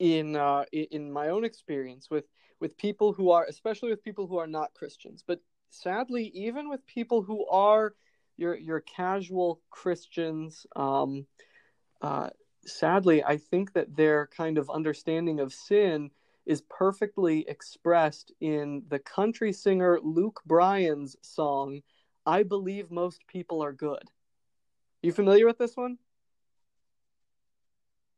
in 0.00 0.34
uh, 0.34 0.64
in 0.72 1.12
my 1.12 1.28
own 1.28 1.44
experience 1.44 2.10
with 2.10 2.24
with 2.62 2.78
people 2.78 3.12
who 3.12 3.32
are, 3.32 3.44
especially 3.48 3.90
with 3.90 4.04
people 4.04 4.28
who 4.28 4.38
are 4.38 4.46
not 4.46 4.72
Christians, 4.72 5.24
but 5.26 5.40
sadly, 5.68 6.30
even 6.32 6.70
with 6.70 6.86
people 6.86 7.20
who 7.20 7.44
are 7.48 7.94
your 8.36 8.56
your 8.56 8.80
casual 8.80 9.60
Christians, 9.68 10.64
um, 10.76 11.26
uh, 12.00 12.30
sadly, 12.64 13.22
I 13.24 13.36
think 13.36 13.72
that 13.72 13.96
their 13.96 14.28
kind 14.28 14.58
of 14.58 14.70
understanding 14.70 15.40
of 15.40 15.52
sin 15.52 16.12
is 16.46 16.62
perfectly 16.70 17.44
expressed 17.48 18.32
in 18.40 18.84
the 18.88 19.00
country 19.00 19.52
singer 19.52 19.98
Luke 20.00 20.40
Bryan's 20.46 21.16
song, 21.20 21.82
I 22.24 22.44
Believe 22.44 22.92
Most 22.92 23.26
People 23.26 23.62
Are 23.62 23.72
Good. 23.72 24.08
You 25.02 25.12
familiar 25.12 25.46
with 25.46 25.58
this 25.58 25.76
one? 25.76 25.98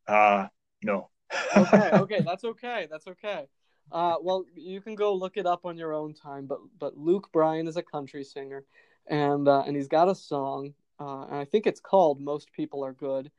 Uh, 0.06 0.48
no. 0.82 1.08
okay, 1.56 1.90
okay, 1.94 2.22
that's 2.26 2.44
okay. 2.44 2.86
That's 2.90 3.06
okay. 3.06 3.46
Uh, 3.92 4.16
well, 4.20 4.44
you 4.54 4.80
can 4.80 4.94
go 4.94 5.14
look 5.14 5.36
it 5.36 5.46
up 5.46 5.64
on 5.64 5.76
your 5.76 5.92
own 5.92 6.14
time. 6.14 6.46
But 6.46 6.58
but 6.78 6.96
Luke 6.96 7.30
Bryan 7.32 7.68
is 7.68 7.76
a 7.76 7.82
country 7.82 8.24
singer, 8.24 8.64
and 9.06 9.48
uh, 9.48 9.62
and 9.66 9.76
he's 9.76 9.88
got 9.88 10.08
a 10.08 10.14
song, 10.14 10.74
uh, 11.00 11.24
and 11.24 11.36
I 11.36 11.44
think 11.44 11.66
it's 11.66 11.80
called 11.80 12.20
"Most 12.20 12.52
People 12.52 12.84
Are 12.84 12.92
Good," 12.92 13.30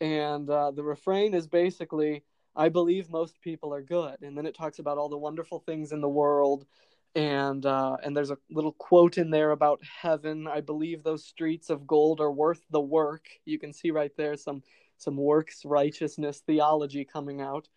and 0.00 0.48
uh, 0.48 0.70
the 0.72 0.82
refrain 0.82 1.34
is 1.34 1.46
basically, 1.46 2.24
"I 2.56 2.68
believe 2.68 3.10
most 3.10 3.40
people 3.40 3.72
are 3.74 3.82
good," 3.82 4.22
and 4.22 4.36
then 4.36 4.46
it 4.46 4.54
talks 4.56 4.78
about 4.78 4.98
all 4.98 5.08
the 5.08 5.18
wonderful 5.18 5.60
things 5.60 5.92
in 5.92 6.00
the 6.00 6.08
world, 6.08 6.66
and 7.14 7.64
uh, 7.66 7.96
and 8.02 8.16
there's 8.16 8.30
a 8.30 8.38
little 8.50 8.72
quote 8.72 9.18
in 9.18 9.30
there 9.30 9.50
about 9.50 9.80
heaven. 9.84 10.46
I 10.46 10.60
believe 10.60 11.02
those 11.02 11.24
streets 11.24 11.70
of 11.70 11.86
gold 11.86 12.20
are 12.20 12.32
worth 12.32 12.62
the 12.70 12.80
work. 12.80 13.26
You 13.44 13.58
can 13.58 13.72
see 13.72 13.90
right 13.90 14.12
there 14.16 14.36
some 14.36 14.62
some 14.96 15.16
works 15.16 15.64
righteousness 15.64 16.42
theology 16.46 17.04
coming 17.04 17.40
out. 17.40 17.68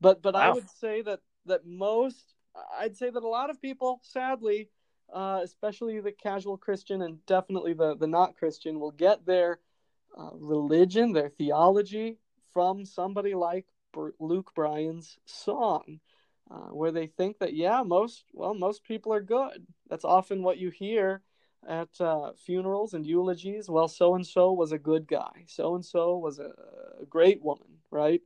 But 0.00 0.22
but 0.22 0.34
wow. 0.34 0.40
I 0.40 0.50
would 0.50 0.68
say 0.68 1.02
that 1.02 1.20
that 1.46 1.66
most 1.66 2.34
I'd 2.78 2.96
say 2.96 3.10
that 3.10 3.22
a 3.22 3.28
lot 3.28 3.50
of 3.50 3.62
people, 3.62 4.00
sadly, 4.02 4.68
uh, 5.12 5.40
especially 5.42 6.00
the 6.00 6.12
casual 6.12 6.56
Christian 6.56 7.02
and 7.02 7.24
definitely 7.26 7.72
the 7.74 7.96
the 7.96 8.06
not 8.06 8.36
Christian, 8.36 8.80
will 8.80 8.90
get 8.90 9.24
their 9.26 9.60
uh, 10.16 10.30
religion, 10.34 11.12
their 11.12 11.28
theology 11.30 12.18
from 12.52 12.84
somebody 12.84 13.34
like 13.34 13.66
Luke 14.18 14.52
Bryan's 14.54 15.18
song, 15.26 16.00
uh, 16.50 16.68
where 16.70 16.92
they 16.92 17.06
think 17.06 17.38
that 17.38 17.54
yeah, 17.54 17.82
most 17.82 18.24
well 18.32 18.54
most 18.54 18.84
people 18.84 19.12
are 19.12 19.22
good. 19.22 19.66
That's 19.88 20.04
often 20.04 20.42
what 20.42 20.58
you 20.58 20.70
hear 20.70 21.22
at 21.66 22.00
uh, 22.00 22.32
funerals 22.44 22.94
and 22.94 23.06
eulogies. 23.06 23.68
Well, 23.68 23.88
so 23.88 24.14
and 24.14 24.26
so 24.26 24.52
was 24.52 24.72
a 24.72 24.78
good 24.78 25.06
guy. 25.06 25.44
So 25.46 25.74
and 25.74 25.84
so 25.84 26.18
was 26.18 26.38
a, 26.38 26.52
a 27.00 27.06
great 27.06 27.42
woman, 27.42 27.78
right? 27.90 28.20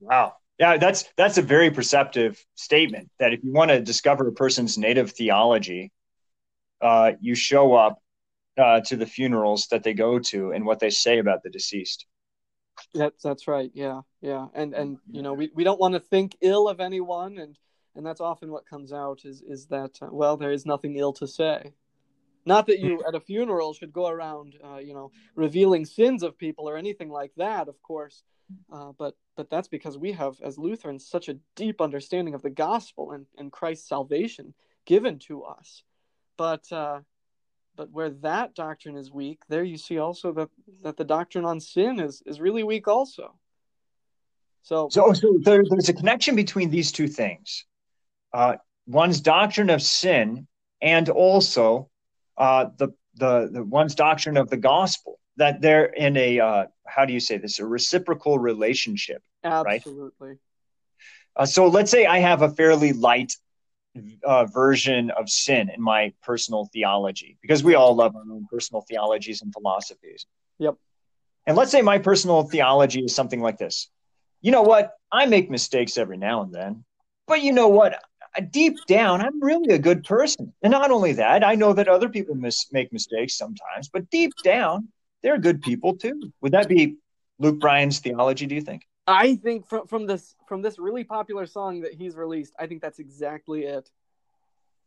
Wow. 0.00 0.36
Yeah, 0.58 0.76
that's 0.76 1.04
that's 1.16 1.38
a 1.38 1.42
very 1.42 1.70
perceptive 1.70 2.44
statement. 2.54 3.10
That 3.18 3.32
if 3.32 3.42
you 3.42 3.52
want 3.52 3.70
to 3.70 3.80
discover 3.80 4.28
a 4.28 4.32
person's 4.32 4.78
native 4.78 5.10
theology, 5.12 5.92
uh, 6.80 7.12
you 7.20 7.34
show 7.34 7.74
up 7.74 7.98
uh, 8.58 8.80
to 8.82 8.96
the 8.96 9.06
funerals 9.06 9.66
that 9.70 9.82
they 9.82 9.94
go 9.94 10.18
to 10.18 10.52
and 10.52 10.64
what 10.64 10.78
they 10.78 10.90
say 10.90 11.18
about 11.18 11.42
the 11.42 11.50
deceased. 11.50 12.06
That's 12.94 13.22
that's 13.22 13.48
right. 13.48 13.70
Yeah, 13.74 14.02
yeah, 14.20 14.46
and 14.54 14.74
and 14.74 14.98
you 15.10 15.22
know 15.22 15.34
we, 15.34 15.50
we 15.54 15.64
don't 15.64 15.80
want 15.80 15.94
to 15.94 16.00
think 16.00 16.36
ill 16.40 16.68
of 16.68 16.80
anyone, 16.80 17.38
and 17.38 17.58
and 17.94 18.04
that's 18.04 18.20
often 18.20 18.50
what 18.50 18.68
comes 18.68 18.92
out 18.92 19.24
is 19.24 19.42
is 19.42 19.66
that 19.66 19.98
uh, 20.02 20.08
well 20.10 20.36
there 20.36 20.52
is 20.52 20.66
nothing 20.66 20.96
ill 20.96 21.12
to 21.14 21.26
say. 21.26 21.72
Not 22.44 22.66
that 22.66 22.80
you 22.80 23.02
at 23.06 23.14
a 23.14 23.20
funeral 23.20 23.72
should 23.72 23.92
go 23.92 24.08
around, 24.08 24.56
uh, 24.64 24.78
you 24.78 24.94
know, 24.94 25.12
revealing 25.36 25.84
sins 25.84 26.24
of 26.24 26.36
people 26.36 26.68
or 26.68 26.76
anything 26.76 27.08
like 27.08 27.30
that, 27.36 27.68
of 27.68 27.80
course. 27.82 28.24
Uh, 28.72 28.90
but 28.98 29.14
but 29.36 29.50
that's 29.50 29.68
because 29.68 29.96
we 29.96 30.12
have, 30.12 30.36
as 30.42 30.58
Lutherans, 30.58 31.06
such 31.06 31.28
a 31.28 31.38
deep 31.56 31.80
understanding 31.80 32.34
of 32.34 32.42
the 32.42 32.50
gospel 32.50 33.12
and, 33.12 33.26
and 33.38 33.50
Christ's 33.50 33.88
salvation 33.88 34.54
given 34.84 35.18
to 35.20 35.44
us. 35.44 35.82
But 36.36 36.70
uh, 36.72 37.00
but 37.76 37.90
where 37.90 38.10
that 38.10 38.54
doctrine 38.54 38.96
is 38.96 39.10
weak, 39.10 39.40
there 39.48 39.64
you 39.64 39.78
see 39.78 39.98
also 39.98 40.32
that 40.32 40.48
that 40.82 40.96
the 40.96 41.04
doctrine 41.04 41.44
on 41.44 41.60
sin 41.60 42.00
is 42.00 42.22
is 42.26 42.40
really 42.40 42.62
weak 42.62 42.88
also. 42.88 43.34
So 44.62 44.88
so, 44.90 45.12
so 45.12 45.38
there, 45.42 45.62
there's 45.68 45.88
a 45.88 45.94
connection 45.94 46.36
between 46.36 46.70
these 46.70 46.92
two 46.92 47.08
things. 47.08 47.64
Uh, 48.32 48.56
one's 48.86 49.20
doctrine 49.20 49.70
of 49.70 49.82
sin 49.82 50.46
and 50.80 51.08
also 51.08 51.90
uh, 52.36 52.66
the, 52.76 52.88
the 53.14 53.48
the 53.52 53.62
one's 53.62 53.94
doctrine 53.94 54.36
of 54.36 54.50
the 54.50 54.56
gospel 54.56 55.18
that 55.36 55.60
they're 55.60 55.86
in 55.86 56.16
a 56.16 56.40
uh, 56.40 56.66
how 56.86 57.04
do 57.04 57.12
you 57.12 57.20
say 57.20 57.38
this? 57.38 57.58
A 57.58 57.66
reciprocal 57.66 58.38
relationship 58.38 59.22
absolutely. 59.44 60.28
Right? 60.28 60.38
uh, 61.36 61.46
so 61.46 61.66
let's 61.66 61.90
say 61.90 62.06
i 62.06 62.18
have 62.18 62.42
a 62.42 62.50
fairly 62.50 62.92
light 62.92 63.36
uh, 64.24 64.46
version 64.46 65.10
of 65.10 65.28
sin 65.28 65.68
in 65.68 65.82
my 65.82 66.12
personal 66.22 66.68
theology 66.72 67.36
because 67.42 67.62
we 67.62 67.74
all 67.74 67.94
love 67.94 68.16
our 68.16 68.22
own 68.22 68.46
personal 68.50 68.80
theologies 68.88 69.42
and 69.42 69.52
philosophies. 69.52 70.24
Yep. 70.58 70.76
And 71.46 71.56
let's 71.58 71.70
say 71.70 71.82
my 71.82 71.98
personal 71.98 72.44
theology 72.44 73.00
is 73.00 73.14
something 73.14 73.42
like 73.42 73.58
this. 73.58 73.90
You 74.40 74.50
know 74.50 74.62
what? 74.62 74.92
I 75.10 75.26
make 75.26 75.50
mistakes 75.50 75.98
every 75.98 76.16
now 76.16 76.42
and 76.42 76.54
then 76.54 76.84
but 77.26 77.42
you 77.42 77.52
know 77.52 77.68
what? 77.68 78.02
Deep 78.50 78.84
down, 78.86 79.20
I'm 79.20 79.42
really 79.42 79.74
a 79.74 79.78
good 79.78 80.04
person. 80.04 80.52
And 80.62 80.70
not 80.70 80.90
only 80.90 81.14
that, 81.14 81.44
I 81.44 81.54
know 81.54 81.72
that 81.74 81.88
other 81.88 82.08
people 82.08 82.34
mis- 82.34 82.68
make 82.72 82.92
mistakes 82.92 83.36
sometimes, 83.36 83.88
but 83.88 84.08
deep 84.10 84.32
down, 84.42 84.88
they're 85.22 85.38
good 85.38 85.62
people 85.62 85.96
too. 85.96 86.32
Would 86.40 86.52
that 86.52 86.68
be 86.68 86.96
Luke 87.38 87.60
Bryan's 87.60 88.00
theology? 88.00 88.46
Do 88.46 88.54
you 88.54 88.60
think? 88.60 88.86
I 89.06 89.36
think 89.36 89.66
from 89.66 89.86
from 89.86 90.06
this 90.06 90.34
from 90.46 90.62
this 90.62 90.78
really 90.78 91.04
popular 91.04 91.46
song 91.46 91.80
that 91.80 91.94
he's 91.94 92.14
released, 92.14 92.52
I 92.58 92.66
think 92.66 92.82
that's 92.82 92.98
exactly 92.98 93.64
it. 93.64 93.90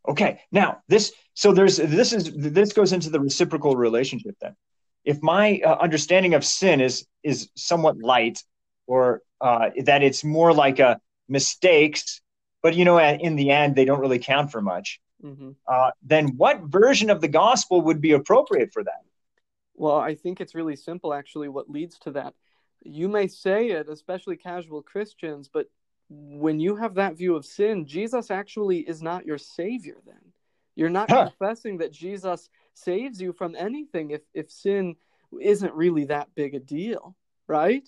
Okay, 0.07 0.41
now 0.51 0.81
this 0.88 1.13
so 1.33 1.51
there's 1.51 1.77
this 1.77 2.13
is 2.13 2.31
this 2.33 2.73
goes 2.73 2.93
into 2.93 3.09
the 3.09 3.19
reciprocal 3.19 3.75
relationship 3.75 4.36
then. 4.39 4.55
If 5.03 5.21
my 5.21 5.61
uh, 5.65 5.77
understanding 5.81 6.33
of 6.33 6.45
sin 6.45 6.81
is 6.81 7.05
is 7.23 7.49
somewhat 7.55 7.97
light, 7.97 8.43
or 8.88 9.21
uh, 9.41 9.71
that 9.83 10.03
it's 10.03 10.23
more 10.23 10.53
like 10.53 10.79
a 10.79 10.99
mistakes, 11.27 12.21
but 12.61 12.75
you 12.75 12.86
know, 12.86 12.99
in 12.99 13.36
the 13.36 13.51
end, 13.51 13.75
they 13.75 13.86
don't 13.86 13.99
really 13.99 14.19
count 14.19 14.51
for 14.51 14.61
much. 14.61 14.99
Mm-hmm. 15.23 15.51
Uh, 15.67 15.91
then 16.03 16.38
what 16.38 16.61
version 16.61 17.09
of 17.09 17.21
the 17.21 17.27
gospel 17.27 17.81
would 17.81 18.01
be 18.01 18.11
appropriate 18.11 18.71
for 18.73 18.83
that? 18.83 19.05
Well, 19.76 19.97
I 19.97 20.15
think 20.15 20.41
it's 20.41 20.55
really 20.55 20.76
simple, 20.76 21.13
actually, 21.13 21.49
what 21.49 21.69
leads 21.69 21.99
to 21.99 22.11
that. 22.11 22.34
You 22.84 23.07
may 23.07 23.28
say 23.28 23.69
it, 23.69 23.89
especially 23.89 24.38
casual 24.38 24.82
Christians, 24.82 25.49
but 25.51 25.67
when 26.09 26.59
you 26.59 26.76
have 26.76 26.95
that 26.95 27.17
view 27.17 27.36
of 27.36 27.45
sin, 27.45 27.86
Jesus 27.86 28.30
actually 28.30 28.80
is 28.80 29.01
not 29.01 29.26
your 29.26 29.38
savior 29.38 29.97
then. 30.05 30.32
You're 30.76 30.89
not 30.89 31.09
huh. 31.09 31.30
confessing 31.30 31.78
that 31.80 31.91
Jesus 31.91 32.49
saves 32.73 33.21
you 33.21 33.34
from 33.34 33.55
anything 33.55 34.11
if, 34.11 34.21
if 34.34 34.51
sin 34.51 34.95
isn't 35.41 35.73
really 35.73 36.05
that 36.05 36.30
big 36.36 36.53
a 36.53 36.59
deal, 36.59 37.15
right? 37.47 37.88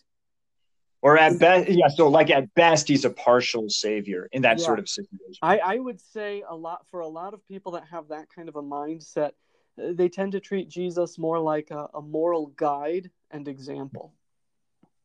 Or 1.01 1.17
at 1.17 1.39
best, 1.39 1.69
yeah, 1.69 1.89
so 1.89 2.07
like 2.07 2.31
at 2.31 2.53
best, 2.55 2.87
he's 2.87 3.05
a 3.05 3.11
partial 3.11 3.69
savior 3.69 4.27
in 4.31 4.41
that 4.41 4.57
yeah. 4.57 4.65
sort 4.65 4.79
of 4.79 4.89
situation. 4.89 5.37
I, 5.41 5.59
I 5.59 5.79
would 5.79 6.01
say 6.01 6.43
a 6.47 6.55
lot 6.55 6.87
for 6.89 7.01
a 7.01 7.07
lot 7.07 7.33
of 7.33 7.47
people 7.47 7.73
that 7.73 7.85
have 7.91 8.07
that 8.07 8.27
kind 8.33 8.49
of 8.49 8.55
a 8.55 8.63
mindset, 8.63 9.31
they 9.77 10.09
tend 10.09 10.31
to 10.33 10.39
treat 10.39 10.69
Jesus 10.69 11.17
more 11.17 11.39
like 11.39 11.71
a, 11.71 11.87
a 11.93 12.01
moral 12.01 12.47
guide 12.47 13.11
and 13.31 13.47
example. 13.47 14.13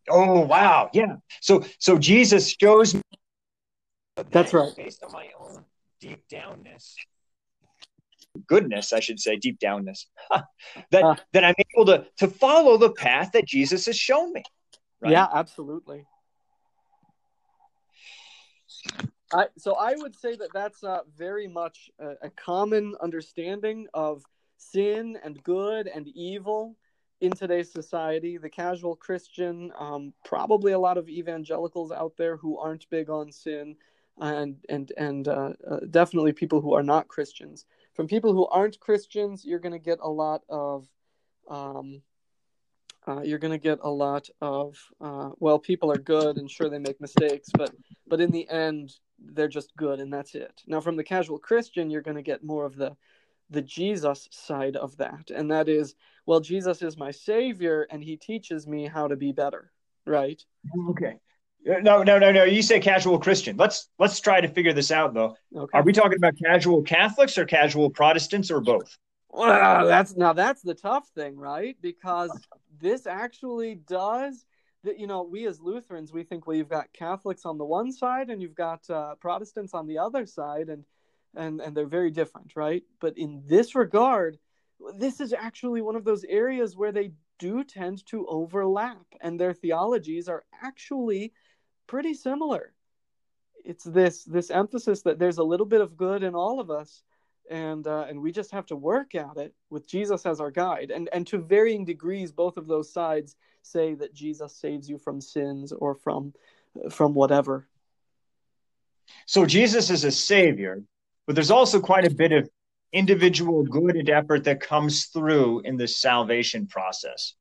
Oh 0.08 0.40
wow, 0.40 0.90
yeah. 0.92 1.16
So 1.40 1.64
so 1.78 1.98
Jesus 1.98 2.54
shows 2.60 2.94
me 2.94 3.02
that's 4.30 4.52
right 4.52 4.74
based 4.76 5.02
on 5.04 5.12
my 5.12 5.28
own 5.38 5.64
deep 6.00 6.24
downness, 6.28 6.94
goodness, 8.46 8.92
I 8.92 9.00
should 9.00 9.20
say, 9.20 9.36
deep 9.36 9.58
downness. 9.58 10.06
that 10.90 11.04
uh, 11.04 11.14
that 11.32 11.44
I'm 11.44 11.54
able 11.74 11.86
to 11.86 12.06
to 12.18 12.28
follow 12.28 12.76
the 12.76 12.90
path 12.90 13.32
that 13.32 13.46
Jesus 13.46 13.86
has 13.86 13.96
shown 13.96 14.32
me. 14.32 14.42
Right? 15.00 15.12
Yeah, 15.12 15.26
absolutely. 15.32 16.06
I, 19.34 19.46
so 19.56 19.74
I 19.74 19.94
would 19.96 20.14
say 20.14 20.36
that 20.36 20.50
that's 20.52 20.84
uh, 20.84 21.00
very 21.16 21.48
much 21.48 21.90
a, 21.98 22.12
a, 22.22 22.30
common 22.30 22.94
understanding 23.00 23.86
of 23.94 24.22
sin 24.70 25.18
and 25.24 25.42
good 25.42 25.86
and 25.86 26.08
evil 26.08 26.76
in 27.20 27.32
today's 27.32 27.72
society. 27.72 28.36
The 28.38 28.50
casual 28.50 28.96
Christian, 28.96 29.72
um, 29.78 30.12
probably 30.24 30.72
a 30.72 30.78
lot 30.78 30.98
of 30.98 31.08
evangelicals 31.08 31.92
out 31.92 32.16
there 32.16 32.36
who 32.36 32.58
aren't 32.58 32.88
big 32.90 33.10
on 33.10 33.32
sin, 33.32 33.76
and 34.18 34.56
and 34.68 34.92
and 34.96 35.28
uh, 35.28 35.52
uh, 35.68 35.80
definitely 35.90 36.32
people 36.32 36.60
who 36.60 36.74
are 36.74 36.82
not 36.82 37.08
Christians. 37.08 37.64
From 37.94 38.06
people 38.06 38.32
who 38.32 38.46
aren't 38.46 38.80
Christians, 38.80 39.44
you're 39.44 39.58
going 39.58 39.72
to 39.72 39.78
get 39.78 39.98
a 40.00 40.08
lot 40.08 40.42
of 40.48 40.88
um, 41.48 42.02
uh, 43.06 43.22
you're 43.22 43.38
going 43.38 43.52
to 43.52 43.58
get 43.58 43.78
a 43.82 43.90
lot 43.90 44.28
of 44.40 44.78
uh, 45.00 45.30
well 45.38 45.58
people 45.58 45.90
are 45.90 45.98
good 45.98 46.36
and 46.36 46.50
sure 46.50 46.68
they 46.68 46.78
make 46.78 47.00
mistakes 47.00 47.48
but 47.56 47.72
but 48.06 48.20
in 48.20 48.30
the 48.30 48.48
end 48.48 48.94
they're 49.18 49.48
just 49.48 49.74
good 49.76 50.00
and 50.00 50.12
that's 50.12 50.34
it 50.34 50.62
now 50.66 50.80
from 50.80 50.96
the 50.96 51.04
casual 51.04 51.38
christian 51.38 51.90
you're 51.90 52.00
going 52.00 52.16
to 52.16 52.22
get 52.22 52.44
more 52.44 52.64
of 52.64 52.76
the 52.76 52.96
the 53.52 53.62
jesus 53.62 54.28
side 54.30 54.76
of 54.76 54.96
that. 54.96 55.30
And 55.30 55.50
that 55.50 55.68
is 55.68 55.94
well 56.26 56.40
jesus 56.40 56.82
is 56.82 56.96
my 56.96 57.10
savior 57.10 57.86
and 57.90 58.02
he 58.02 58.16
teaches 58.16 58.66
me 58.66 58.86
how 58.86 59.08
to 59.08 59.16
be 59.16 59.32
better 59.32 59.72
right? 60.06 60.42
Okay. 60.90 61.16
No 61.64 62.02
no 62.02 62.18
no 62.18 62.32
no. 62.32 62.44
You 62.44 62.62
say 62.62 62.80
casual 62.80 63.18
christian. 63.18 63.56
Let's 63.56 63.88
let's 63.98 64.20
try 64.20 64.40
to 64.40 64.48
figure 64.48 64.72
this 64.72 64.90
out 64.90 65.14
though. 65.14 65.36
Okay. 65.56 65.78
are 65.78 65.82
we 65.82 65.92
talking 65.92 66.16
about 66.16 66.34
casual 66.44 66.82
catholics 66.82 67.38
or 67.38 67.44
casual 67.44 67.90
protestants 67.90 68.50
or 68.50 68.60
both? 68.60 68.96
Well, 69.30 69.86
that's 69.86 70.16
now 70.16 70.32
that's 70.32 70.62
the 70.62 70.74
tough 70.74 71.08
thing, 71.14 71.36
right? 71.36 71.76
Because 71.80 72.32
this 72.80 73.06
actually 73.06 73.76
does 73.76 74.44
that. 74.82 74.98
You 74.98 75.06
know, 75.06 75.22
we 75.22 75.46
as 75.46 75.60
Lutherans, 75.60 76.12
we 76.12 76.24
think 76.24 76.46
well, 76.46 76.56
you've 76.56 76.68
got 76.68 76.92
Catholics 76.92 77.46
on 77.46 77.58
the 77.58 77.64
one 77.64 77.92
side 77.92 78.28
and 78.28 78.42
you've 78.42 78.56
got 78.56 78.88
uh, 78.90 79.14
Protestants 79.20 79.72
on 79.72 79.86
the 79.86 79.98
other 79.98 80.26
side, 80.26 80.68
and 80.68 80.84
and 81.34 81.60
and 81.60 81.76
they're 81.76 81.86
very 81.86 82.10
different, 82.10 82.52
right? 82.56 82.82
But 83.00 83.18
in 83.18 83.42
this 83.46 83.74
regard, 83.74 84.38
this 84.96 85.20
is 85.20 85.32
actually 85.32 85.82
one 85.82 85.96
of 85.96 86.04
those 86.04 86.24
areas 86.24 86.76
where 86.76 86.92
they 86.92 87.12
do 87.38 87.64
tend 87.64 88.04
to 88.06 88.26
overlap, 88.26 89.06
and 89.20 89.38
their 89.38 89.54
theologies 89.54 90.28
are 90.28 90.44
actually 90.62 91.32
pretty 91.86 92.14
similar. 92.14 92.72
It's 93.64 93.84
this 93.84 94.24
this 94.24 94.50
emphasis 94.50 95.02
that 95.02 95.18
there's 95.18 95.38
a 95.38 95.44
little 95.44 95.66
bit 95.66 95.80
of 95.80 95.96
good 95.96 96.22
in 96.22 96.34
all 96.34 96.60
of 96.60 96.70
us 96.70 97.02
and 97.50 97.86
uh, 97.86 98.06
and 98.08 98.20
we 98.20 98.32
just 98.32 98.50
have 98.52 98.66
to 98.66 98.76
work 98.76 99.14
at 99.14 99.36
it 99.36 99.54
with 99.70 99.86
Jesus 99.86 100.24
as 100.26 100.40
our 100.40 100.50
guide. 100.50 100.90
And 100.90 101.08
and 101.12 101.26
to 101.28 101.38
varying 101.38 101.84
degrees, 101.84 102.32
both 102.32 102.56
of 102.56 102.66
those 102.66 102.92
sides 102.92 103.36
say 103.62 103.94
that 103.94 104.14
Jesus 104.14 104.56
saves 104.56 104.88
you 104.88 104.98
from 104.98 105.20
sins 105.20 105.72
or 105.72 105.94
from 105.94 106.32
from 106.90 107.14
whatever. 107.14 107.68
So 109.26 109.44
Jesus 109.44 109.90
is 109.90 110.04
a 110.04 110.10
savior, 110.10 110.82
but 111.26 111.34
there's 111.34 111.50
also 111.50 111.80
quite 111.80 112.06
a 112.06 112.14
bit 112.14 112.32
of 112.32 112.48
individual 112.92 113.62
good 113.62 113.96
and 113.96 114.10
effort 114.10 114.44
that 114.44 114.60
comes 114.60 115.06
through 115.06 115.60
in 115.60 115.76
the 115.76 115.88
salvation 115.88 116.66
process. 116.66 117.34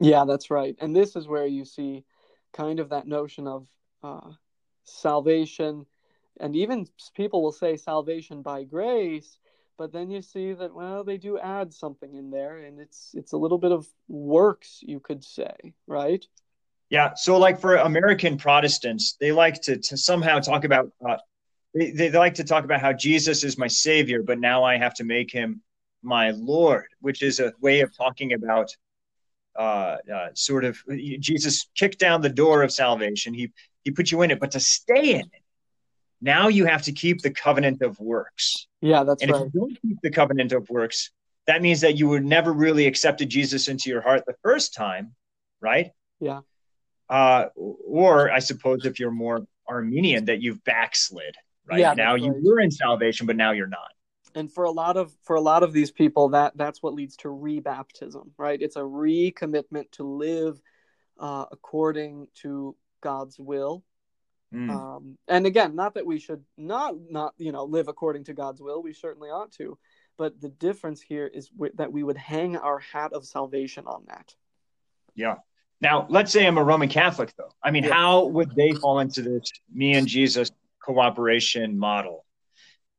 Yeah, 0.00 0.24
that's 0.26 0.50
right. 0.50 0.76
And 0.80 0.94
this 0.94 1.16
is 1.16 1.28
where 1.28 1.46
you 1.46 1.64
see 1.64 2.04
kind 2.52 2.80
of 2.80 2.90
that 2.90 3.06
notion 3.06 3.46
of 3.46 3.66
uh, 4.02 4.30
salvation 4.84 5.86
and 6.40 6.54
even 6.56 6.86
people 7.14 7.42
will 7.42 7.52
say 7.52 7.76
salvation 7.76 8.42
by 8.42 8.64
grace 8.64 9.38
but 9.78 9.92
then 9.92 10.10
you 10.10 10.22
see 10.22 10.52
that 10.52 10.74
well 10.74 11.04
they 11.04 11.16
do 11.16 11.38
add 11.38 11.72
something 11.72 12.14
in 12.14 12.30
there 12.30 12.58
and 12.58 12.78
it's 12.78 13.10
it's 13.14 13.32
a 13.32 13.36
little 13.36 13.58
bit 13.58 13.72
of 13.72 13.86
works 14.08 14.80
you 14.82 15.00
could 15.00 15.24
say 15.24 15.54
right 15.86 16.26
yeah 16.88 17.14
so 17.14 17.36
like 17.36 17.60
for 17.60 17.76
american 17.76 18.36
protestants 18.36 19.16
they 19.20 19.32
like 19.32 19.60
to, 19.60 19.76
to 19.76 19.96
somehow 19.96 20.38
talk 20.38 20.64
about 20.64 20.90
uh, 21.06 21.16
they, 21.76 21.90
they 21.90 22.10
like 22.10 22.34
to 22.34 22.44
talk 22.44 22.64
about 22.64 22.80
how 22.80 22.92
jesus 22.92 23.44
is 23.44 23.58
my 23.58 23.68
savior 23.68 24.22
but 24.22 24.38
now 24.38 24.64
i 24.64 24.76
have 24.76 24.94
to 24.94 25.04
make 25.04 25.30
him 25.30 25.60
my 26.02 26.30
lord 26.30 26.86
which 27.00 27.22
is 27.22 27.40
a 27.40 27.52
way 27.60 27.80
of 27.80 27.96
talking 27.96 28.32
about 28.32 28.74
uh, 29.58 29.96
uh, 30.14 30.28
sort 30.34 30.64
of 30.64 30.78
jesus 31.18 31.68
kicked 31.74 31.98
down 31.98 32.20
the 32.20 32.28
door 32.28 32.62
of 32.62 32.70
salvation 32.70 33.32
he 33.32 33.50
he 33.84 33.90
put 33.90 34.10
you 34.10 34.22
in 34.22 34.30
it 34.30 34.38
but 34.38 34.50
to 34.50 34.60
stay 34.60 35.14
in 35.14 35.20
it 35.20 35.42
now 36.20 36.48
you 36.48 36.64
have 36.64 36.82
to 36.82 36.92
keep 36.92 37.20
the 37.22 37.30
covenant 37.30 37.82
of 37.82 37.98
works. 38.00 38.66
Yeah, 38.80 39.04
that's 39.04 39.22
and 39.22 39.30
right. 39.30 39.42
if 39.42 39.54
you 39.54 39.60
don't 39.60 39.82
keep 39.82 40.00
the 40.02 40.10
covenant 40.10 40.52
of 40.52 40.68
works, 40.70 41.10
that 41.46 41.62
means 41.62 41.80
that 41.82 41.96
you 41.96 42.08
were 42.08 42.20
never 42.20 42.52
really 42.52 42.86
accepted 42.86 43.28
Jesus 43.28 43.68
into 43.68 43.90
your 43.90 44.00
heart 44.00 44.24
the 44.26 44.34
first 44.42 44.74
time, 44.74 45.14
right? 45.60 45.90
Yeah. 46.20 46.40
Uh, 47.08 47.46
or 47.54 48.32
I 48.32 48.40
suppose 48.40 48.84
if 48.84 48.98
you're 48.98 49.10
more 49.10 49.46
Arminian, 49.68 50.24
that 50.24 50.42
you've 50.42 50.64
backslid, 50.64 51.36
right? 51.68 51.80
Yeah, 51.80 51.94
now 51.94 52.14
you 52.14 52.32
right. 52.32 52.42
were 52.42 52.60
in 52.60 52.70
salvation, 52.70 53.26
but 53.26 53.36
now 53.36 53.52
you're 53.52 53.66
not. 53.66 53.92
And 54.34 54.52
for 54.52 54.64
a 54.64 54.70
lot 54.70 54.96
of 54.96 55.12
for 55.22 55.36
a 55.36 55.40
lot 55.40 55.62
of 55.62 55.72
these 55.72 55.90
people, 55.90 56.30
that 56.30 56.56
that's 56.56 56.82
what 56.82 56.94
leads 56.94 57.16
to 57.18 57.28
rebaptism, 57.28 58.30
right? 58.36 58.60
It's 58.60 58.76
a 58.76 58.80
recommitment 58.80 59.90
to 59.92 60.04
live 60.04 60.60
uh, 61.18 61.46
according 61.50 62.28
to 62.42 62.76
God's 63.00 63.38
will 63.38 63.82
Mm. 64.54 64.70
Um, 64.70 65.18
and 65.28 65.46
again, 65.46 65.74
not 65.74 65.94
that 65.94 66.06
we 66.06 66.18
should 66.18 66.42
not 66.56 66.94
not 67.10 67.34
you 67.36 67.52
know 67.52 67.64
live 67.64 67.88
according 67.88 68.24
to 68.24 68.34
God's 68.34 68.62
will. 68.62 68.82
We 68.82 68.92
certainly 68.92 69.28
ought 69.28 69.52
to, 69.52 69.76
but 70.16 70.40
the 70.40 70.48
difference 70.48 71.00
here 71.00 71.26
is 71.26 71.48
w- 71.48 71.72
that 71.76 71.92
we 71.92 72.02
would 72.02 72.16
hang 72.16 72.56
our 72.56 72.78
hat 72.78 73.12
of 73.12 73.26
salvation 73.26 73.86
on 73.86 74.04
that. 74.06 74.34
Yeah. 75.14 75.36
Now, 75.80 76.06
let's 76.08 76.32
say 76.32 76.46
I'm 76.46 76.56
a 76.56 76.64
Roman 76.64 76.88
Catholic, 76.88 77.34
though. 77.36 77.50
I 77.62 77.70
mean, 77.70 77.84
yeah. 77.84 77.92
how 77.92 78.26
would 78.26 78.54
they 78.54 78.72
fall 78.72 79.00
into 79.00 79.20
this 79.20 79.52
me 79.70 79.94
and 79.94 80.06
Jesus 80.06 80.50
cooperation 80.86 81.78
model? 81.78 82.24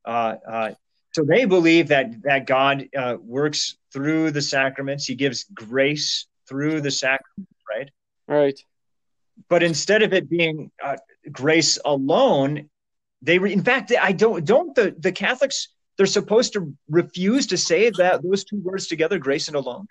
Uh, 0.06 0.36
uh, 0.48 0.72
so 1.14 1.24
they 1.24 1.46
believe 1.46 1.88
that 1.88 2.22
that 2.24 2.46
God 2.46 2.88
uh, 2.96 3.18
works 3.20 3.78
through 3.92 4.32
the 4.32 4.42
sacraments. 4.42 5.06
He 5.06 5.16
gives 5.16 5.46
grace 5.46 6.28
through 6.48 6.82
the 6.82 6.92
sacraments, 6.92 7.52
right? 7.70 7.90
Right. 8.28 8.60
But 9.50 9.64
instead 9.64 10.04
of 10.04 10.14
it 10.14 10.30
being 10.30 10.72
uh, 10.84 10.98
grace 11.32 11.80
alone 11.84 12.70
they 13.22 13.40
re- 13.40 13.54
in 13.54 13.64
fact 13.64 13.92
i 14.00 14.12
don't 14.12 14.46
don't 14.46 14.76
the 14.76 14.96
the 15.00 15.12
catholics 15.12 15.70
they're 15.98 16.06
supposed 16.06 16.54
to 16.54 16.74
refuse 16.90 17.48
to 17.48 17.58
say 17.58 17.90
that 17.90 18.22
those 18.22 18.44
two 18.44 18.60
words 18.60 18.88
together 18.88 19.18
grace 19.18 19.48
and 19.48 19.58
alone 19.58 19.88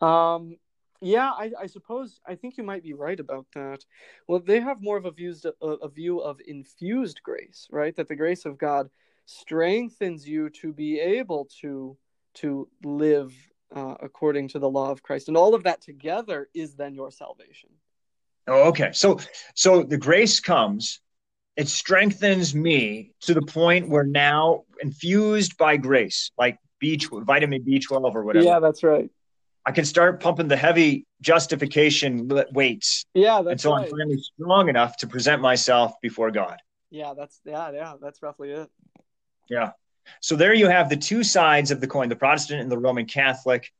um 0.00 0.56
yeah 1.00 1.30
I, 1.30 1.50
I 1.60 1.66
suppose 1.66 2.20
i 2.26 2.34
think 2.34 2.56
you 2.56 2.64
might 2.64 2.82
be 2.82 2.92
right 2.92 3.18
about 3.18 3.46
that 3.54 3.84
well 4.28 4.40
they 4.40 4.60
have 4.60 4.82
more 4.82 4.96
of 4.96 5.06
a 5.06 5.10
view 5.10 5.34
a, 5.62 5.66
a 5.66 5.88
view 5.88 6.20
of 6.20 6.40
infused 6.46 7.22
grace 7.22 7.66
right 7.70 7.94
that 7.96 8.08
the 8.08 8.16
grace 8.16 8.44
of 8.44 8.58
god 8.58 8.90
strengthens 9.26 10.28
you 10.28 10.50
to 10.50 10.72
be 10.72 10.98
able 10.98 11.48
to 11.60 11.96
to 12.34 12.68
live 12.84 13.32
uh, 13.74 13.94
according 14.00 14.48
to 14.48 14.58
the 14.58 14.68
law 14.68 14.90
of 14.90 15.02
christ 15.02 15.28
and 15.28 15.36
all 15.36 15.54
of 15.54 15.62
that 15.62 15.80
together 15.80 16.48
is 16.54 16.74
then 16.74 16.94
your 16.94 17.10
salvation 17.10 17.70
Oh, 18.50 18.68
okay. 18.68 18.90
So 18.92 19.20
so 19.54 19.84
the 19.84 19.96
grace 19.96 20.40
comes, 20.40 21.00
it 21.56 21.68
strengthens 21.68 22.54
me 22.54 23.12
to 23.20 23.34
the 23.34 23.42
point 23.42 23.88
where 23.88 24.04
now 24.04 24.64
infused 24.82 25.56
by 25.56 25.76
grace, 25.76 26.30
like 26.36 26.58
B 26.80 27.00
vitamin 27.00 27.62
B12 27.62 28.14
or 28.14 28.24
whatever. 28.24 28.44
Yeah, 28.44 28.58
that's 28.58 28.82
right. 28.82 29.10
I 29.70 29.72
can 29.72 29.84
start 29.84 30.20
pumping 30.20 30.48
the 30.48 30.56
heavy 30.56 31.06
justification 31.20 32.28
weights. 32.50 33.06
Yeah, 33.14 33.40
that's 33.40 33.64
until 33.64 33.76
right. 33.76 33.84
I'm 33.84 33.90
finally 33.90 34.18
strong 34.18 34.68
enough 34.68 34.96
to 34.96 35.06
present 35.06 35.40
myself 35.40 35.92
before 36.02 36.32
God. 36.32 36.56
Yeah, 36.90 37.14
that's 37.16 37.40
yeah, 37.44 37.70
yeah, 37.70 37.94
that's 38.02 38.20
roughly 38.20 38.50
it. 38.50 38.68
Yeah. 39.48 39.70
So 40.20 40.34
there 40.34 40.52
you 40.54 40.66
have 40.66 40.88
the 40.88 40.96
two 40.96 41.22
sides 41.22 41.70
of 41.70 41.80
the 41.80 41.86
coin, 41.86 42.08
the 42.08 42.16
Protestant 42.16 42.60
and 42.60 42.68
the 42.68 42.78
Roman 42.78 43.06
Catholic. 43.06 43.70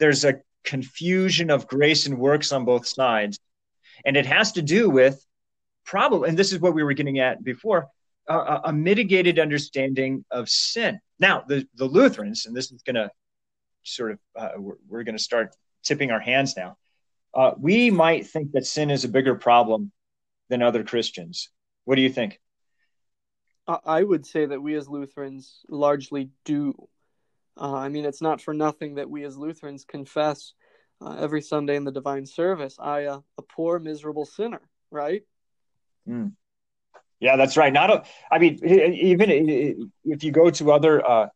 There's 0.00 0.24
a 0.24 0.40
confusion 0.64 1.48
of 1.52 1.68
grace 1.68 2.06
and 2.06 2.18
works 2.18 2.50
on 2.50 2.64
both 2.64 2.84
sides. 2.84 3.38
And 4.04 4.16
it 4.16 4.26
has 4.26 4.50
to 4.52 4.62
do 4.62 4.90
with 4.90 5.24
probably, 5.84 6.28
and 6.28 6.36
this 6.36 6.52
is 6.52 6.58
what 6.58 6.74
we 6.74 6.82
were 6.82 6.94
getting 6.94 7.20
at 7.20 7.44
before, 7.44 7.86
uh, 8.28 8.62
a 8.64 8.72
mitigated 8.72 9.38
understanding 9.38 10.24
of 10.32 10.48
sin. 10.48 10.98
Now, 11.20 11.44
the, 11.46 11.68
the 11.76 11.84
Lutherans, 11.84 12.46
and 12.46 12.56
this 12.56 12.72
is 12.72 12.82
going 12.82 12.96
to 12.96 13.12
sort 13.86 14.12
of, 14.12 14.18
uh, 14.36 14.48
we're, 14.58 14.74
we're 14.88 15.04
going 15.04 15.16
to 15.16 15.22
start 15.22 15.54
tipping 15.82 16.10
our 16.10 16.20
hands 16.20 16.56
now. 16.56 16.76
Uh, 17.34 17.52
we 17.58 17.90
might 17.90 18.26
think 18.26 18.52
that 18.52 18.66
sin 18.66 18.90
is 18.90 19.04
a 19.04 19.08
bigger 19.08 19.34
problem 19.34 19.92
than 20.48 20.62
other 20.62 20.84
Christians. 20.84 21.50
What 21.84 21.96
do 21.96 22.02
you 22.02 22.08
think? 22.08 22.40
I 23.68 24.02
would 24.02 24.24
say 24.24 24.46
that 24.46 24.62
we 24.62 24.76
as 24.76 24.88
Lutherans 24.88 25.60
largely 25.68 26.30
do. 26.44 26.88
Uh, 27.60 27.74
I 27.74 27.88
mean, 27.88 28.04
it's 28.04 28.22
not 28.22 28.40
for 28.40 28.54
nothing 28.54 28.94
that 28.94 29.10
we 29.10 29.24
as 29.24 29.36
Lutherans 29.36 29.84
confess 29.84 30.52
uh, 31.00 31.16
every 31.18 31.42
Sunday 31.42 31.74
in 31.74 31.82
the 31.82 31.90
divine 31.90 32.26
service. 32.26 32.76
I, 32.78 33.06
uh, 33.06 33.20
a 33.38 33.42
poor, 33.42 33.80
miserable 33.80 34.24
sinner, 34.24 34.60
right? 34.90 35.22
Mm. 36.08 36.32
Yeah, 37.18 37.36
that's 37.36 37.56
right. 37.56 37.72
Not, 37.72 37.90
a, 37.90 38.04
I 38.30 38.38
mean, 38.38 38.64
even 38.64 39.90
if 40.04 40.22
you 40.22 40.30
go 40.30 40.50
to 40.50 40.70
other, 40.70 41.30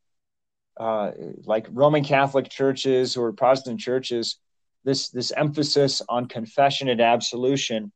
uh, 0.81 1.13
like 1.45 1.67
Roman 1.71 2.03
Catholic 2.03 2.49
churches 2.49 3.17
or 3.17 3.33
Protestant 3.33 3.79
churches, 3.79 4.37
this 4.83 5.11
this 5.11 5.31
emphasis 5.31 6.03
on 6.09 6.27
confession 6.27 6.89
and 6.89 7.01
absolution 7.01 7.93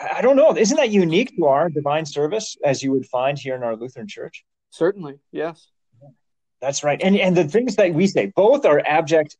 I 0.00 0.22
don't 0.22 0.36
know. 0.36 0.56
Isn't 0.56 0.76
that 0.76 0.90
unique 0.90 1.36
to 1.36 1.46
our 1.46 1.68
divine 1.68 2.06
service 2.06 2.56
as 2.64 2.82
you 2.82 2.92
would 2.92 3.06
find 3.06 3.38
here 3.38 3.54
in 3.54 3.62
our 3.62 3.76
Lutheran 3.76 4.08
church? 4.08 4.44
Certainly, 4.70 5.18
yes. 5.30 5.68
That's 6.60 6.84
right. 6.84 7.00
And 7.02 7.16
and 7.16 7.36
the 7.36 7.44
things 7.44 7.76
that 7.76 7.92
we 7.92 8.06
say, 8.06 8.32
both 8.34 8.64
are 8.64 8.82
abject 8.84 9.36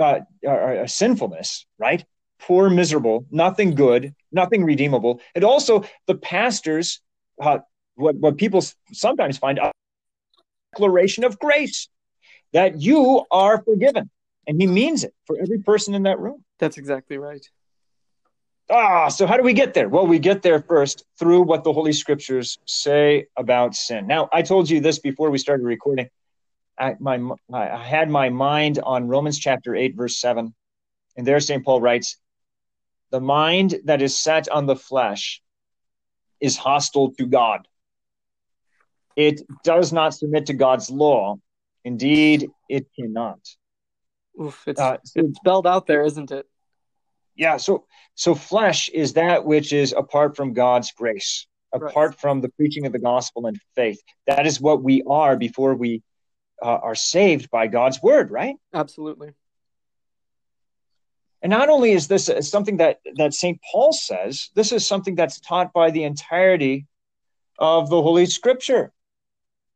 uh, 0.00 0.20
are, 0.46 0.82
are 0.82 0.86
sinfulness, 0.86 1.66
right? 1.78 2.04
Poor, 2.38 2.70
miserable, 2.70 3.26
nothing 3.30 3.74
good, 3.74 4.14
nothing 4.32 4.64
redeemable. 4.64 5.20
And 5.34 5.44
also 5.44 5.84
the 6.06 6.14
pastors, 6.14 7.00
uh, 7.40 7.58
what, 7.94 8.16
what 8.16 8.38
people 8.38 8.64
sometimes 8.92 9.36
find 9.36 9.58
a 9.58 9.72
declaration 10.72 11.24
of 11.24 11.38
grace 11.38 11.88
that 12.52 12.80
you 12.80 13.24
are 13.30 13.62
forgiven. 13.62 14.10
And 14.46 14.60
he 14.60 14.66
means 14.66 15.04
it 15.04 15.14
for 15.26 15.38
every 15.40 15.58
person 15.58 15.94
in 15.94 16.04
that 16.04 16.18
room. 16.18 16.44
That's 16.58 16.78
exactly 16.78 17.18
right. 17.18 17.46
Ah, 18.70 19.08
so 19.08 19.26
how 19.26 19.36
do 19.36 19.42
we 19.42 19.52
get 19.52 19.74
there? 19.74 19.88
Well, 19.88 20.06
we 20.06 20.18
get 20.18 20.42
there 20.42 20.62
first 20.62 21.04
through 21.18 21.42
what 21.42 21.64
the 21.64 21.72
Holy 21.72 21.92
Scriptures 21.92 22.58
say 22.66 23.26
about 23.36 23.74
sin. 23.74 24.06
Now, 24.06 24.28
I 24.32 24.42
told 24.42 24.70
you 24.70 24.80
this 24.80 25.00
before 25.00 25.30
we 25.30 25.38
started 25.38 25.64
recording. 25.64 26.08
I, 26.78 26.94
my, 27.00 27.20
I 27.52 27.76
had 27.76 28.08
my 28.08 28.30
mind 28.30 28.78
on 28.82 29.08
Romans 29.08 29.38
chapter 29.38 29.74
8, 29.74 29.96
verse 29.96 30.20
7. 30.20 30.54
And 31.16 31.26
there, 31.26 31.40
St. 31.40 31.64
Paul 31.64 31.80
writes, 31.80 32.16
The 33.10 33.20
mind 33.20 33.74
that 33.84 34.02
is 34.02 34.18
set 34.18 34.48
on 34.48 34.66
the 34.66 34.76
flesh 34.76 35.42
is 36.40 36.56
hostile 36.56 37.12
to 37.14 37.26
God. 37.26 37.66
It 39.16 39.42
does 39.64 39.92
not 39.92 40.14
submit 40.14 40.46
to 40.46 40.54
God's 40.54 40.90
law. 40.90 41.36
Indeed, 41.84 42.50
it 42.68 42.86
cannot. 42.98 43.40
Oof, 44.40 44.62
it's, 44.66 44.80
uh, 44.80 44.98
so, 45.04 45.20
it's 45.20 45.38
spelled 45.38 45.66
out 45.66 45.86
there, 45.86 46.02
isn't 46.02 46.30
it? 46.30 46.46
Yeah. 47.36 47.56
So, 47.56 47.86
so 48.14 48.34
flesh 48.34 48.88
is 48.90 49.14
that 49.14 49.44
which 49.44 49.72
is 49.72 49.94
apart 49.96 50.36
from 50.36 50.52
God's 50.52 50.92
grace, 50.92 51.46
apart 51.72 51.94
right. 51.94 52.14
from 52.14 52.40
the 52.40 52.48
preaching 52.50 52.86
of 52.86 52.92
the 52.92 52.98
gospel 52.98 53.46
and 53.46 53.58
faith. 53.74 54.00
That 54.26 54.46
is 54.46 54.60
what 54.60 54.82
we 54.82 55.02
are 55.08 55.36
before 55.36 55.74
we 55.74 56.02
uh, 56.62 56.66
are 56.66 56.94
saved 56.94 57.50
by 57.50 57.66
God's 57.66 58.02
word, 58.02 58.30
right? 58.30 58.56
Absolutely. 58.74 59.32
And 61.42 61.50
not 61.50 61.70
only 61.70 61.92
is 61.92 62.08
this 62.08 62.30
something 62.42 62.76
that 62.78 63.00
that 63.16 63.32
St. 63.32 63.58
Paul 63.72 63.92
says, 63.92 64.50
this 64.54 64.72
is 64.72 64.86
something 64.86 65.14
that's 65.14 65.40
taught 65.40 65.72
by 65.72 65.90
the 65.90 66.04
entirety 66.04 66.86
of 67.58 67.88
the 67.88 68.02
Holy 68.02 68.26
Scripture. 68.26 68.92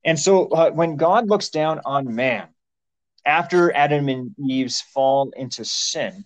And 0.04 0.18
so 0.18 0.48
uh, 0.48 0.70
when 0.70 0.96
God 0.96 1.28
looks 1.28 1.48
down 1.48 1.80
on 1.84 2.14
man 2.14 2.48
after 3.24 3.74
Adam 3.74 4.08
and 4.08 4.34
Eve's 4.38 4.80
fall 4.80 5.32
into 5.36 5.64
sin, 5.64 6.24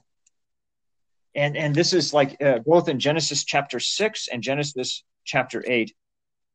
and 1.34 1.56
and 1.56 1.74
this 1.74 1.92
is 1.92 2.12
like 2.12 2.42
uh, 2.42 2.58
both 2.58 2.88
in 2.88 2.98
Genesis 2.98 3.44
chapter 3.44 3.78
6 3.78 4.28
and 4.28 4.42
Genesis 4.42 5.04
chapter 5.24 5.62
8, 5.64 5.94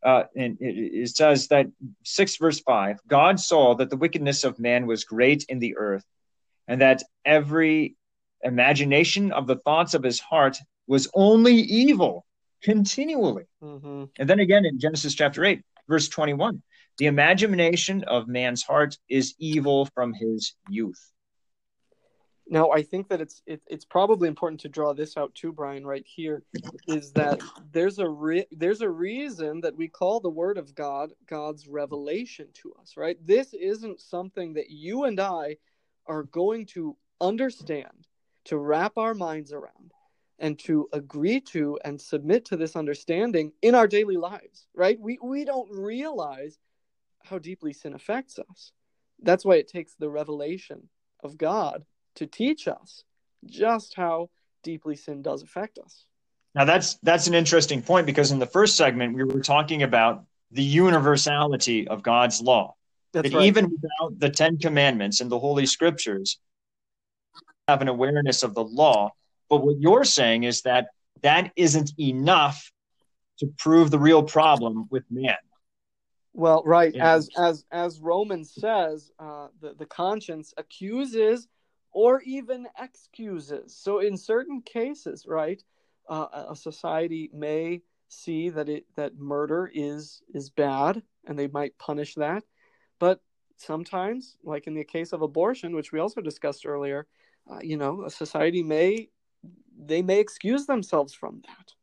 uh, 0.03 0.23
and 0.35 0.57
it, 0.59 0.75
it 0.75 1.15
says 1.15 1.47
that 1.47 1.67
6 2.03 2.35
verse 2.37 2.59
5 2.59 2.99
God 3.07 3.39
saw 3.39 3.75
that 3.75 3.89
the 3.89 3.97
wickedness 3.97 4.43
of 4.43 4.59
man 4.59 4.85
was 4.85 5.05
great 5.05 5.45
in 5.47 5.59
the 5.59 5.77
earth, 5.77 6.03
and 6.67 6.81
that 6.81 7.03
every 7.23 7.95
imagination 8.43 9.31
of 9.31 9.47
the 9.47 9.55
thoughts 9.55 9.93
of 9.93 10.03
his 10.03 10.19
heart 10.19 10.57
was 10.87 11.09
only 11.13 11.55
evil 11.55 12.25
continually. 12.61 13.45
Mm-hmm. 13.63 14.05
And 14.19 14.29
then 14.29 14.41
again 14.41 14.65
in 14.65 14.77
Genesis 14.77 15.13
chapter 15.13 15.45
8, 15.45 15.61
verse 15.87 16.09
21 16.09 16.61
the 16.97 17.07
imagination 17.07 18.03
of 18.03 18.27
man's 18.27 18.63
heart 18.63 18.97
is 19.09 19.33
evil 19.39 19.87
from 19.93 20.13
his 20.13 20.53
youth. 20.69 21.13
Now, 22.47 22.71
I 22.71 22.83
think 22.83 23.07
that 23.07 23.21
it's 23.21 23.41
it, 23.45 23.61
it's 23.67 23.85
probably 23.85 24.27
important 24.27 24.61
to 24.61 24.69
draw 24.69 24.93
this 24.93 25.15
out 25.17 25.33
too, 25.33 25.53
Bryan. 25.53 25.87
Right 25.87 26.05
here 26.05 26.43
is 26.87 27.11
that 27.13 27.41
there's 27.71 27.99
a 27.99 28.07
re- 28.07 28.47
there's 28.51 28.81
a 28.81 28.89
reason 28.89 29.61
that 29.61 29.75
we 29.75 29.87
call 29.87 30.19
the 30.19 30.29
Word 30.29 30.57
of 30.57 30.75
God 30.75 31.13
God's 31.25 31.67
revelation 31.67 32.47
to 32.61 32.73
us. 32.81 32.95
Right? 32.97 33.17
This 33.25 33.53
isn't 33.53 34.01
something 34.01 34.53
that 34.53 34.69
you 34.69 35.05
and 35.05 35.19
I 35.19 35.57
are 36.05 36.23
going 36.23 36.65
to 36.67 36.97
understand, 37.21 38.07
to 38.45 38.57
wrap 38.57 38.97
our 38.97 39.13
minds 39.13 39.53
around, 39.53 39.93
and 40.37 40.59
to 40.59 40.89
agree 40.91 41.39
to 41.39 41.79
and 41.85 41.99
submit 41.99 42.43
to 42.45 42.57
this 42.57 42.75
understanding 42.75 43.53
in 43.61 43.73
our 43.73 43.87
daily 43.87 44.17
lives. 44.17 44.67
Right? 44.75 44.99
We 44.99 45.17
we 45.23 45.45
don't 45.45 45.71
realize 45.71 46.59
how 47.23 47.39
deeply 47.39 47.73
sin 47.73 47.93
affects 47.93 48.39
us. 48.39 48.71
That's 49.21 49.45
why 49.45 49.55
it 49.55 49.67
takes 49.67 49.95
the 49.95 50.09
revelation 50.09 50.89
of 51.23 51.37
God 51.37 51.85
to 52.15 52.27
teach 52.27 52.67
us 52.67 53.03
just 53.45 53.95
how 53.95 54.29
deeply 54.63 54.95
sin 54.95 55.21
does 55.21 55.41
affect 55.41 55.77
us. 55.77 56.05
Now 56.55 56.65
that's 56.65 56.95
that's 56.95 57.27
an 57.27 57.33
interesting 57.33 57.81
point 57.81 58.05
because 58.05 58.31
in 58.31 58.39
the 58.39 58.45
first 58.45 58.77
segment 58.77 59.15
we 59.15 59.23
were 59.23 59.41
talking 59.41 59.83
about 59.83 60.25
the 60.51 60.63
universality 60.63 61.87
of 61.87 62.03
God's 62.03 62.41
law. 62.41 62.75
That's 63.11 63.29
that 63.29 63.37
right. 63.37 63.45
even 63.45 63.65
without 63.65 64.19
the 64.19 64.29
Ten 64.29 64.57
Commandments 64.57 65.19
and 65.19 65.31
the 65.31 65.39
Holy 65.39 65.65
Scriptures, 65.65 66.39
have 67.67 67.81
an 67.81 67.87
awareness 67.87 68.43
of 68.43 68.53
the 68.53 68.63
law. 68.63 69.11
But 69.49 69.63
what 69.63 69.79
you're 69.79 70.03
saying 70.03 70.43
is 70.43 70.61
that 70.61 70.87
that 71.21 71.51
isn't 71.55 71.93
enough 71.99 72.71
to 73.39 73.47
prove 73.57 73.89
the 73.89 73.99
real 73.99 74.23
problem 74.23 74.87
with 74.89 75.03
man. 75.09 75.37
Well, 76.33 76.63
right 76.65 76.93
yeah. 76.93 77.13
as 77.13 77.29
as 77.37 77.65
as 77.71 77.99
Romans 77.99 78.51
says, 78.53 79.11
uh, 79.19 79.47
the 79.61 79.75
the 79.75 79.85
conscience 79.85 80.53
accuses 80.57 81.47
or 81.91 82.21
even 82.21 82.67
excuses. 82.79 83.75
So, 83.75 83.99
in 83.99 84.17
certain 84.17 84.61
cases, 84.61 85.25
right, 85.27 85.63
uh, 86.09 86.45
a 86.49 86.55
society 86.55 87.29
may 87.33 87.81
see 88.07 88.49
that 88.49 88.67
it 88.67 88.85
that 88.95 89.17
murder 89.17 89.71
is 89.73 90.21
is 90.33 90.49
bad, 90.49 91.03
and 91.27 91.37
they 91.37 91.47
might 91.47 91.77
punish 91.77 92.15
that. 92.15 92.43
But 92.99 93.21
sometimes, 93.57 94.37
like 94.43 94.65
in 94.65 94.73
the 94.73 94.83
case 94.83 95.13
of 95.13 95.21
abortion, 95.21 95.75
which 95.75 95.91
we 95.91 95.99
also 95.99 96.21
discussed 96.21 96.65
earlier, 96.65 97.05
uh, 97.49 97.59
you 97.61 97.77
know, 97.77 98.03
a 98.05 98.09
society 98.09 98.63
may 98.63 99.09
they 99.77 100.01
may 100.01 100.19
excuse 100.19 100.65
themselves 100.65 101.13
from 101.13 101.41
that. 101.47 101.73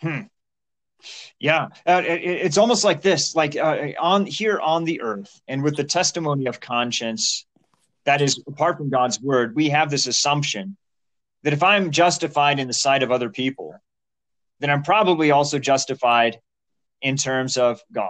Hmm. 0.00 0.26
Yeah, 1.38 1.68
uh, 1.86 2.02
it, 2.04 2.22
it's 2.22 2.58
almost 2.58 2.84
like 2.84 3.02
this: 3.02 3.34
like 3.34 3.56
uh, 3.56 3.92
on 4.00 4.26
here 4.26 4.58
on 4.60 4.84
the 4.84 5.00
earth, 5.02 5.40
and 5.48 5.62
with 5.62 5.76
the 5.76 5.84
testimony 5.84 6.46
of 6.46 6.60
conscience 6.60 7.46
that 8.04 8.22
is 8.22 8.42
apart 8.46 8.78
from 8.78 8.90
God's 8.90 9.20
word, 9.20 9.54
we 9.54 9.68
have 9.70 9.90
this 9.90 10.06
assumption 10.06 10.76
that 11.42 11.52
if 11.52 11.62
I'm 11.62 11.90
justified 11.90 12.58
in 12.58 12.66
the 12.66 12.74
sight 12.74 13.02
of 13.02 13.10
other 13.12 13.30
people, 13.30 13.74
then 14.60 14.70
I'm 14.70 14.82
probably 14.82 15.30
also 15.30 15.58
justified 15.58 16.40
in 17.02 17.16
terms 17.16 17.56
of 17.56 17.80
God. 17.92 18.08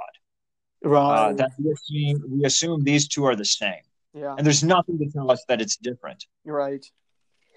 Right. 0.82 1.30
Uh, 1.30 1.32
that 1.34 1.50
we 1.58 1.72
assume, 1.72 2.24
we 2.30 2.44
assume 2.44 2.84
these 2.84 3.08
two 3.08 3.24
are 3.24 3.34
the 3.34 3.44
same. 3.44 3.82
Yeah. 4.14 4.34
And 4.36 4.46
there's 4.46 4.62
nothing 4.62 4.98
to 4.98 5.06
tell 5.10 5.30
us 5.30 5.44
that 5.48 5.60
it's 5.60 5.76
different. 5.76 6.24
Right. 6.44 6.84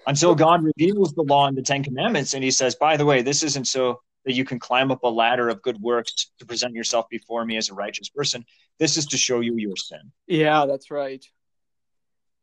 Until 0.07 0.33
God 0.33 0.63
reveals 0.63 1.13
the 1.13 1.23
law 1.23 1.47
and 1.47 1.57
the 1.57 1.61
Ten 1.61 1.83
Commandments, 1.83 2.33
and 2.33 2.43
He 2.43 2.51
says, 2.51 2.75
by 2.75 2.97
the 2.97 3.05
way, 3.05 3.21
this 3.21 3.43
isn't 3.43 3.67
so 3.67 4.01
that 4.25 4.33
you 4.33 4.45
can 4.45 4.59
climb 4.59 4.91
up 4.91 5.03
a 5.03 5.07
ladder 5.07 5.49
of 5.49 5.61
good 5.61 5.81
works 5.81 6.31
to 6.39 6.45
present 6.45 6.73
yourself 6.73 7.07
before 7.09 7.45
me 7.45 7.57
as 7.57 7.69
a 7.69 7.73
righteous 7.73 8.09
person. 8.09 8.45
This 8.77 8.97
is 8.97 9.05
to 9.07 9.17
show 9.17 9.39
you 9.39 9.55
your 9.57 9.75
sin. 9.75 10.11
Yeah, 10.27 10.65
that's 10.65 10.91
right 10.91 11.25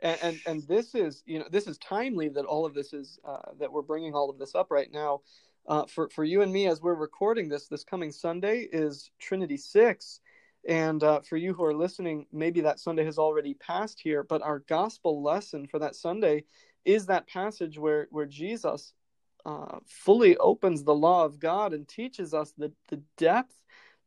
and, 0.01 0.19
and, 0.23 0.41
and 0.47 0.63
this 0.69 0.95
is 0.95 1.23
you 1.27 1.39
know 1.39 1.47
this 1.51 1.67
is 1.67 1.79
timely 1.79 2.29
that 2.29 2.45
all 2.45 2.67
of 2.67 2.75
this 2.75 2.93
is 2.93 3.19
uh, 3.25 3.53
that 3.59 3.73
we're 3.73 3.83
bringing 3.83 4.15
all 4.15 4.31
of 4.31 4.39
this 4.39 4.55
up 4.55 4.71
right 4.71 4.93
now 4.93 5.21
uh, 5.67 5.85
for 5.87 6.09
for 6.11 6.25
you 6.25 6.43
and 6.43 6.53
me 6.53 6.67
as 6.67 6.81
we're 6.81 6.95
recording 6.95 7.49
this 7.49 7.67
this 7.69 7.85
coming 7.85 8.13
Sunday 8.13 8.69
is 8.73 9.11
Trinity 9.19 9.57
six, 9.57 10.21
and 10.69 11.03
uh, 11.03 11.21
for 11.21 11.37
you 11.37 11.55
who 11.55 11.65
are 11.65 11.75
listening, 11.75 12.27
maybe 12.33 12.61
that 12.61 12.81
Sunday 12.81 13.05
has 13.05 13.19
already 13.19 13.55
passed 13.55 14.01
here, 14.01 14.23
but 14.23 14.43
our 14.43 14.61
gospel 14.61 15.23
lesson 15.23 15.67
for 15.67 15.79
that 15.79 15.97
Sunday 15.97 16.45
is 16.85 17.07
that 17.07 17.27
passage 17.27 17.79
where 17.79 18.07
where 18.11 18.27
Jesus 18.27 18.93
uh, 19.47 19.79
fully 19.87 20.37
opens 20.39 20.83
the 20.83 20.95
law 20.95 21.25
of 21.25 21.39
God 21.39 21.73
and 21.73 21.87
teaches 21.87 22.35
us 22.35 22.53
the 22.59 22.73
the 22.89 23.01
depth 23.17 23.55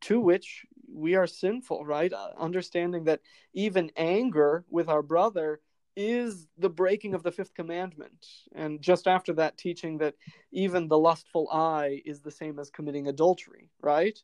to 0.01 0.19
which 0.19 0.65
we 0.93 1.15
are 1.15 1.27
sinful, 1.27 1.85
right? 1.85 2.11
Uh, 2.11 2.29
understanding 2.37 3.05
that 3.05 3.21
even 3.53 3.91
anger 3.95 4.65
with 4.69 4.89
our 4.89 5.01
brother 5.01 5.61
is 5.95 6.47
the 6.57 6.69
breaking 6.69 7.13
of 7.13 7.23
the 7.23 7.31
fifth 7.31 7.53
commandment. 7.53 8.25
And 8.53 8.81
just 8.81 9.07
after 9.07 9.33
that, 9.33 9.57
teaching 9.57 9.97
that 9.99 10.15
even 10.51 10.87
the 10.87 10.97
lustful 10.97 11.49
eye 11.51 12.01
is 12.05 12.21
the 12.21 12.31
same 12.31 12.59
as 12.59 12.69
committing 12.69 13.07
adultery, 13.07 13.69
right? 13.81 14.17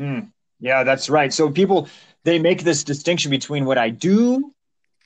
Mm, 0.00 0.32
yeah, 0.60 0.84
that's 0.84 1.10
right. 1.10 1.32
So 1.32 1.50
people, 1.50 1.88
they 2.24 2.38
make 2.38 2.62
this 2.62 2.84
distinction 2.84 3.30
between 3.30 3.64
what 3.64 3.78
I 3.78 3.90
do 3.90 4.54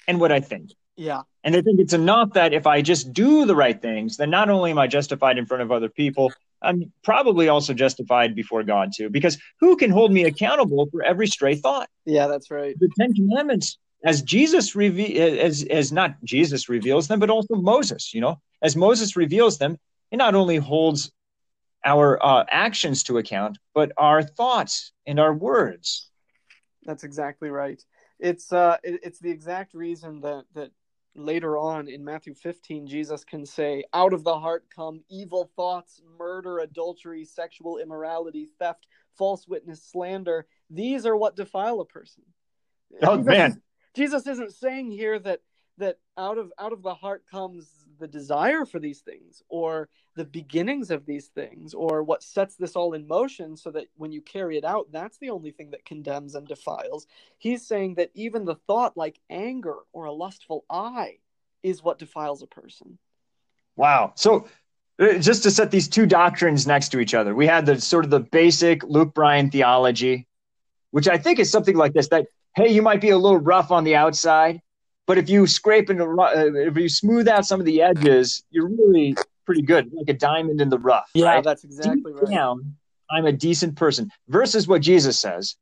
and 0.07 0.21
what 0.21 0.33
I 0.33 0.41
think. 0.41 0.71
Yeah. 0.97 1.23
And 1.45 1.55
they 1.55 1.63
think 1.63 1.81
it's 1.81 1.93
enough 1.93 2.35
that 2.35 2.53
if 2.53 2.67
I 2.67 2.83
just 2.83 3.13
do 3.13 3.47
the 3.47 3.57
right 3.57 3.81
things, 3.81 4.17
then 4.17 4.31
not 4.31 4.49
only 4.49 4.71
am 4.71 4.79
I 4.79 4.87
justified 4.87 5.39
in 5.39 5.47
front 5.47 5.63
of 5.63 5.73
other 5.73 5.89
people, 5.89 6.33
I'm 6.63 6.93
probably 7.03 7.49
also 7.49 7.75
justified 7.75 8.35
before 8.35 8.63
God 8.63 8.91
too. 8.97 9.11
Because 9.11 9.39
who 9.61 9.77
can 9.77 9.91
hold 9.91 10.13
me 10.13 10.25
accountable 10.25 10.89
for 10.91 11.03
every 11.03 11.27
stray 11.27 11.57
thought? 11.57 11.89
Yeah, 12.05 12.29
that's 12.29 12.51
right. 12.51 12.79
The 12.79 12.91
Ten 12.99 13.13
Commandments 13.15 13.79
as 14.05 14.23
Jesus 14.23 14.75
reve- 14.75 15.17
as 15.17 15.65
as 15.65 15.93
not 15.93 16.23
Jesus 16.25 16.69
reveals 16.69 17.09
them, 17.09 17.21
but 17.21 17.31
also 17.31 17.55
Moses. 17.55 18.13
You 18.15 18.21
know, 18.21 18.41
as 18.61 18.77
Moses 18.77 19.17
reveals 19.17 19.59
them, 19.59 19.79
it 20.11 20.17
not 20.17 20.35
only 20.35 20.57
holds 20.57 21.11
our 21.85 22.25
uh, 22.25 22.45
actions 22.49 23.03
to 23.05 23.19
account, 23.19 23.59
but 23.75 23.93
our 23.97 24.23
thoughts 24.23 24.93
and 25.07 25.19
our 25.19 25.35
words. 25.35 26.09
That's 26.85 27.05
exactly 27.05 27.51
right. 27.51 27.83
It's 28.19 28.53
uh, 28.53 28.77
it, 28.83 29.01
it's 29.03 29.19
the 29.19 29.31
exact 29.31 29.75
reason 29.75 30.21
that 30.21 30.45
that 30.55 30.71
later 31.15 31.59
on 31.59 31.89
in 31.89 32.05
Matthew 32.05 32.35
15, 32.35 32.87
Jesus 32.87 33.25
can 33.25 33.45
say, 33.45 33.85
"Out 33.93 34.13
of 34.13 34.25
the 34.25 34.39
heart 34.39 34.69
come 34.71 35.05
evil 35.09 35.51
thoughts, 35.57 36.01
murder, 36.19 36.59
adultery, 36.61 37.25
sexual 37.25 37.79
immorality, 37.79 38.47
theft, 38.59 38.87
false 39.15 39.47
witness, 39.47 39.83
slander. 39.83 40.47
These 40.71 41.07
are 41.07 41.17
what 41.17 41.37
defile 41.37 41.81
a 41.81 41.85
person." 41.85 42.25
Oh 43.03 43.17
Jesus 43.17 43.27
man, 43.27 43.51
is- 43.51 43.59
Jesus 43.95 44.27
isn't 44.27 44.53
saying 44.53 44.91
here 44.91 45.19
that 45.19 45.43
that 45.79 45.99
out 46.17 46.39
of 46.39 46.53
out 46.59 46.73
of 46.73 46.83
the 46.83 46.95
heart 46.95 47.27
comes 47.27 47.82
the 47.99 48.09
desire 48.09 48.65
for 48.65 48.79
these 48.79 49.01
things 49.01 49.43
or 49.49 49.89
the 50.15 50.25
beginnings 50.25 50.91
of 50.91 51.07
these 51.07 51.27
things 51.29 51.75
or 51.75 52.03
what 52.03 52.23
sets 52.23 52.57
this 52.57 52.77
all 52.77 52.93
in 52.95 53.07
motion 53.07 53.57
so 53.57 53.71
that 53.71 53.87
when 53.97 54.13
you 54.13 54.21
carry 54.21 54.57
it 54.57 54.65
out 54.65 54.87
that's 54.93 55.19
the 55.19 55.31
only 55.31 55.51
thing 55.51 55.71
that 55.71 55.85
condemns 55.85 56.35
and 56.35 56.47
defiles 56.47 57.07
he's 57.39 57.67
saying 57.67 57.95
that 57.95 58.11
even 58.15 58.45
the 58.45 58.57
thought 58.67 58.97
like 58.97 59.21
anger 59.31 59.77
or 59.93 60.05
a 60.05 60.13
lustful 60.13 60.65
eye 60.69 61.19
is 61.63 61.83
what 61.83 61.99
defiles 61.99 62.43
a 62.43 62.47
person 62.47 62.99
wow. 63.77 64.13
So 64.17 64.47
uh, 64.99 65.19
just 65.19 65.43
to 65.45 65.51
set 65.51 65.71
these 65.71 65.89
two 65.89 66.07
doctrines 66.07 66.67
next 66.67 66.91
to 66.91 67.01
each 67.01 67.15
other, 67.15 67.35
we 67.35 67.47
had 67.47 67.67
the 67.67 67.81
sort 67.81 68.05
of 68.05 68.11
the 68.11 68.21
basic 68.21 68.83
Luke 68.85 69.15
Bryan 69.15 69.51
theology, 69.51 70.27
which 70.91 71.09
I 71.09 71.19
think 71.19 71.39
is 71.39 71.51
something 71.51 71.77
like 71.77 71.93
this: 71.93 72.09
that 72.09 72.27
hey, 72.55 72.69
you 72.69 72.83
might 72.83 73.01
be 73.01 73.11
a 73.11 73.19
little 73.19 73.39
rough 73.39 73.71
on 73.71 73.85
the 73.85 73.97
outside, 73.97 74.61
but 75.07 75.19
if 75.19 75.29
you 75.29 75.47
scrape 75.47 75.89
and 75.91 76.01
uh, 76.01 76.07
if 76.55 76.77
you 76.77 76.89
smooth 76.89 77.29
out 77.29 77.45
some 77.45 77.61
of 77.61 77.67
the 77.67 77.83
edges, 77.83 78.45
you're 78.51 78.69
really 78.69 79.17
pretty 79.45 79.63
good, 79.63 79.91
like 79.93 80.09
a 80.09 80.13
diamond 80.13 80.61
in 80.61 80.69
the 80.69 80.79
rough. 80.79 81.11
right? 81.15 81.45
that's 81.45 81.65
exactly 81.65 82.13
deep 82.13 82.31
down, 82.31 82.77
I'm 83.11 83.27
a 83.27 83.33
decent 83.33 83.77
person. 83.77 84.11
Versus 84.29 84.69
what 84.69 84.83
Jesus 84.83 85.19
says. 85.19 85.57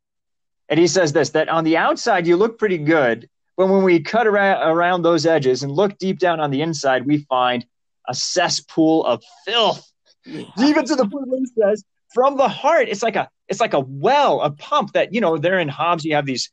And 0.68 0.78
he 0.78 0.86
says 0.86 1.12
this 1.12 1.30
that 1.30 1.48
on 1.48 1.64
the 1.64 1.76
outside, 1.76 2.26
you 2.26 2.36
look 2.36 2.58
pretty 2.58 2.78
good. 2.78 3.28
But 3.56 3.66
when 3.66 3.82
we 3.82 4.00
cut 4.00 4.26
around, 4.26 4.62
around 4.62 5.02
those 5.02 5.26
edges 5.26 5.62
and 5.62 5.72
look 5.72 5.98
deep 5.98 6.18
down 6.18 6.40
on 6.40 6.50
the 6.50 6.62
inside, 6.62 7.06
we 7.06 7.18
find 7.28 7.66
a 8.08 8.14
cesspool 8.14 9.04
of 9.04 9.22
filth. 9.44 9.86
Even 10.26 10.84
to 10.84 10.94
the 10.94 11.06
point 11.06 11.28
where 11.28 11.40
he 11.40 11.46
says, 11.46 11.84
from 12.14 12.36
the 12.36 12.48
heart, 12.48 12.88
it's 12.88 13.02
like 13.02 13.16
a 13.16 13.28
it's 13.48 13.60
like 13.60 13.74
a 13.74 13.80
well, 13.80 14.40
a 14.42 14.50
pump 14.50 14.92
that 14.92 15.12
you 15.12 15.20
know. 15.20 15.36
There 15.38 15.58
in 15.58 15.68
Hobbs, 15.68 16.04
you 16.04 16.14
have 16.14 16.26
these 16.26 16.50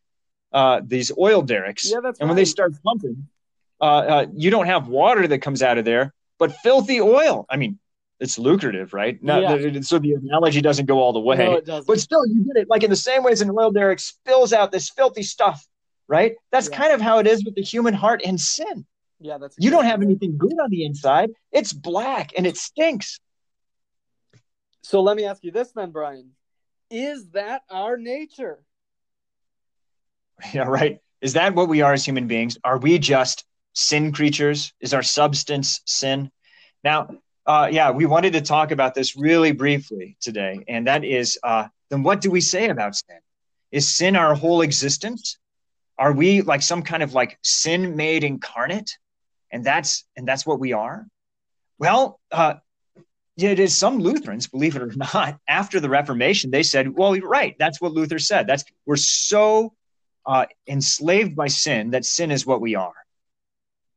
uh, 0.51 0.81
these 0.85 1.11
oil 1.17 1.41
derricks, 1.41 1.89
Yeah, 1.91 1.99
that's 2.01 2.19
and 2.19 2.29
when 2.29 2.35
they 2.35 2.45
start 2.45 2.73
pumping, 2.83 3.27
uh, 3.81 3.83
uh, 3.83 4.25
you 4.33 4.49
don't 4.49 4.65
have 4.67 4.87
water 4.87 5.27
that 5.27 5.39
comes 5.39 5.61
out 5.61 5.77
of 5.77 5.85
there, 5.85 6.13
but 6.39 6.55
filthy 6.57 6.99
oil. 7.01 7.45
I 7.49 7.57
mean, 7.57 7.79
it's 8.19 8.39
lucrative, 8.39 8.93
right? 8.93 9.21
Not, 9.21 9.41
Yeah. 9.43 9.81
So 9.81 9.99
the 9.99 10.13
analogy 10.13 10.61
doesn't 10.61 10.85
go 10.87 10.99
all 10.99 11.13
the 11.13 11.19
way, 11.19 11.37
no 11.37 11.53
it 11.53 11.65
doesn't 11.65 11.85
but 11.87 11.99
still, 11.99 12.25
you 12.25 12.43
get 12.45 12.55
it. 12.61 12.69
Like 12.69 12.83
in 12.83 12.89
the 12.89 12.95
same 12.95 13.23
way 13.23 13.31
as 13.31 13.41
an 13.41 13.51
oil 13.51 13.71
derrick 13.71 13.99
spills 13.99 14.53
out 14.53 14.71
this 14.71 14.89
filthy 14.89 15.23
stuff, 15.23 15.63
right? 16.07 16.33
That's 16.51 16.69
Yeah. 16.69 16.77
kind 16.77 16.93
of 16.93 17.01
how 17.01 17.19
it 17.19 17.27
is 17.27 17.43
with 17.45 17.55
the 17.55 17.61
human 17.61 17.93
heart 17.93 18.21
and 18.25 18.39
sin. 18.41 18.85
yeah 19.19 19.37
that's 19.37 19.55
You 19.59 19.69
don't 19.69 19.85
have 19.85 20.01
anything 20.01 20.37
good 20.37 20.57
on 20.63 20.69
the 20.71 20.83
inside. 20.85 21.29
It's 21.51 21.73
black 21.73 22.31
and 22.37 22.47
it 22.47 22.57
stinks. 22.57 23.19
so 24.81 25.01
let 25.01 25.17
me 25.17 25.25
ask 25.25 25.43
you 25.43 25.51
this 25.51 25.71
then 25.73 25.91
bryan 25.91 26.31
is 26.89 27.29
that 27.31 27.61
our 27.69 27.97
nature 27.97 28.63
Yeah, 30.53 30.63
right. 30.63 30.99
Is 31.21 31.33
that 31.33 31.55
what 31.55 31.67
we 31.67 31.81
are 31.81 31.93
as 31.93 32.05
human 32.05 32.27
beings? 32.27 32.57
Are 32.63 32.77
we 32.77 32.99
just 32.99 33.43
sin 33.73 34.11
creatures? 34.11 34.73
Is 34.79 34.93
our 34.93 35.03
substance 35.03 35.81
sin? 35.85 36.31
Now, 36.83 37.09
uh, 37.45 37.69
yeah, 37.71 37.91
we 37.91 38.05
wanted 38.05 38.33
to 38.33 38.41
talk 38.41 38.71
about 38.71 38.93
this 38.93 39.15
really 39.15 39.51
briefly 39.51 40.17
today, 40.19 40.59
and 40.67 40.87
that 40.87 41.03
is 41.03 41.39
uh, 41.43 41.67
then 41.89 42.03
what 42.03 42.21
do 42.21 42.29
we 42.29 42.41
say 42.41 42.69
about 42.69 42.95
sin? 42.95 43.19
Is 43.71 43.95
sin 43.95 44.15
our 44.15 44.35
whole 44.35 44.61
existence? 44.61 45.37
Are 45.97 46.13
we 46.13 46.41
like 46.41 46.61
some 46.61 46.83
kind 46.83 47.01
of 47.01 47.13
like 47.13 47.39
sin 47.43 47.95
made 47.95 48.23
incarnate, 48.23 48.97
and 49.51 49.63
that's 49.63 50.05
and 50.15 50.27
that's 50.27 50.45
what 50.45 50.59
we 50.59 50.73
are? 50.73 51.07
Well, 51.79 52.19
uh, 52.31 52.55
it 53.37 53.59
is. 53.59 53.77
Some 53.77 53.99
Lutherans, 53.99 54.47
believe 54.47 54.75
it 54.75 54.81
or 54.81 54.91
not, 55.13 55.39
after 55.47 55.79
the 55.79 55.89
Reformation, 55.89 56.51
they 56.51 56.63
said, 56.63 56.95
"Well, 56.95 57.15
right. 57.19 57.55
That's 57.57 57.79
what 57.79 57.93
Luther 57.93 58.19
said. 58.19 58.45
That's 58.45 58.65
we're 58.85 58.97
so 58.97 59.73
uh, 60.27 60.45
enslaved 60.67 61.35
by 61.35 61.47
sin 61.47 61.91
that 61.91 62.05
sin 62.05 62.31
is 62.31 62.45
what 62.45 62.61
we 62.61 62.75
are, 62.75 62.93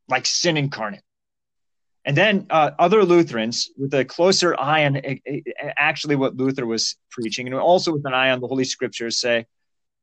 like 0.07 0.25
sin 0.25 0.57
incarnate. 0.57 1.03
And 2.03 2.17
then 2.17 2.47
uh, 2.49 2.71
other 2.79 3.03
Lutherans, 3.03 3.69
with 3.77 3.93
a 3.93 4.05
closer 4.05 4.59
eye 4.59 4.85
on 4.85 5.01
actually 5.77 6.15
what 6.15 6.35
Luther 6.35 6.65
was 6.65 6.95
preaching, 7.11 7.45
and 7.45 7.55
also 7.55 7.91
with 7.93 8.05
an 8.05 8.13
eye 8.13 8.31
on 8.31 8.39
the 8.39 8.47
Holy 8.47 8.63
Scriptures, 8.63 9.19
say, 9.19 9.45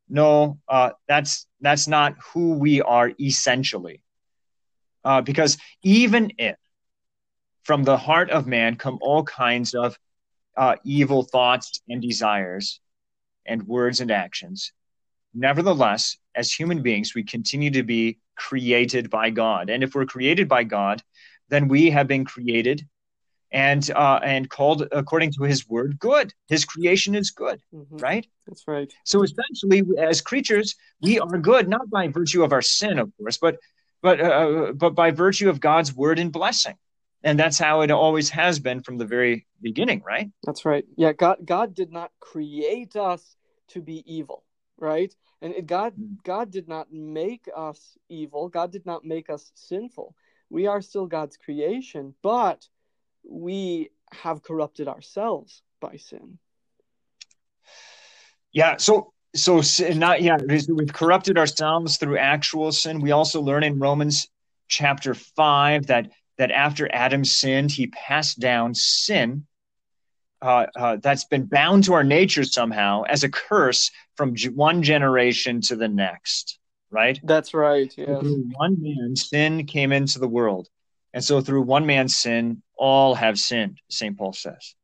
no, 0.09 0.59
uh, 0.69 0.91
that's 1.09 1.47
that's 1.61 1.89
not 1.89 2.15
who 2.33 2.53
we 2.53 2.81
are 2.83 3.11
essentially, 3.19 4.01
uh, 5.05 5.23
because 5.23 5.59
even 5.83 6.33
if 6.39 6.57
from 7.65 7.83
the 7.83 7.97
heart 7.97 8.31
of 8.31 8.47
man 8.47 8.77
come 8.77 8.99
all 9.03 9.25
kinds 9.25 9.75
of 9.75 9.99
uh, 10.57 10.77
evil 10.85 11.25
thoughts 11.25 11.83
and 11.89 12.01
desires, 12.01 12.81
and 13.45 13.67
words 13.67 14.01
and 14.01 14.11
actions, 14.11 14.73
Nevertheless, 15.35 16.17
as 16.35 16.53
human 16.53 16.83
beings, 16.83 17.15
we 17.15 17.23
continue 17.23 17.71
to 17.73 17.83
be 17.83 18.19
created 18.37 19.11
by 19.11 19.31
God. 19.31 19.71
And 19.71 19.83
if 19.83 19.95
we're 19.95 20.07
created 20.07 20.49
by 20.49 20.65
God, 20.65 21.03
then 21.49 21.69
we 21.69 21.91
have 21.91 22.07
been 22.07 22.25
created 22.25 22.87
and 23.51 23.91
uh, 23.91 24.21
and 24.23 24.49
called 24.51 24.87
according 24.93 25.33
to 25.33 25.43
his 25.45 25.67
word 25.69 25.99
good. 25.99 26.35
His 26.49 26.65
creation 26.65 27.15
is 27.15 27.31
good, 27.31 27.61
Mhm. 27.73 28.03
right? 28.03 28.27
That's 28.47 28.67
right. 28.69 28.93
So 29.05 29.23
essentially, 29.23 29.83
as 29.99 30.21
creatures, 30.21 30.77
we 31.01 31.19
are 31.19 31.39
good 31.39 31.69
not 31.69 31.89
by 31.91 32.09
virtue 32.09 32.43
of 32.45 32.53
our 32.53 32.63
sin, 32.63 32.99
of 32.99 33.11
course, 33.17 33.39
but 33.39 33.59
but 34.03 34.21
uh, 34.21 34.73
but 34.73 34.91
by 34.91 35.11
virtue 35.11 35.49
of 35.49 35.61
God's 35.61 35.95
word 35.95 36.19
and 36.19 36.33
blessing. 36.33 36.77
And 37.25 37.39
that's 37.39 37.59
how 37.59 37.81
it 37.81 37.91
always 37.91 38.31
has 38.31 38.61
been 38.61 38.83
from 38.83 38.97
the 38.97 39.05
very 39.05 39.47
beginning, 39.61 40.03
right? 40.07 40.31
That's 40.45 40.65
right. 40.65 40.85
Yeah, 40.97 41.13
God 41.13 41.39
God 41.45 41.75
did 41.75 41.91
not 41.91 42.13
create 42.21 42.97
us 42.97 43.37
to 43.69 43.83
be 43.83 44.05
evil, 44.07 44.45
right? 44.79 45.15
And 45.43 45.55
it, 45.55 45.67
God 45.67 45.95
Mm. 45.99 46.23
God 46.25 46.51
did 46.51 46.69
not 46.69 46.93
make 46.93 47.49
us 47.55 47.97
evil. 48.09 48.49
God 48.49 48.73
did 48.73 48.87
not 48.87 49.05
make 49.05 49.31
us 49.31 49.53
sinful. 49.55 50.15
We 50.51 50.67
are 50.67 50.81
still 50.81 51.07
God's 51.07 51.37
creation, 51.37 52.15
but 52.23 52.67
we 53.23 53.91
have 54.13 54.43
corrupted 54.43 54.89
ourselves 54.89 55.63
by 55.81 55.97
sin. 55.97 56.39
Yeah. 58.53 58.77
So 58.79 59.13
so 59.35 59.61
not 59.95 60.23
yeah. 60.23 60.39
We've 60.39 60.93
corrupted 60.93 61.37
ourselves 61.39 61.99
through 61.99 62.19
actual 62.19 62.73
sin. 62.73 63.01
We 63.01 63.13
also 63.13 63.43
learn 63.43 63.63
in 63.65 63.79
Romans 63.79 64.29
chapter 64.69 65.15
five 65.15 65.87
that 65.87 66.11
that 66.39 66.51
after 66.51 66.89
Adam 66.93 67.25
sinned, 67.25 67.73
he 67.73 67.89
passed 67.89 68.39
down 68.39 68.75
sin. 68.75 69.47
Uh, 70.41 70.67
uh, 70.77 70.97
that's 71.03 71.25
been 71.25 71.47
bound 71.47 71.83
to 71.85 71.95
our 71.95 72.05
nature 72.05 72.45
somehow 72.45 73.03
as 73.09 73.25
a 73.25 73.29
curse 73.29 73.91
from 74.17 74.35
one 74.55 74.83
generation 74.85 75.61
to 75.61 75.75
the 75.75 75.89
next, 75.89 76.61
right? 76.91 77.19
That's 77.25 77.55
right. 77.55 77.93
Yes. 77.97 78.21
Through 78.21 78.49
one 78.53 78.77
man, 78.81 79.17
sin 79.17 79.67
came 79.67 79.91
into 79.91 80.21
the 80.21 80.29
world. 80.29 80.69
And 81.13 81.25
so 81.25 81.41
through 81.41 81.63
one 81.63 81.87
man's 81.87 82.17
sin, 82.17 82.63
all 82.77 83.15
have 83.15 83.39
sinned, 83.39 83.81
St. 83.91 84.17
Paul 84.17 84.33
says. 84.33 84.75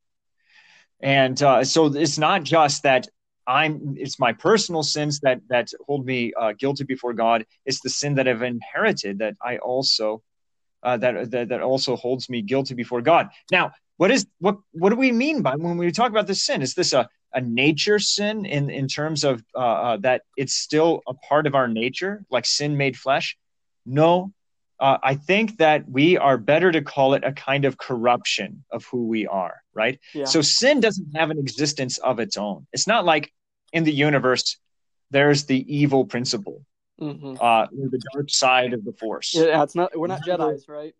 And 1.01 1.41
uh, 1.43 1.65
so 1.65 1.87
it's 1.87 2.19
not 2.19 2.43
just 2.43 2.83
that 2.83 3.07
I'm, 3.47 3.95
it's 3.97 4.19
my 4.19 4.33
personal 4.33 4.83
sins 4.83 5.21
that, 5.21 5.41
that 5.51 5.69
hold 5.87 6.07
me 6.07 6.33
uh, 6.39 6.55
guilty 6.59 6.85
before 6.85 7.13
God. 7.13 7.45
It's 7.67 7.81
the 7.81 7.91
sin 7.91 8.15
that 8.15 8.27
I've 8.27 8.43
inherited 8.43 9.19
that 9.19 9.35
I 9.41 9.59
also, 9.59 10.23
uh, 10.83 10.97
that, 10.97 11.31
that, 11.31 11.49
that 11.51 11.63
also 11.63 11.95
holds 11.95 12.29
me 12.29 12.43
guilty 12.43 12.75
before 12.75 13.03
God. 13.03 13.29
Now, 13.53 13.73
what 13.97 14.11
is, 14.11 14.27
what, 14.39 14.59
what 14.73 14.91
do 14.91 14.97
we 14.97 15.13
mean 15.13 15.43
by 15.43 15.57
when 15.57 15.77
we 15.77 15.91
talk 15.93 16.11
about 16.11 16.27
this 16.27 16.45
sin? 16.45 16.63
Is 16.63 16.75
this 16.75 16.93
a, 16.93 17.09
a 17.33 17.41
nature 17.41 17.99
sin 17.99 18.47
in, 18.47 18.71
in 18.71 18.89
terms 18.89 19.25
of 19.25 19.43
uh, 19.55 19.59
uh, 19.59 19.97
that 19.99 20.23
it's 20.37 20.55
still 20.55 21.03
a 21.07 21.15
part 21.15 21.47
of 21.47 21.55
our 21.55 21.69
nature, 21.69 22.25
like 22.31 22.47
sin 22.47 22.77
made 22.77 22.97
flesh? 22.97 23.37
No, 23.87 24.33
uh, 24.81 24.99
I 25.03 25.15
think 25.15 25.59
that 25.59 25.89
we 25.89 26.19
are 26.19 26.37
better 26.37 26.73
to 26.73 26.83
call 26.83 27.15
it 27.15 27.25
a 27.25 27.33
kind 27.33 27.65
of 27.65 27.79
corruption 27.79 28.65
of 28.71 28.85
who 28.87 29.07
we 29.07 29.27
are, 29.27 29.63
right? 29.73 30.01
Yeah. 30.13 30.25
So 30.25 30.43
sin 30.43 30.81
doesn't 30.81 31.17
have 31.17 31.31
an 31.31 31.39
existence 31.39 31.99
of 31.99 32.19
its 32.19 32.37
own. 32.37 32.67
It's 32.73 32.87
not 32.87 33.05
like 33.05 33.33
in 33.73 33.85
the 33.85 33.93
universe 33.93 34.59
there's 35.11 35.45
the 35.45 35.75
evil 35.75 36.05
principle, 36.05 36.65
hmm 36.99 37.35
uh, 37.41 37.67
or 37.67 37.89
the 37.89 38.03
dark 38.13 38.29
side 38.29 38.73
of 38.73 38.85
the 38.85 38.93
force. 38.93 39.35
Yeah, 39.35 39.63
it's 39.63 39.75
not. 39.75 39.97
We're 39.97 40.09
not 40.09 40.23
Jedi's, 40.23 40.69
right? 40.69 40.95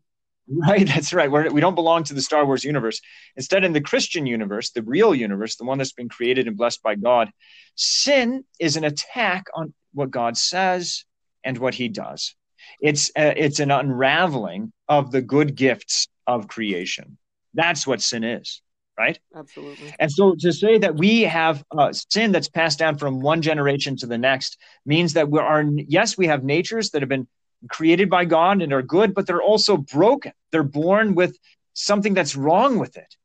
Right, 0.47 0.87
that's 0.87 1.15
right. 1.15 1.31
We're, 1.31 1.51
we 1.51 1.61
don't 1.61 1.75
belong 1.75 2.05
to 2.05 2.15
the 2.15 2.21
Star 2.21 2.45
Wars 2.45 2.65
universe. 2.65 3.01
Instead, 3.37 3.65
in 3.65 3.73
the 3.73 3.81
Christian 3.81 4.27
universe, 4.27 4.71
the 4.71 4.83
real 4.83 5.15
universe, 5.15 5.57
the 5.57 5.65
one 5.65 5.79
that's 5.79 5.93
been 5.93 6.09
created 6.09 6.47
and 6.47 6.57
blessed 6.57 6.83
by 6.83 6.97
God, 6.97 7.31
sin 7.77 8.45
is 8.61 8.77
an 8.77 8.85
attack 8.85 9.47
on 9.55 9.73
what 9.95 10.11
God 10.11 10.37
says 10.37 11.05
and 11.45 11.57
what 11.57 11.75
He 11.75 11.89
does. 11.89 12.35
It's 12.81 13.11
uh, 13.17 13.33
it's 13.37 13.59
an 13.59 13.71
unraveling 13.71 14.73
of 14.89 15.11
the 15.11 15.23
good 15.23 15.55
gifts 15.55 16.09
of 16.27 16.49
creation. 16.49 17.17
That's 17.55 17.87
what 17.87 18.03
sin 18.03 18.25
is, 18.25 18.61
right? 18.99 19.19
Absolutely. 19.35 19.95
And 19.99 20.11
so 20.11 20.35
to 20.41 20.53
say 20.53 20.79
that 20.79 20.97
we 20.97 21.23
have 21.23 21.65
uh, 21.77 21.93
sin 22.11 22.33
that's 22.33 22.49
passed 22.49 22.79
down 22.79 22.99
from 22.99 23.21
one 23.21 23.43
generation 23.43 23.97
to 23.99 24.07
the 24.07 24.19
next 24.19 24.59
means 24.85 25.15
that 25.15 25.31
we 25.31 25.39
are, 25.39 25.63
yes, 25.63 26.19
we 26.19 26.27
have 26.27 26.45
natures 26.45 26.91
that 26.91 27.03
have 27.03 27.09
been 27.09 27.29
created 27.69 28.11
by 28.11 28.25
God 28.25 28.63
and 28.63 28.73
are 28.73 28.83
good, 28.83 29.15
but 29.15 29.27
they're 29.27 29.43
also 29.43 29.77
broken. 29.77 30.33
They're 30.51 30.63
born 30.63 31.15
with 31.15 31.39
something 31.75 32.15
that's 32.15 32.37
wrong 32.37 32.79
with 32.79 32.97
it. 32.97 33.17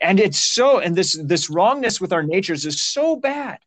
And 0.00 0.18
it's 0.18 0.52
so, 0.52 0.78
and 0.78 0.96
this, 0.96 1.18
this 1.22 1.48
wrongness 1.48 2.00
with 2.00 2.12
our 2.12 2.22
natures 2.22 2.66
is 2.66 2.82
so 2.82 3.16
bad 3.16 3.58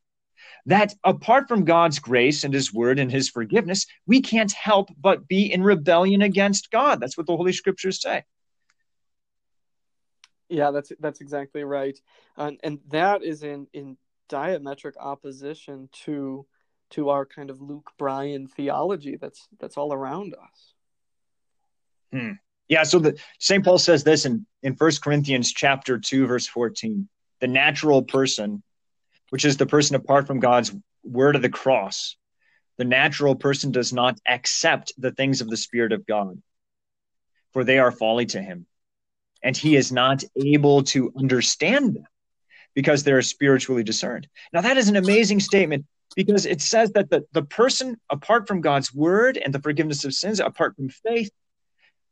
that 0.65 0.93
apart 1.03 1.47
from 1.47 1.65
God's 1.65 1.99
grace 1.99 2.43
and 2.43 2.53
his 2.53 2.73
word 2.73 2.99
and 2.99 3.11
his 3.11 3.29
forgiveness, 3.29 3.85
we 4.05 4.21
can't 4.21 4.51
help 4.51 4.89
but 4.99 5.27
be 5.27 5.51
in 5.51 5.63
rebellion 5.63 6.21
against 6.21 6.71
God. 6.71 6.99
That's 6.99 7.17
what 7.17 7.27
the 7.27 7.35
Holy 7.35 7.53
Scriptures 7.53 8.01
say. 8.01 8.23
Yeah, 10.49 10.71
that's 10.71 10.91
that's 10.99 11.21
exactly 11.21 11.63
right, 11.63 11.97
and 12.35 12.59
and 12.63 12.79
that 12.89 13.23
is 13.23 13.43
in 13.43 13.67
in 13.71 13.97
diametric 14.29 14.93
opposition 14.99 15.89
to 16.05 16.45
to 16.91 17.09
our 17.09 17.25
kind 17.25 17.49
of 17.49 17.61
Luke 17.61 17.91
Bryan 17.97 18.47
theology 18.47 19.17
that's 19.17 19.47
that's 19.59 19.77
all 19.77 19.93
around 19.93 20.33
us. 20.33 20.73
Hmm. 22.11 22.31
Yeah, 22.67 22.83
so 22.83 22.99
the 22.99 23.19
St. 23.39 23.63
Paul 23.63 23.77
says 23.77 24.03
this 24.03 24.25
in 24.25 24.45
in 24.63 24.75
First 24.75 25.03
Corinthians 25.03 25.51
chapter 25.51 25.97
2 25.97 26.27
verse 26.27 26.47
14. 26.47 27.07
The 27.39 27.47
natural 27.47 28.03
person, 28.03 28.63
which 29.29 29.45
is 29.45 29.57
the 29.57 29.65
person 29.65 29.95
apart 29.95 30.27
from 30.27 30.39
God's 30.39 30.75
word 31.03 31.35
of 31.35 31.41
the 31.41 31.49
cross, 31.49 32.17
the 32.77 32.85
natural 32.85 33.35
person 33.35 33.71
does 33.71 33.93
not 33.93 34.19
accept 34.27 34.93
the 34.97 35.11
things 35.11 35.41
of 35.41 35.49
the 35.49 35.57
spirit 35.57 35.93
of 35.93 36.05
God, 36.05 36.41
for 37.53 37.63
they 37.63 37.79
are 37.79 37.91
folly 37.91 38.25
to 38.27 38.41
him 38.41 38.65
and 39.43 39.55
he 39.55 39.75
is 39.75 39.91
not 39.91 40.23
able 40.35 40.83
to 40.83 41.11
understand 41.17 41.95
them 41.95 42.07
because 42.75 43.03
they're 43.03 43.21
spiritually 43.21 43.83
discerned. 43.83 44.27
Now, 44.53 44.61
that 44.61 44.77
is 44.77 44.89
an 44.89 44.95
amazing 44.95 45.39
statement 45.39 45.85
because 46.15 46.45
it 46.45 46.61
says 46.61 46.91
that 46.93 47.09
the, 47.09 47.25
the 47.31 47.43
person, 47.43 47.97
apart 48.09 48.47
from 48.47 48.61
God's 48.61 48.93
word 48.93 49.37
and 49.37 49.53
the 49.53 49.61
forgiveness 49.61 50.05
of 50.05 50.13
sins, 50.13 50.39
apart 50.39 50.75
from 50.75 50.89
faith, 50.89 51.31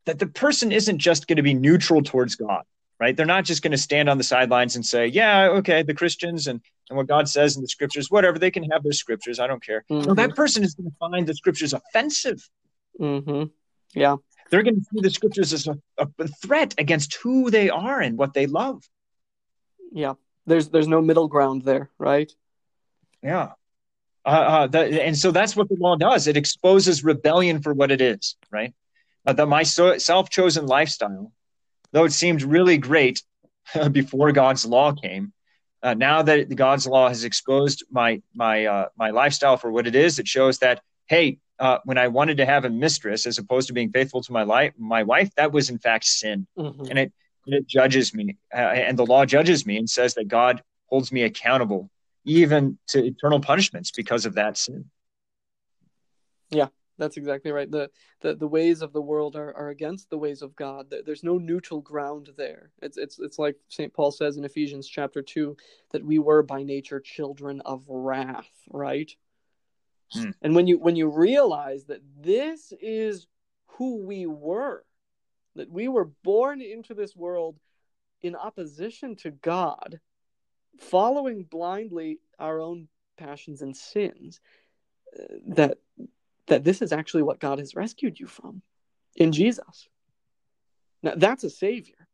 that 0.06 0.20
the 0.20 0.28
person 0.28 0.72
isn't 0.72 1.00
just 1.00 1.28
going 1.28 1.38
to 1.38 1.44
be 1.44 1.54
neutral 1.54 2.02
towards 2.02 2.36
God, 2.36 2.64
right? 3.00 3.16
They're 3.16 3.26
not 3.26 3.44
just 3.44 3.62
going 3.62 3.72
to 3.72 3.78
stand 3.78 4.10
on 4.10 4.18
the 4.18 4.24
sidelines 4.24 4.76
and 4.76 4.86
say, 4.86 5.08
yeah, 5.08 5.48
okay, 5.48 5.84
the 5.84 5.94
Christians 5.94 6.48
and, 6.48 6.62
and 6.90 6.98
what 6.98 7.08
God 7.08 7.28
says 7.28 7.56
in 7.56 7.62
the 7.62 7.68
scriptures, 7.68 8.10
whatever, 8.10 8.40
they 8.40 8.52
can 8.52 8.64
have 8.72 8.84
their 8.84 8.94
scriptures. 8.94 9.40
I 9.40 9.48
don't 9.48 9.64
care. 9.64 9.84
Mm-hmm. 9.92 10.08
No, 10.08 10.14
that 10.14 10.36
person 10.36 10.64
is 10.64 10.76
going 10.76 10.90
to 10.90 10.96
find 10.98 11.28
the 11.28 11.34
scriptures 11.34 11.74
offensive. 11.74 12.48
Mm-hmm. 13.00 13.46
Yeah. 14.00 14.18
They're 14.50 14.64
going 14.64 14.80
to 14.80 14.86
see 14.94 15.02
the 15.02 15.10
scriptures 15.10 15.52
as 15.52 15.68
a, 15.68 15.78
a 15.98 16.28
threat 16.42 16.74
against 16.78 17.16
who 17.16 17.52
they 17.52 17.70
are 17.70 18.00
and 18.00 18.18
what 18.18 18.34
they 18.34 18.46
love. 18.46 18.82
Yeah, 19.92 20.14
there's 20.46 20.70
there's 20.70 20.88
no 20.88 21.02
middle 21.02 21.28
ground 21.28 21.64
there, 21.64 21.90
right? 21.98 22.32
Yeah, 23.24 23.52
uh, 24.28 24.30
uh, 24.30 24.68
that, 24.68 24.92
and 24.92 25.18
so 25.18 25.32
that's 25.32 25.56
what 25.56 25.70
the 25.70 25.78
law 25.80 25.96
does. 25.96 26.28
It 26.28 26.36
exposes 26.36 27.02
rebellion 27.02 27.62
for 27.62 27.74
what 27.74 27.92
it 27.92 28.02
is, 28.02 28.36
right? 28.52 28.74
Uh, 29.26 29.32
that 29.34 29.48
my 29.48 29.64
so, 29.64 29.98
self-chosen 29.98 30.66
lifestyle, 30.66 31.32
though 31.94 32.04
it 32.04 32.12
seemed 32.12 32.42
really 32.42 32.78
great 32.78 33.24
before 33.92 34.34
God's 34.34 34.66
law 34.66 34.92
came, 34.92 35.32
uh, 35.82 35.94
now 35.94 36.24
that 36.24 36.54
God's 36.54 36.86
law 36.86 37.08
has 37.08 37.24
exposed 37.24 37.86
my 37.90 38.22
my 38.36 38.66
uh, 38.66 38.90
my 38.98 39.12
lifestyle 39.12 39.56
for 39.56 39.72
what 39.72 39.88
it 39.88 39.96
is, 39.96 40.20
it 40.20 40.28
shows 40.28 40.60
that 40.60 40.82
hey, 41.08 41.40
uh, 41.58 41.78
when 41.86 41.98
I 41.98 42.10
wanted 42.10 42.38
to 42.38 42.46
have 42.46 42.66
a 42.66 42.70
mistress 42.70 43.26
as 43.26 43.38
opposed 43.38 43.68
to 43.68 43.74
being 43.74 43.92
faithful 43.92 44.22
to 44.24 44.34
my 44.34 44.44
life, 44.44 44.74
my 44.78 45.04
wife, 45.04 45.34
that 45.38 45.54
was 45.54 45.70
in 45.70 45.80
fact 45.80 46.04
sin, 46.04 46.48
mm-hmm. 46.58 46.86
and 46.90 47.00
it 47.00 47.14
it 47.46 47.66
judges 47.66 48.14
me, 48.14 48.36
uh, 48.54 48.58
and 48.58 49.00
the 49.00 49.06
law 49.06 49.26
judges 49.26 49.66
me 49.66 49.78
and 49.78 49.90
says 49.90 50.16
that 50.16 50.28
God 50.28 50.62
holds 50.90 51.14
me 51.14 51.24
accountable 51.24 51.90
even 52.28 52.78
to 52.88 53.04
eternal 53.04 53.40
punishments 53.40 53.92
because 53.92 54.26
of 54.26 54.36
that 54.36 54.58
sin. 54.58 54.86
Yeah, 56.50 56.68
that's 56.98 57.18
exactly 57.18 57.52
right. 57.52 57.70
The, 57.72 57.90
the 58.22 58.36
the 58.36 58.48
ways 58.48 58.82
of 58.82 58.92
the 58.92 59.02
world 59.02 59.36
are, 59.36 59.56
are 59.56 59.70
against 59.70 60.10
the 60.10 60.18
ways 60.18 60.42
of 60.42 60.56
God. 60.56 60.94
There's 61.06 61.24
no 61.24 61.38
neutral 61.38 61.82
ground 61.82 62.30
there. 62.38 62.72
It's 62.82 62.98
it's 62.98 63.18
it's 63.18 63.40
like 63.40 63.56
St. 63.70 63.94
Paul 63.94 64.12
says 64.12 64.38
in 64.38 64.44
Ephesians 64.44 64.88
chapter 64.88 65.22
2 65.22 65.56
that 65.92 66.06
we 66.06 66.20
were 66.20 66.44
by 66.44 66.64
nature 66.64 67.00
children 67.00 67.62
of 67.62 67.86
wrath, 67.88 68.52
right? 68.70 69.10
Hmm. 70.12 70.32
And 70.42 70.54
when 70.54 70.68
you 70.68 70.80
when 70.80 70.98
you 70.98 71.10
realize 71.10 71.86
that 71.86 72.02
this 72.20 72.74
is 72.82 73.28
who 73.78 74.06
we 74.06 74.26
were, 74.26 74.84
that 75.56 75.72
we 75.72 75.88
were 75.88 76.12
born 76.24 76.62
into 76.62 76.94
this 76.94 77.16
world 77.16 77.58
in 78.22 78.36
opposition 78.36 79.16
to 79.18 79.32
God, 79.32 80.00
following 80.78 81.44
blindly 81.44 82.20
our 82.40 82.60
own 82.60 82.88
passions 83.18 83.62
and 83.62 83.76
sins, 83.76 84.40
uh, 85.18 85.24
that 85.48 85.78
that 86.48 86.64
this 86.64 86.82
is 86.82 86.94
actually 86.94 87.24
what 87.24 87.40
God 87.40 87.60
has 87.60 87.76
rescued 87.76 88.20
you 88.20 88.28
from 88.28 88.62
in 89.16 89.32
Jesus. 89.32 89.88
Now 91.04 91.14
that's 91.16 91.44
a 91.44 91.50
savior. 91.50 92.08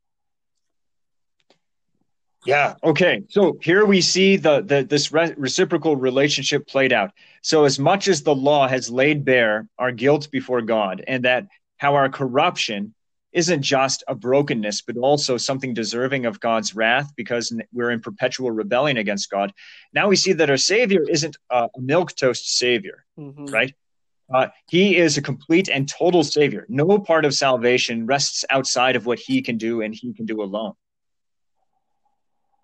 Yeah. 2.45 2.75
Okay. 2.83 3.23
So 3.29 3.57
here 3.61 3.85
we 3.85 4.01
see 4.01 4.35
the, 4.35 4.61
the 4.61 4.83
this 4.83 5.13
re- 5.13 5.33
reciprocal 5.37 5.95
relationship 5.95 6.67
played 6.67 6.91
out. 6.91 7.11
So 7.41 7.63
as 7.63 7.79
much 7.79 8.07
as 8.07 8.21
the 8.21 8.35
law 8.35 8.67
has 8.67 8.89
laid 8.89 9.23
bare 9.23 9.67
our 9.77 9.91
guilt 9.91 10.29
before 10.29 10.61
God, 10.61 11.03
and 11.07 11.23
that 11.23 11.47
how 11.77 11.95
our 11.95 12.09
corruption 12.09 12.93
isn't 13.33 13.61
just 13.61 14.03
a 14.07 14.15
brokenness, 14.15 14.81
but 14.81 14.97
also 14.97 15.37
something 15.37 15.73
deserving 15.73 16.25
of 16.25 16.39
God's 16.39 16.75
wrath 16.75 17.11
because 17.15 17.55
we're 17.71 17.91
in 17.91 17.99
perpetual 17.99 18.51
rebellion 18.51 18.97
against 18.97 19.29
God. 19.29 19.53
Now 19.93 20.07
we 20.07 20.15
see 20.15 20.33
that 20.33 20.49
our 20.49 20.57
Savior 20.57 21.03
isn't 21.09 21.37
a 21.49 21.69
milk 21.77 22.15
toast 22.15 22.57
Savior, 22.57 23.05
mm-hmm. 23.17 23.45
right? 23.45 23.73
Uh, 24.33 24.47
he 24.69 24.97
is 24.97 25.17
a 25.17 25.21
complete 25.21 25.69
and 25.69 25.87
total 25.87 26.23
Savior. 26.23 26.65
No 26.69 26.97
part 26.99 27.25
of 27.25 27.33
salvation 27.33 28.05
rests 28.05 28.45
outside 28.49 28.95
of 28.95 29.05
what 29.05 29.19
He 29.19 29.41
can 29.41 29.57
do 29.57 29.81
and 29.81 29.93
He 29.93 30.13
can 30.13 30.25
do 30.25 30.41
alone. 30.41 30.73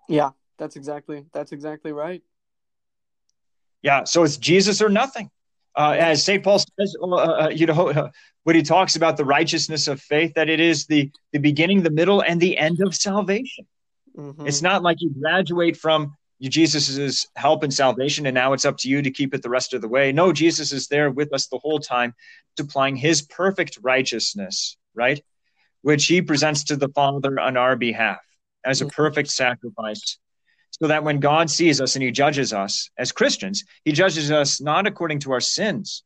Yeah, 0.08 0.32
that's 0.58 0.76
exactly 0.76 1.26
that's 1.34 1.52
exactly 1.52 1.92
right. 1.92 2.24
Yeah, 3.82 4.04
so 4.06 4.24
it's 4.24 4.38
Jesus 4.38 4.82
or 4.82 4.90
nothing. 4.90 5.30
Uh, 5.80 5.96
as 5.98 6.26
St. 6.26 6.44
Paul 6.44 6.60
says, 6.60 6.94
uh, 7.02 7.08
uh, 7.08 7.50
you 7.56 7.66
know, 7.66 7.90
uh, 7.90 8.10
when 8.44 8.58
he 8.58 8.64
talks 8.64 8.98
about 8.98 9.16
the 9.16 9.24
righteousness 9.24 9.88
of 9.88 10.02
faith, 10.02 10.34
that 10.36 10.50
it 10.50 10.60
is 10.60 10.86
the, 10.88 11.10
the 11.32 11.40
beginning, 11.40 11.84
the 11.84 11.90
middle, 11.90 12.20
and 12.20 12.42
the 12.42 12.58
end 12.58 12.82
of 12.82 12.94
salvation. 12.94 13.66
Mm-hmm. 14.18 14.46
It's 14.46 14.62
not 14.62 14.84
like 14.84 14.98
you 15.00 15.10
graduate 15.18 15.78
from 15.78 16.18
Jesus' 16.42 17.28
help 17.38 17.64
and 17.64 17.74
salvation, 17.74 18.26
and 18.26 18.36
now 18.36 18.52
it's 18.52 18.66
up 18.66 18.76
to 18.80 18.90
you 18.90 19.02
to 19.02 19.10
keep 19.10 19.34
it 19.34 19.42
the 19.42 19.50
rest 19.50 19.74
of 19.74 19.80
the 19.80 19.88
way. 19.88 20.12
No, 20.12 20.34
Jesus 20.34 20.74
is 20.74 20.90
there 20.90 21.12
with 21.12 21.34
us 21.34 21.48
the 21.48 21.60
whole 21.60 21.80
time, 21.80 22.14
supplying 22.58 22.98
his 22.98 23.22
perfect 23.22 23.80
righteousness, 23.82 24.76
right? 24.94 25.24
Which 25.82 26.08
he 26.08 26.22
presents 26.22 26.66
to 26.66 26.76
the 26.76 26.90
Father 26.90 27.40
on 27.40 27.56
our 27.56 27.78
behalf 27.78 28.20
as 28.66 28.82
a 28.82 28.88
perfect 28.88 29.30
sacrifice 29.30 30.18
so 30.72 30.88
that 30.88 31.04
when 31.04 31.20
God 31.20 31.50
sees 31.50 31.82
us 31.82 31.96
and 31.96 32.04
he 32.04 32.12
judges 32.12 32.54
us 32.54 32.90
as 32.98 33.12
Christians, 33.12 33.64
he 33.84 33.92
judges 33.92 34.32
us 34.32 34.62
not 34.62 34.88
according 34.88 35.20
to 35.22 35.32
our 35.32 35.42
sins, 35.42 36.04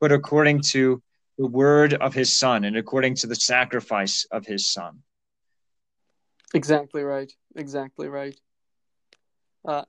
but 0.00 0.12
according 0.12 0.62
to 0.70 1.02
the 1.38 1.46
word 1.46 1.94
of 1.94 2.14
his 2.14 2.38
son 2.38 2.64
and 2.64 2.76
according 2.76 3.16
to 3.16 3.26
the 3.26 3.34
sacrifice 3.34 4.26
of 4.30 4.46
his 4.46 4.70
son. 4.70 5.02
Exactly 6.54 7.02
right. 7.02 7.32
Exactly 7.56 8.08
right. 8.08 8.38
Uh, 9.66 9.84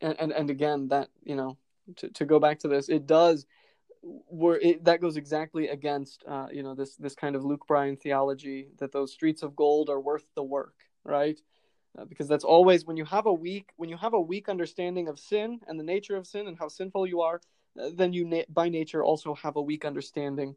and, 0.00 0.16
and, 0.18 0.32
and 0.32 0.50
again, 0.50 0.88
that, 0.88 1.08
you 1.22 1.34
know, 1.34 1.56
to, 1.96 2.08
to 2.10 2.24
go 2.24 2.38
back 2.38 2.60
to 2.60 2.68
this, 2.68 2.88
it 2.88 3.06
does 3.06 3.46
where 4.02 4.58
it, 4.58 4.84
that 4.84 5.02
goes 5.02 5.18
exactly 5.18 5.68
against 5.68 6.24
uh, 6.26 6.46
you 6.50 6.62
know 6.62 6.74
this 6.74 6.96
this 6.96 7.14
kind 7.14 7.36
of 7.36 7.44
Luke 7.44 7.66
Bryan 7.68 7.98
theology 7.98 8.68
that 8.78 8.92
those 8.92 9.12
streets 9.12 9.42
of 9.42 9.54
gold 9.54 9.90
are 9.90 10.00
worth 10.00 10.24
the 10.34 10.42
work 10.42 10.72
right? 11.04 11.40
Uh, 11.98 12.04
because 12.04 12.28
that's 12.28 12.44
always 12.44 12.86
when 12.86 12.96
you 12.96 13.04
have 13.04 13.26
a 13.26 13.32
weak 13.32 13.70
when 13.76 13.88
you 13.88 13.96
have 13.96 14.14
a 14.14 14.20
weak 14.20 14.48
understanding 14.48 15.08
of 15.08 15.18
sin 15.18 15.60
and 15.66 15.78
the 15.78 15.84
nature 15.84 16.16
of 16.16 16.26
sin 16.26 16.46
and 16.46 16.56
how 16.58 16.68
sinful 16.68 17.06
you 17.06 17.20
are, 17.20 17.40
uh, 17.80 17.90
then 17.94 18.12
you 18.12 18.24
na- 18.24 18.42
by 18.48 18.68
nature 18.68 19.02
also 19.02 19.34
have 19.34 19.56
a 19.56 19.62
weak 19.62 19.84
understanding 19.84 20.54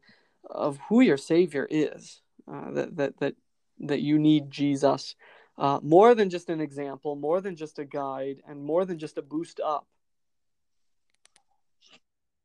of 0.49 0.77
who 0.89 1.01
your 1.01 1.17
Savior 1.17 1.67
is. 1.69 2.21
Uh, 2.47 2.71
that 2.71 2.95
that 2.97 3.17
that 3.19 3.35
that 3.79 4.01
you 4.01 4.19
need 4.19 4.51
Jesus 4.51 5.15
uh, 5.57 5.79
more 5.83 6.15
than 6.15 6.29
just 6.29 6.49
an 6.49 6.61
example, 6.61 7.15
more 7.15 7.41
than 7.41 7.55
just 7.55 7.79
a 7.79 7.85
guide, 7.85 8.41
and 8.47 8.63
more 8.63 8.85
than 8.85 8.97
just 8.97 9.17
a 9.17 9.21
boost 9.21 9.59
up. 9.59 9.85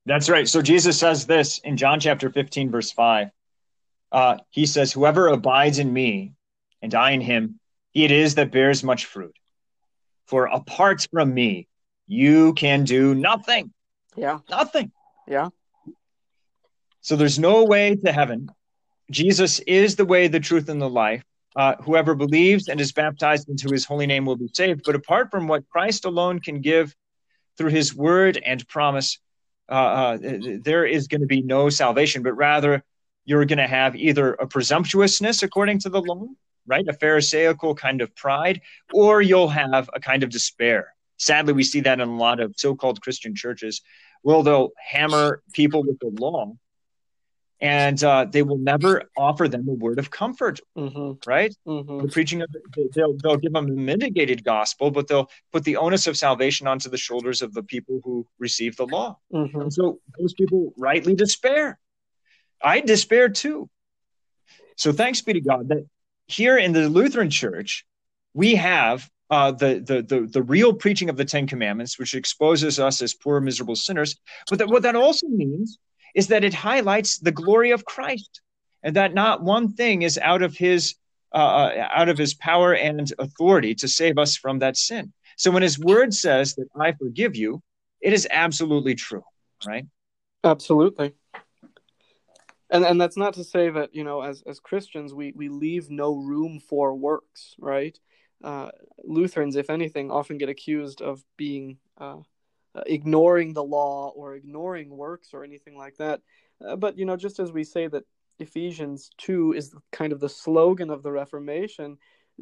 That's 0.07 0.29
right. 0.29 0.49
So 0.49 0.63
Jesus 0.63 0.99
says 0.99 1.27
this 1.27 1.59
in 1.59 1.77
John 1.77 2.01
chapter 2.01 2.31
15, 2.31 2.71
verse 2.71 2.91
5. 2.91 3.29
Uh, 4.11 4.39
he 4.51 4.67
says, 4.67 4.93
Whoever 4.93 5.29
abides 5.29 5.79
in 5.79 5.93
me 5.93 6.33
and 6.81 6.95
I 6.95 7.11
in 7.11 7.21
him, 7.21 7.61
it 7.95 8.11
is 8.11 8.35
that 8.37 8.53
bears 8.53 8.85
much 8.85 9.05
fruit. 9.07 9.37
For 10.27 10.47
apart 10.47 11.07
from 11.13 11.33
me, 11.33 11.69
you 12.07 12.53
can 12.55 12.85
do 12.85 13.15
nothing. 13.15 13.73
Yeah. 14.17 14.41
Nothing. 14.51 14.93
Yeah. 15.27 15.49
So 17.01 17.17
there's 17.17 17.39
no 17.39 17.65
way 17.65 17.97
to 17.97 18.13
heaven. 18.13 18.51
Jesus 19.11 19.61
is 19.61 19.97
the 19.97 20.05
way, 20.05 20.29
the 20.29 20.41
truth, 20.41 20.69
and 20.69 20.81
the 20.81 20.89
life. 20.89 21.23
uh, 21.59 21.75
whoever 21.83 22.15
believes 22.15 22.69
and 22.69 22.81
is 22.81 22.93
baptized 22.93 23.49
into 23.49 23.69
his 23.69 23.85
holy 23.85 24.07
name 24.07 24.25
will 24.25 24.37
be 24.37 24.49
saved. 24.53 24.83
But 24.85 24.95
apart 24.95 25.31
from 25.31 25.49
what 25.49 25.69
Christ 25.69 26.05
alone 26.05 26.39
can 26.39 26.61
give 26.61 26.95
through 27.57 27.71
his 27.71 27.93
word 27.95 28.41
and 28.45 28.67
promise, 28.69 29.19
uh, 29.69 29.73
uh, 29.73 30.19
there 30.63 30.87
is 30.87 31.09
going 31.09 31.23
to 31.23 31.27
be 31.27 31.43
no 31.43 31.69
salvation, 31.69 32.23
but 32.23 32.35
rather 32.35 32.85
you're 33.25 33.45
going 33.45 33.59
to 33.59 33.67
have 33.67 33.97
either 33.97 34.35
a 34.35 34.47
presumptuousness 34.47 35.43
according 35.43 35.81
to 35.81 35.89
the 35.89 36.01
law, 36.01 36.27
right? 36.69 36.87
A 36.87 36.93
Pharisaical 36.93 37.75
kind 37.75 38.01
of 38.01 38.15
pride, 38.15 38.61
or 38.93 39.21
you'll 39.21 39.49
have 39.49 39.91
a 39.93 40.01
kind 40.01 40.23
of 40.23 40.31
despair. 40.31 40.95
Sadly, 41.17 41.53
we 41.53 41.65
see 41.65 41.81
that 41.81 42.01
in 42.01 42.09
a 42.09 42.17
lot 42.17 42.39
of 42.39 42.55
so 42.57 42.77
called 42.77 43.01
Christian 43.01 43.35
churches. 43.35 43.83
Will 44.23 44.43
they'll 44.43 44.71
hammer 44.79 45.43
people 45.53 45.83
with 45.83 45.99
the 45.99 46.11
law 46.21 46.55
and 47.61 48.03
uh, 48.05 48.25
they 48.31 48.43
will 48.43 48.59
never 48.59 49.03
offer 49.17 49.49
them 49.49 49.67
a 49.69 49.73
word 49.73 49.99
of 49.99 50.11
comfort, 50.11 50.61
mm-hmm. 50.77 51.13
right? 51.29 51.55
Mm-hmm. 51.67 52.07
The 52.07 52.09
preaching 52.09 52.43
of 52.43 52.49
they'll 52.95 53.17
they'll 53.23 53.37
give 53.37 53.53
them 53.53 53.67
a 53.67 53.71
mitigated 53.71 54.45
gospel, 54.45 54.91
but 54.91 55.09
they'll 55.09 55.29
put 55.53 55.65
the 55.65 55.77
onus 55.77 56.07
of 56.07 56.17
salvation 56.17 56.67
onto 56.67 56.89
the 56.89 56.97
shoulders 56.97 57.43
of 57.43 57.53
the 57.55 57.63
people 57.63 58.01
who 58.05 58.27
receive 58.39 58.77
the 58.77 58.87
law, 58.87 59.19
mm-hmm. 59.33 59.61
and 59.61 59.73
so 59.73 59.99
those 60.19 60.35
people 60.35 60.73
rightly 60.77 61.15
despair. 61.15 61.79
I 62.63 62.81
despair 62.81 63.29
too. 63.29 63.69
So 64.77 64.93
thanks 64.93 65.21
be 65.23 65.33
to 65.33 65.41
God 65.41 65.69
that 65.69 65.87
here 66.29 66.57
in 66.57 66.73
the 66.73 66.89
Lutheran 66.89 67.31
Church 67.31 67.85
we 68.35 68.55
have 68.55 69.11
uh, 69.31 69.53
the, 69.53 69.83
the 69.85 70.03
the 70.03 70.27
the 70.27 70.43
real 70.43 70.73
preaching 70.73 71.11
of 71.11 71.17
the 71.17 71.25
Ten 71.25 71.47
Commandments, 71.47 71.99
which 71.99 72.15
exposes 72.15 72.79
us 72.79 73.03
as 73.03 73.15
poor, 73.15 73.41
miserable 73.41 73.77
sinners. 73.77 74.17
But 74.49 74.59
that, 74.61 74.69
what 74.69 74.83
that 74.85 74.97
also 74.97 75.27
means 75.27 75.79
is 76.15 76.29
that 76.29 76.45
it 76.45 76.55
highlights 76.55 77.19
the 77.19 77.33
glory 77.33 77.73
of 77.73 77.85
Christ 77.85 78.41
and 78.83 78.97
that 78.97 79.15
not 79.15 79.43
one 79.43 79.73
thing 79.73 80.03
is 80.03 80.19
out 80.19 80.43
of 80.43 80.57
his 80.57 80.95
uh, 81.35 81.37
uh, 81.39 81.89
out 81.95 82.09
of 82.09 82.17
his 82.17 82.33
power 82.35 82.75
and 82.75 83.13
authority 83.19 83.75
to 83.75 83.89
save 83.89 84.17
us 84.19 84.37
from 84.37 84.61
that 84.61 84.77
sin. 84.77 85.13
So 85.37 85.51
when 85.51 85.63
his 85.63 85.79
word 85.79 86.15
says 86.15 86.55
that 86.55 86.69
I 86.81 86.93
forgive 86.93 87.37
you, 87.37 87.63
it 88.01 88.13
is 88.13 88.27
absolutely 88.31 88.95
true, 88.95 89.25
right? 89.67 89.85
Absolutely. 90.43 91.15
And 92.71 92.85
and 92.85 93.01
that's 93.01 93.17
not 93.17 93.35
to 93.35 93.45
say 93.45 93.71
that, 93.71 93.95
you 93.95 94.05
know, 94.05 94.21
as 94.23 94.43
as 94.47 94.61
Christians 94.61 95.15
we 95.15 95.33
we 95.35 95.49
leave 95.49 95.91
no 95.91 96.15
room 96.17 96.61
for 96.61 96.95
works, 96.95 97.55
right? 97.59 97.99
Uh, 98.45 98.71
Lutherans, 99.03 99.57
if 99.57 99.71
anything, 99.71 100.11
often 100.11 100.39
get 100.39 100.49
accused 100.49 101.03
of 101.03 101.25
being 101.37 101.79
uh, 101.99 102.19
uh, 102.75 102.83
ignoring 102.87 103.53
the 103.53 103.65
law 103.65 104.13
or 104.15 104.35
ignoring 104.35 104.91
works 104.91 105.31
or 105.33 105.45
anything 105.45 105.77
like 105.77 105.97
that. 105.97 106.21
Uh, 106.65 106.77
but 106.77 106.99
you 106.99 107.05
know, 107.05 107.17
just 107.17 107.41
as 107.41 107.51
we 107.51 107.65
say 107.65 107.87
that 107.87 108.05
Ephesians 108.39 109.11
two 109.17 109.53
is 109.55 109.75
kind 109.91 110.13
of 110.13 110.21
the 110.21 110.29
slogan 110.29 110.91
of 110.91 111.03
the 111.03 111.11
Reformation, 111.11 111.97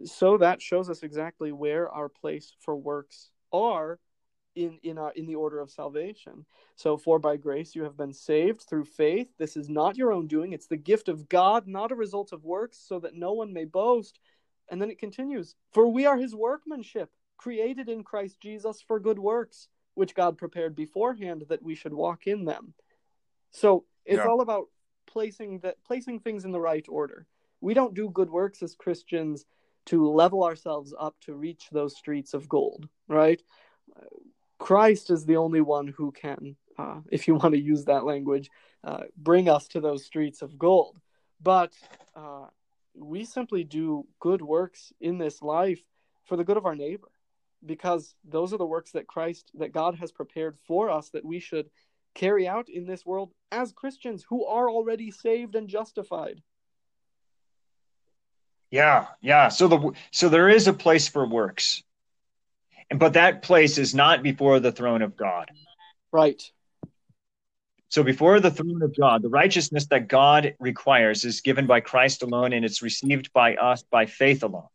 so 0.04 0.38
that 0.38 0.60
shows 0.60 0.90
us 0.90 1.02
exactly 1.02 1.52
where 1.52 1.88
our 1.88 2.08
place 2.08 2.52
for 2.60 2.76
works 2.76 3.30
are 3.52 3.98
in 4.56 4.78
in 4.82 4.98
our 4.98 5.12
in 5.12 5.26
the 5.26 5.36
order 5.36 5.60
of 5.60 5.70
salvation. 5.70 6.44
So 6.74 6.96
for 6.96 7.18
by 7.18 7.36
grace 7.36 7.74
you 7.74 7.84
have 7.84 7.96
been 7.96 8.12
saved 8.12 8.62
through 8.62 8.84
faith. 8.84 9.28
This 9.38 9.56
is 9.56 9.68
not 9.68 9.96
your 9.96 10.12
own 10.12 10.26
doing; 10.26 10.52
it's 10.52 10.66
the 10.66 10.76
gift 10.76 11.08
of 11.08 11.28
God, 11.28 11.68
not 11.68 11.92
a 11.92 11.96
result 11.96 12.32
of 12.32 12.44
works, 12.44 12.78
so 12.78 12.98
that 13.00 13.14
no 13.14 13.32
one 13.32 13.52
may 13.52 13.64
boast. 13.64 14.18
And 14.68 14.82
then 14.82 14.90
it 14.90 14.98
continues, 14.98 15.54
for 15.72 15.86
we 15.86 16.06
are 16.06 16.16
His 16.16 16.34
workmanship, 16.34 17.10
created 17.36 17.88
in 17.88 18.02
Christ 18.02 18.40
Jesus 18.40 18.82
for 18.82 18.98
good 18.98 19.20
works 19.20 19.68
which 19.96 20.14
God 20.14 20.36
prepared 20.36 20.76
beforehand 20.76 21.44
that 21.48 21.62
we 21.62 21.74
should 21.74 21.92
walk 21.92 22.26
in 22.26 22.44
them. 22.44 22.74
So 23.50 23.86
it's 24.04 24.18
yeah. 24.18 24.26
all 24.26 24.42
about 24.42 24.66
placing 25.06 25.60
that 25.60 25.76
placing 25.84 26.20
things 26.20 26.44
in 26.44 26.52
the 26.52 26.60
right 26.60 26.84
order. 26.88 27.26
We 27.60 27.74
don't 27.74 27.94
do 27.94 28.10
good 28.10 28.30
works 28.30 28.62
as 28.62 28.74
Christians 28.74 29.46
to 29.86 30.08
level 30.08 30.44
ourselves 30.44 30.94
up 30.98 31.16
to 31.22 31.34
reach 31.34 31.68
those 31.72 31.96
streets 31.96 32.34
of 32.34 32.48
gold, 32.48 32.88
right? 33.08 33.40
Christ 34.58 35.10
is 35.10 35.24
the 35.24 35.36
only 35.36 35.60
one 35.60 35.88
who 35.88 36.12
can, 36.12 36.56
uh, 36.78 37.00
if 37.10 37.28
you 37.28 37.34
want 37.36 37.54
to 37.54 37.60
use 37.60 37.84
that 37.84 38.04
language, 38.04 38.50
uh, 38.84 39.04
bring 39.16 39.48
us 39.48 39.68
to 39.68 39.80
those 39.80 40.04
streets 40.04 40.42
of 40.42 40.58
gold. 40.58 40.98
But 41.42 41.72
uh, 42.14 42.46
we 42.94 43.24
simply 43.24 43.64
do 43.64 44.06
good 44.20 44.42
works 44.42 44.92
in 45.00 45.18
this 45.18 45.42
life 45.42 45.82
for 46.24 46.36
the 46.36 46.44
good 46.44 46.56
of 46.56 46.66
our 46.66 46.74
neighbor 46.74 47.08
because 47.64 48.14
those 48.24 48.52
are 48.52 48.58
the 48.58 48.66
works 48.66 48.92
that 48.92 49.06
Christ, 49.06 49.50
that 49.54 49.72
God 49.72 49.96
has 49.96 50.12
prepared 50.12 50.56
for 50.66 50.90
us 50.90 51.10
that 51.10 51.24
we 51.24 51.40
should 51.40 51.68
carry 52.14 52.48
out 52.48 52.68
in 52.68 52.86
this 52.86 53.04
world 53.04 53.32
as 53.52 53.72
Christians 53.72 54.24
who 54.28 54.46
are 54.46 54.70
already 54.70 55.10
saved 55.10 55.54
and 55.54 55.68
justified. 55.68 56.42
Yeah, 58.70 59.06
yeah. 59.20 59.48
So 59.48 59.68
the 59.68 59.92
so 60.10 60.28
there 60.28 60.48
is 60.48 60.66
a 60.66 60.72
place 60.72 61.08
for 61.08 61.26
works. 61.26 61.82
And 62.90 63.00
but 63.00 63.14
that 63.14 63.42
place 63.42 63.78
is 63.78 63.94
not 63.94 64.22
before 64.22 64.60
the 64.60 64.72
throne 64.72 65.02
of 65.02 65.16
God. 65.16 65.50
Right. 66.12 66.42
So 67.88 68.02
before 68.02 68.40
the 68.40 68.50
throne 68.50 68.82
of 68.82 68.96
God, 68.96 69.22
the 69.22 69.28
righteousness 69.28 69.86
that 69.86 70.08
God 70.08 70.54
requires 70.58 71.24
is 71.24 71.40
given 71.40 71.66
by 71.66 71.80
Christ 71.80 72.22
alone 72.22 72.52
and 72.52 72.64
it's 72.64 72.82
received 72.82 73.32
by 73.32 73.56
us 73.56 73.84
by 73.84 74.06
faith 74.06 74.42
alone. 74.42 74.68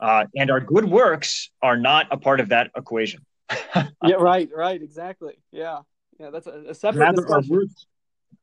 Uh, 0.00 0.24
and 0.34 0.50
our 0.50 0.60
good 0.60 0.86
works 0.86 1.50
are 1.62 1.76
not 1.76 2.08
a 2.10 2.16
part 2.16 2.40
of 2.40 2.48
that 2.48 2.70
equation. 2.76 3.24
yeah, 4.04 4.14
right, 4.18 4.48
right, 4.54 4.80
exactly. 4.80 5.34
Yeah, 5.52 5.80
yeah, 6.18 6.30
that's 6.30 6.46
a, 6.46 6.64
a 6.68 6.74
separate 6.74 7.00
Rather, 7.00 7.22
discussion. 7.22 7.54
Works, 7.54 7.86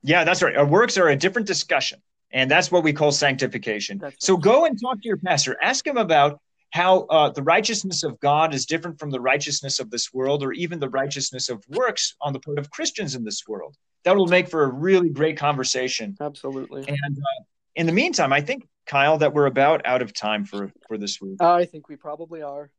yeah, 0.03 0.23
that's 0.23 0.43
right. 0.43 0.55
Our 0.55 0.65
works 0.65 0.97
are 0.97 1.07
a 1.07 1.15
different 1.15 1.47
discussion, 1.47 1.99
and 2.31 2.51
that's 2.51 2.71
what 2.71 2.83
we 2.83 2.93
call 2.93 3.11
sanctification. 3.11 3.97
That's 3.97 4.25
so 4.25 4.35
right. 4.35 4.43
go 4.43 4.65
and 4.65 4.79
talk 4.79 5.01
to 5.01 5.07
your 5.07 5.17
pastor. 5.17 5.57
Ask 5.61 5.87
him 5.87 5.97
about 5.97 6.39
how 6.71 7.01
uh, 7.05 7.29
the 7.29 7.43
righteousness 7.43 8.03
of 8.03 8.19
God 8.19 8.53
is 8.53 8.65
different 8.65 8.99
from 8.99 9.09
the 9.09 9.19
righteousness 9.19 9.79
of 9.79 9.89
this 9.89 10.13
world, 10.13 10.43
or 10.43 10.51
even 10.53 10.79
the 10.79 10.89
righteousness 10.89 11.49
of 11.49 11.63
works 11.69 12.15
on 12.21 12.33
the 12.33 12.39
part 12.39 12.59
of 12.59 12.69
Christians 12.69 13.15
in 13.15 13.23
this 13.23 13.43
world. 13.47 13.75
That 14.03 14.15
will 14.15 14.27
make 14.27 14.47
for 14.49 14.63
a 14.63 14.67
really 14.67 15.09
great 15.09 15.37
conversation. 15.37 16.15
Absolutely. 16.19 16.87
And 16.87 17.17
uh, 17.17 17.43
in 17.75 17.85
the 17.85 17.91
meantime, 17.91 18.33
I 18.33 18.41
think 18.41 18.67
Kyle 18.85 19.17
that 19.17 19.33
we're 19.33 19.45
about 19.45 19.85
out 19.85 20.01
of 20.01 20.13
time 20.13 20.45
for 20.45 20.71
for 20.87 20.97
this 20.97 21.21
week. 21.21 21.41
I 21.41 21.65
think 21.65 21.89
we 21.89 21.95
probably 21.95 22.41
are. 22.41 22.71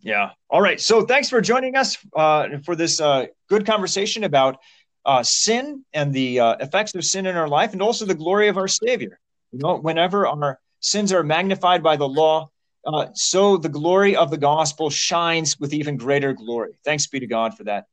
Yeah. 0.00 0.30
All 0.48 0.60
right. 0.60 0.80
So 0.80 1.02
thanks 1.02 1.28
for 1.28 1.40
joining 1.40 1.74
us 1.74 1.98
uh, 2.14 2.48
for 2.64 2.76
this 2.76 3.00
uh, 3.00 3.26
good 3.48 3.66
conversation 3.66 4.22
about 4.24 4.58
uh, 5.04 5.22
sin 5.22 5.84
and 5.92 6.12
the 6.12 6.40
uh, 6.40 6.56
effects 6.60 6.94
of 6.94 7.04
sin 7.04 7.26
in 7.26 7.36
our 7.36 7.48
life, 7.48 7.72
and 7.72 7.82
also 7.82 8.04
the 8.04 8.14
glory 8.14 8.48
of 8.48 8.56
our 8.56 8.68
Savior. 8.68 9.18
You 9.52 9.58
know, 9.60 9.76
whenever 9.76 10.26
our 10.26 10.60
sins 10.80 11.12
are 11.12 11.22
magnified 11.22 11.82
by 11.82 11.96
the 11.96 12.08
law, 12.08 12.50
uh, 12.88 13.08
so 13.12 13.58
the 13.58 13.68
glory 13.68 14.16
of 14.16 14.30
the 14.30 14.38
gospel 14.38 14.88
shines 14.88 15.60
with 15.60 15.74
even 15.74 15.98
greater 15.98 16.32
glory. 16.32 16.72
Thanks 16.84 17.06
be 17.06 17.20
to 17.20 17.26
God 17.26 17.54
for 17.54 17.64
that. 17.64 17.84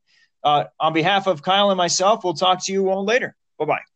Uh, 0.42 0.66
on 0.80 0.94
behalf 0.94 1.28
of 1.28 1.42
Kyle 1.42 1.70
and 1.70 1.78
myself, 1.78 2.24
we'll 2.24 2.34
talk 2.34 2.64
to 2.66 2.72
you 2.72 2.90
all 2.90 3.04
later. 3.04 3.36
Bye 3.60 3.66
bye. 3.66 3.95